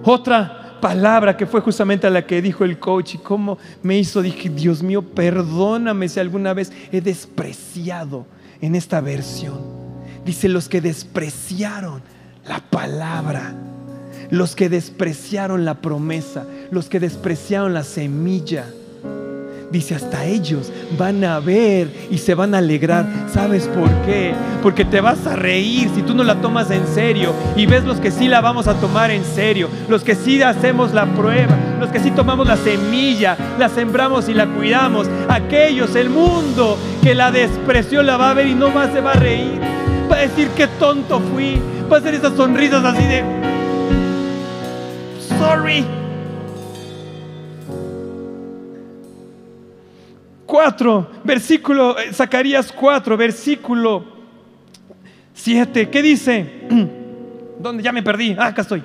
Otra 0.03 0.79
palabra 0.81 1.37
que 1.37 1.45
fue 1.45 1.61
justamente 1.61 2.09
la 2.09 2.25
que 2.25 2.41
dijo 2.41 2.63
el 2.63 2.79
coach 2.79 3.13
y 3.13 3.17
cómo 3.19 3.59
me 3.83 3.95
hizo, 3.95 4.23
dije, 4.23 4.49
Dios 4.49 4.81
mío, 4.81 5.03
perdóname 5.03 6.09
si 6.09 6.19
alguna 6.19 6.55
vez 6.55 6.73
he 6.91 6.99
despreciado 6.99 8.25
en 8.63 8.75
esta 8.75 9.01
versión. 9.01 9.59
Dice 10.25 10.47
los 10.47 10.69
que 10.69 10.79
despreciaron 10.79 12.01
la 12.47 12.61
palabra, 12.61 13.53
los 14.29 14.55
que 14.55 14.69
despreciaron 14.69 15.65
la 15.65 15.81
promesa, 15.81 16.47
los 16.71 16.87
que 16.87 17.01
despreciaron 17.01 17.73
la 17.73 17.83
semilla. 17.83 18.65
Dice, 19.73 19.95
hasta 19.95 20.25
ellos 20.25 20.71
van 20.99 21.23
a 21.23 21.39
ver 21.39 21.87
y 22.11 22.19
se 22.19 22.35
van 22.35 22.53
a 22.53 22.59
alegrar. 22.59 23.07
¿Sabes 23.33 23.67
por 23.67 23.89
qué? 24.05 24.35
Porque 24.61 24.85
te 24.85 25.01
vas 25.01 25.25
a 25.25 25.35
reír 25.35 25.89
si 25.95 26.03
tú 26.03 26.13
no 26.13 26.23
la 26.23 26.35
tomas 26.35 26.69
en 26.69 26.85
serio 26.85 27.33
y 27.55 27.65
ves 27.65 27.83
los 27.83 27.99
que 27.99 28.11
sí 28.11 28.27
la 28.27 28.39
vamos 28.39 28.67
a 28.67 28.75
tomar 28.75 29.09
en 29.09 29.25
serio, 29.25 29.67
los 29.89 30.03
que 30.03 30.13
sí 30.13 30.39
hacemos 30.43 30.93
la 30.93 31.07
prueba, 31.07 31.57
los 31.79 31.89
que 31.89 31.99
sí 31.99 32.11
tomamos 32.11 32.47
la 32.47 32.55
semilla, 32.55 33.35
la 33.57 33.67
sembramos 33.67 34.29
y 34.29 34.35
la 34.35 34.45
cuidamos. 34.45 35.07
Aquellos, 35.27 35.95
el 35.95 36.11
mundo 36.11 36.77
que 37.01 37.15
la 37.15 37.31
despreció 37.31 38.03
la 38.03 38.15
va 38.15 38.29
a 38.29 38.33
ver 38.35 38.45
y 38.45 38.53
no 38.53 38.69
más 38.69 38.93
se 38.93 39.01
va 39.01 39.13
a 39.13 39.15
reír. 39.15 39.59
Va 40.11 40.17
a 40.17 40.19
decir 40.19 40.49
qué 40.55 40.67
tonto 40.67 41.19
fui. 41.19 41.59
Va 41.91 41.97
a 41.97 41.99
hacer 41.99 42.13
esas 42.13 42.33
sonrisas 42.35 42.85
así 42.85 43.03
de... 43.07 43.23
Sorry. 45.39 46.02
4, 50.53 51.07
versículo, 51.23 51.97
eh, 51.97 52.13
Zacarías 52.13 52.71
4, 52.71 53.17
versículo 53.17 54.05
7. 55.33 55.89
¿Qué 55.89 56.01
dice? 56.03 56.67
¿Dónde? 57.59 57.81
Ya 57.81 57.91
me 57.91 58.03
perdí. 58.03 58.35
Ah, 58.37 58.45
acá 58.45 58.61
estoy. 58.61 58.83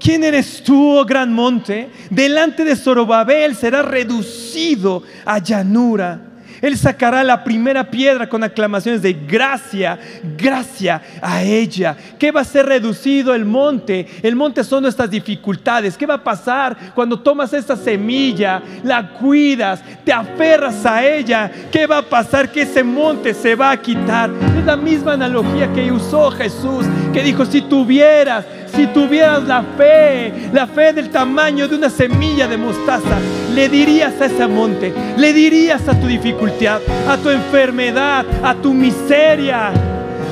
¿Quién 0.00 0.24
eres 0.24 0.64
tú, 0.64 0.98
oh 0.98 1.04
gran 1.04 1.32
monte? 1.32 1.90
Delante 2.10 2.64
de 2.64 2.74
Zorobabel 2.74 3.54
será 3.54 3.82
reducido 3.82 5.04
a 5.24 5.38
llanura 5.38 6.33
él 6.64 6.78
sacará 6.78 7.22
la 7.22 7.44
primera 7.44 7.84
piedra 7.84 8.26
con 8.26 8.42
aclamaciones 8.42 9.02
de 9.02 9.12
gracia, 9.12 9.98
gracia 10.36 11.02
a 11.20 11.42
ella. 11.42 11.94
¿Qué 12.18 12.32
va 12.32 12.40
a 12.40 12.44
ser 12.44 12.64
reducido 12.64 13.34
el 13.34 13.44
monte? 13.44 14.06
El 14.22 14.34
monte 14.34 14.64
son 14.64 14.84
nuestras 14.84 15.10
dificultades. 15.10 15.98
¿Qué 15.98 16.06
va 16.06 16.14
a 16.14 16.24
pasar 16.24 16.74
cuando 16.94 17.20
tomas 17.20 17.52
esta 17.52 17.76
semilla, 17.76 18.62
la 18.82 19.10
cuidas, 19.10 19.82
te 20.06 20.12
aferras 20.12 20.86
a 20.86 21.04
ella? 21.04 21.50
¿Qué 21.70 21.86
va 21.86 21.98
a 21.98 22.02
pasar? 22.02 22.50
Que 22.50 22.62
ese 22.62 22.82
monte 22.82 23.34
se 23.34 23.54
va 23.54 23.70
a 23.70 23.76
quitar. 23.76 24.30
Es 24.58 24.64
la 24.64 24.76
misma 24.76 25.12
analogía 25.12 25.70
que 25.70 25.92
usó 25.92 26.30
Jesús, 26.30 26.86
que 27.12 27.22
dijo, 27.22 27.44
si 27.44 27.60
tuvieras 27.60 28.46
si 28.76 28.86
tuvieras 28.88 29.44
la 29.44 29.62
fe, 29.76 30.50
la 30.52 30.66
fe 30.66 30.92
del 30.92 31.10
tamaño 31.10 31.68
de 31.68 31.76
una 31.76 31.90
semilla 31.90 32.46
de 32.46 32.56
mostaza, 32.56 33.18
le 33.54 33.68
dirías 33.68 34.20
a 34.20 34.26
ese 34.26 34.46
monte, 34.46 34.92
le 35.16 35.32
dirías 35.32 35.86
a 35.88 35.98
tu 35.98 36.06
dificultad, 36.06 36.80
a 37.08 37.16
tu 37.16 37.30
enfermedad, 37.30 38.24
a 38.42 38.54
tu 38.54 38.74
miseria, 38.74 39.72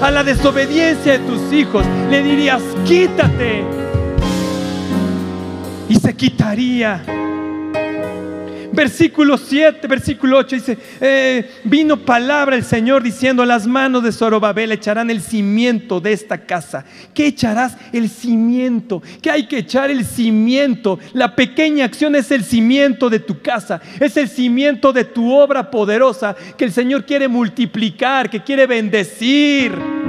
a 0.00 0.10
la 0.10 0.24
desobediencia 0.24 1.12
de 1.12 1.18
tus 1.20 1.52
hijos, 1.52 1.84
le 2.10 2.22
dirías, 2.22 2.62
quítate. 2.84 3.64
Y 5.88 5.94
se 5.96 6.16
quitaría 6.16 7.21
versículo 8.72 9.38
7, 9.38 9.86
versículo 9.86 10.38
8 10.38 10.56
dice, 10.56 10.78
eh, 11.00 11.50
vino 11.64 11.96
palabra 11.98 12.56
el 12.56 12.64
Señor 12.64 13.02
diciendo, 13.02 13.44
las 13.44 13.66
manos 13.66 14.02
de 14.02 14.12
Zorobabel 14.12 14.72
echarán 14.72 15.10
el 15.10 15.20
cimiento 15.20 16.00
de 16.00 16.12
esta 16.12 16.38
casa. 16.38 16.84
¿Qué 17.14 17.26
echarás? 17.26 17.76
El 17.92 18.08
cimiento. 18.08 19.02
¿Qué 19.20 19.30
hay 19.30 19.46
que 19.46 19.58
echar? 19.58 19.90
El 19.90 20.04
cimiento. 20.04 20.98
La 21.12 21.34
pequeña 21.34 21.84
acción 21.84 22.16
es 22.16 22.30
el 22.30 22.44
cimiento 22.44 23.10
de 23.10 23.20
tu 23.20 23.40
casa, 23.40 23.80
es 24.00 24.16
el 24.16 24.28
cimiento 24.28 24.92
de 24.92 25.04
tu 25.04 25.32
obra 25.32 25.70
poderosa 25.70 26.34
que 26.56 26.64
el 26.64 26.72
Señor 26.72 27.04
quiere 27.04 27.28
multiplicar, 27.28 28.30
que 28.30 28.42
quiere 28.42 28.66
bendecir. 28.66 30.01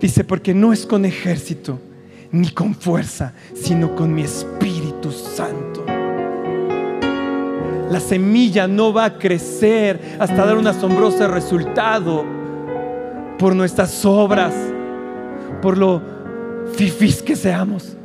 Dice, 0.00 0.24
porque 0.24 0.54
no 0.54 0.72
es 0.72 0.86
con 0.86 1.04
ejército 1.04 1.78
ni 2.32 2.50
con 2.50 2.74
fuerza, 2.74 3.32
sino 3.54 3.94
con 3.94 4.14
mi 4.14 4.22
Espíritu 4.22 5.10
Santo. 5.10 5.84
La 7.90 8.00
semilla 8.00 8.66
no 8.66 8.92
va 8.92 9.04
a 9.04 9.18
crecer 9.18 10.16
hasta 10.18 10.44
dar 10.44 10.56
un 10.56 10.66
asombroso 10.66 11.28
resultado 11.28 12.24
por 13.38 13.54
nuestras 13.54 14.04
obras, 14.04 14.54
por 15.62 15.78
lo 15.78 16.02
fifís 16.74 17.22
que 17.22 17.36
seamos 17.36 17.96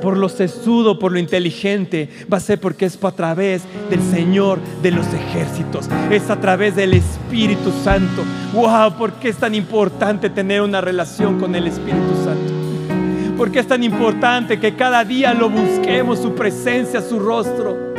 por 0.00 0.16
lo 0.16 0.28
sesudo, 0.28 0.98
por 0.98 1.12
lo 1.12 1.18
inteligente, 1.18 2.08
va 2.32 2.38
a 2.38 2.40
ser 2.40 2.60
porque 2.60 2.86
es 2.86 2.98
a 3.02 3.12
través 3.12 3.62
del 3.90 4.02
Señor 4.02 4.58
de 4.82 4.90
los 4.90 5.06
ejércitos, 5.12 5.88
es 6.10 6.30
a 6.30 6.40
través 6.40 6.76
del 6.76 6.94
Espíritu 6.94 7.70
Santo. 7.84 8.22
¡Wow! 8.52 8.94
¿Por 8.98 9.12
qué 9.14 9.28
es 9.28 9.36
tan 9.36 9.54
importante 9.54 10.30
tener 10.30 10.62
una 10.62 10.80
relación 10.80 11.38
con 11.38 11.54
el 11.54 11.66
Espíritu 11.66 12.14
Santo? 12.24 13.36
¿Por 13.36 13.50
qué 13.50 13.60
es 13.60 13.66
tan 13.66 13.82
importante 13.82 14.60
que 14.60 14.74
cada 14.74 15.04
día 15.04 15.32
lo 15.32 15.48
busquemos, 15.48 16.18
su 16.18 16.34
presencia, 16.34 17.00
su 17.00 17.18
rostro? 17.18 17.89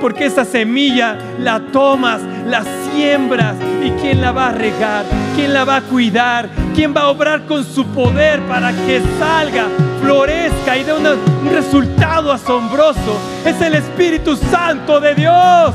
Porque 0.00 0.26
esa 0.26 0.44
semilla 0.44 1.16
la 1.38 1.60
tomas, 1.60 2.20
la 2.46 2.64
siembras 2.92 3.56
y 3.82 3.90
quién 4.00 4.20
la 4.20 4.32
va 4.32 4.48
a 4.48 4.52
regar, 4.52 5.04
quién 5.36 5.52
la 5.52 5.64
va 5.64 5.76
a 5.76 5.82
cuidar, 5.82 6.48
quién 6.74 6.94
va 6.94 7.02
a 7.02 7.08
obrar 7.08 7.46
con 7.46 7.64
su 7.64 7.86
poder 7.86 8.40
para 8.42 8.72
que 8.72 9.00
salga 9.18 9.66
florezca 10.02 10.76
y 10.76 10.84
dé 10.84 10.92
un 10.92 11.50
resultado 11.50 12.32
asombroso. 12.32 13.18
Es 13.44 13.60
el 13.60 13.74
Espíritu 13.74 14.36
Santo 14.36 15.00
de 15.00 15.14
Dios. 15.14 15.74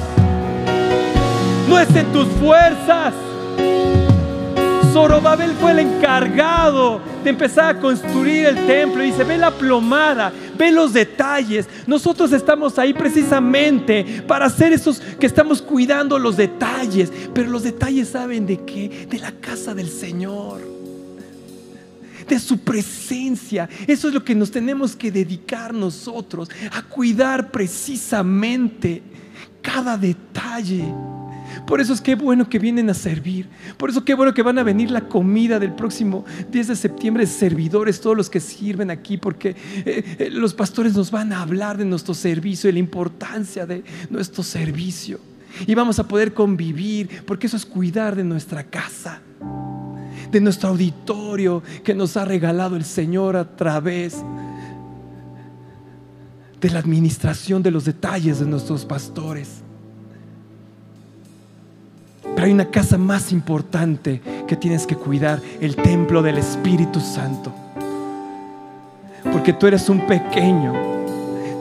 No 1.67 1.79
es 1.79 1.95
en 1.95 2.11
tus 2.11 2.27
fuerzas. 2.39 3.13
Zorobabel 4.97 5.51
fue 5.51 5.73
el 5.73 5.79
encargado 5.79 6.99
de 7.23 7.29
empezar 7.29 7.75
a 7.75 7.79
construir 7.79 8.47
el 8.47 8.55
templo. 8.65 9.03
Y 9.03 9.11
dice, 9.11 9.23
ve 9.23 9.37
la 9.37 9.51
plomada, 9.51 10.33
ve 10.57 10.71
los 10.71 10.91
detalles. 10.91 11.69
Nosotros 11.85 12.33
estamos 12.33 12.79
ahí 12.79 12.95
precisamente 12.95 14.23
para 14.27 14.47
hacer 14.47 14.73
esos 14.73 14.99
que 14.99 15.27
estamos 15.27 15.61
cuidando 15.61 16.17
los 16.17 16.35
detalles. 16.35 17.13
Pero 17.31 17.51
los 17.51 17.61
detalles 17.61 18.09
saben 18.09 18.47
de 18.47 18.65
qué? 18.65 19.05
De 19.07 19.19
la 19.19 19.31
casa 19.33 19.75
del 19.75 19.87
Señor 19.87 20.61
de 22.27 22.39
su 22.39 22.57
presencia. 22.57 23.69
Eso 23.85 24.07
es 24.07 24.13
lo 24.15 24.23
que 24.23 24.33
nos 24.33 24.49
tenemos 24.49 24.95
que 24.95 25.11
dedicar 25.11 25.75
nosotros, 25.75 26.49
a 26.71 26.81
cuidar 26.81 27.51
precisamente 27.51 29.03
cada 29.61 29.95
detalle. 29.95 30.83
Por 31.65 31.81
eso 31.81 31.93
es 31.93 32.01
que 32.01 32.15
bueno 32.15 32.49
que 32.49 32.59
vienen 32.59 32.89
a 32.89 32.93
servir. 32.93 33.47
Por 33.77 33.89
eso 33.89 34.05
qué 34.05 34.13
bueno 34.13 34.33
que 34.33 34.41
van 34.41 34.59
a 34.59 34.63
venir 34.63 34.91
la 34.91 35.01
comida 35.01 35.59
del 35.59 35.73
próximo 35.73 36.25
10 36.51 36.67
de 36.67 36.75
septiembre, 36.75 37.25
servidores, 37.25 37.99
todos 37.99 38.15
los 38.15 38.29
que 38.29 38.39
sirven 38.39 38.91
aquí, 38.91 39.17
porque 39.17 39.55
eh, 39.85 40.15
eh, 40.19 40.29
los 40.31 40.53
pastores 40.53 40.93
nos 40.93 41.11
van 41.11 41.33
a 41.33 41.41
hablar 41.41 41.77
de 41.77 41.85
nuestro 41.85 42.13
servicio 42.13 42.69
y 42.69 42.73
la 42.73 42.79
importancia 42.79 43.65
de 43.65 43.83
nuestro 44.09 44.43
servicio. 44.43 45.19
Y 45.65 45.73
vamos 45.73 45.97
a 45.99 46.07
poder 46.07 46.33
convivir, 46.33 47.23
porque 47.25 47.47
eso 47.47 47.57
es 47.57 47.65
cuidar 47.65 48.15
de 48.15 48.23
nuestra 48.23 48.63
casa 48.63 49.21
de 50.31 50.41
nuestro 50.41 50.69
auditorio 50.69 51.63
que 51.83 51.93
nos 51.93 52.17
ha 52.17 52.25
regalado 52.25 52.75
el 52.75 52.83
Señor 52.83 53.35
a 53.35 53.55
través 53.55 54.17
de 56.59 56.69
la 56.69 56.79
administración 56.79 57.61
de 57.61 57.71
los 57.71 57.85
detalles 57.85 58.39
de 58.39 58.45
nuestros 58.45 58.85
pastores. 58.85 59.63
Pero 62.35 62.45
hay 62.45 62.53
una 62.53 62.69
casa 62.69 62.97
más 62.97 63.31
importante 63.31 64.21
que 64.47 64.55
tienes 64.55 64.85
que 64.85 64.95
cuidar, 64.95 65.41
el 65.59 65.75
templo 65.75 66.21
del 66.21 66.37
Espíritu 66.37 66.99
Santo. 66.99 67.51
Porque 69.31 69.53
tú 69.53 69.67
eres 69.67 69.89
un 69.89 70.01
pequeño, 70.01 70.73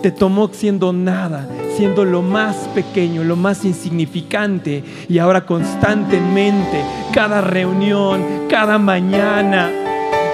te 0.02 0.10
tomó 0.10 0.48
siendo 0.48 0.92
nada, 0.92 1.48
siendo 1.76 2.04
lo 2.04 2.22
más 2.22 2.56
pequeño, 2.74 3.24
lo 3.24 3.36
más 3.36 3.64
insignificante 3.64 4.84
y 5.08 5.18
ahora 5.18 5.44
constantemente, 5.44 6.82
cada 7.12 7.40
reunión, 7.40 8.22
cada 8.48 8.78
mañana, 8.78 9.70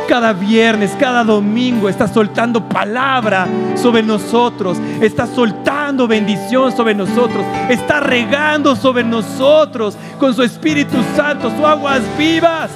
cada 0.08 0.32
viernes, 0.32 0.94
cada 0.98 1.24
domingo 1.24 1.88
está 1.88 2.06
soltando 2.06 2.68
palabra 2.68 3.46
sobre 3.76 4.02
nosotros, 4.02 4.78
está 5.00 5.26
soltando 5.26 5.81
bendición 6.08 6.74
sobre 6.76 6.94
nosotros, 6.94 7.44
está 7.68 8.00
regando 8.00 8.74
sobre 8.76 9.04
nosotros 9.04 9.96
con 10.18 10.34
su 10.34 10.42
Espíritu 10.42 10.96
Santo, 11.16 11.50
sus 11.50 11.64
aguas 11.64 12.02
vivas, 12.18 12.70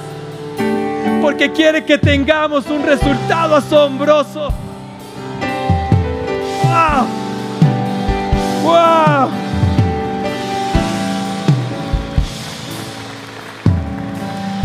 porque 1.21 1.51
quiere 1.51 1.83
que 1.83 1.97
tengamos 1.97 2.67
un 2.67 2.83
resultado 2.83 3.55
asombroso. 3.55 4.53
¡Wow! 8.63 9.29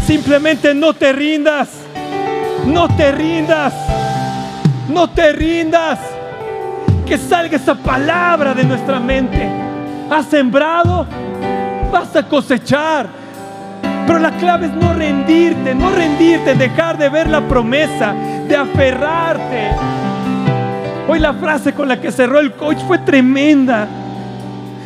Simplemente 0.07 0.75
no 0.75 0.93
te 0.93 1.13
rindas. 1.13 1.69
No 2.67 2.89
te 2.97 3.13
rindas. 3.13 3.73
No 4.89 5.09
te 5.09 5.33
rindas. 5.33 5.99
Que 7.07 7.19
salga 7.19 7.57
esa 7.57 7.75
palabra 7.75 8.55
de 8.55 8.65
nuestra 8.65 8.99
mente. 8.99 9.49
Has 10.11 10.27
sembrado, 10.27 11.07
vas 11.91 12.15
a 12.17 12.23
cosechar. 12.23 13.07
Pero 14.07 14.19
la 14.19 14.33
clave 14.33 14.67
es 14.67 14.73
no 14.73 14.93
rendirte, 14.95 15.75
no 15.75 15.91
rendirte, 15.91 16.55
dejar 16.55 16.99
de 16.99 17.09
ver 17.09 17.29
la 17.29 17.41
promesa, 17.43 18.13
de 18.49 18.57
aferrarte. 18.57 19.71
Hoy 21.09 21.19
la 21.19 21.35
frase 21.35 21.73
con 21.73 21.89
la 21.89 22.01
que 22.01 22.11
cerró 22.11 22.41
el 22.41 22.53
coach 22.53 22.79
fue 22.87 22.99
tremenda. 22.99 23.87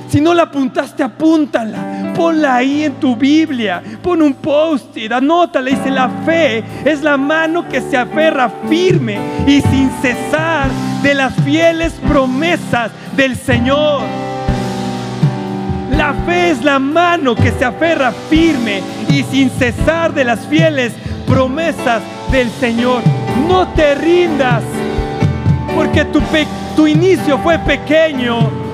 Si 0.08 0.20
no 0.20 0.32
la 0.34 0.44
apuntaste, 0.44 1.02
apúntala. 1.02 2.12
Ponla 2.14 2.56
ahí 2.56 2.84
en 2.84 2.94
tu 2.94 3.16
Biblia. 3.16 3.82
Pon 4.02 4.22
un 4.22 4.34
post-it, 4.34 5.10
anótala. 5.10 5.70
Dice, 5.70 5.90
la 5.90 6.08
fe 6.24 6.64
es 6.84 7.02
la 7.02 7.16
mano 7.16 7.68
que 7.68 7.80
se 7.80 7.96
aferra 7.96 8.50
firme 8.68 9.18
y 9.46 9.60
sin 9.62 9.90
cesar 10.00 10.70
de 11.02 11.14
las 11.14 11.34
fieles 11.42 11.92
promesas 12.08 12.90
del 13.16 13.36
Señor. 13.36 14.02
La 15.90 16.14
fe 16.26 16.50
es 16.50 16.62
la 16.62 16.78
mano 16.78 17.34
que 17.34 17.50
se 17.52 17.64
aferra 17.64 18.12
firme 18.28 18.82
y 19.08 19.22
sin 19.24 19.50
cesar 19.50 20.12
de 20.14 20.24
las 20.24 20.40
fieles 20.46 20.92
promesas 21.26 22.02
del 22.30 22.50
Señor. 22.50 23.02
No 23.48 23.68
te 23.68 23.94
rindas 23.94 24.62
porque 25.74 26.04
tu, 26.06 26.20
tu 26.74 26.86
inicio 26.86 27.38
fue 27.38 27.58
pequeño. 27.58 28.65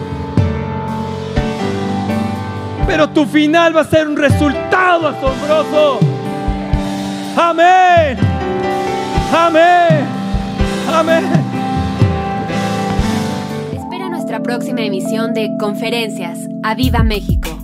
Pero 2.92 3.08
tu 3.08 3.24
final 3.24 3.74
va 3.74 3.80
a 3.80 3.84
ser 3.84 4.06
un 4.06 4.18
resultado 4.18 5.08
asombroso. 5.08 5.98
Amén. 7.34 8.18
Amén. 9.34 10.04
Amén. 10.92 11.24
Espera 13.72 14.10
nuestra 14.10 14.40
próxima 14.42 14.82
emisión 14.82 15.32
de 15.32 15.56
Conferencias. 15.58 16.40
¡A 16.62 16.74
Viva 16.74 17.02
México! 17.02 17.61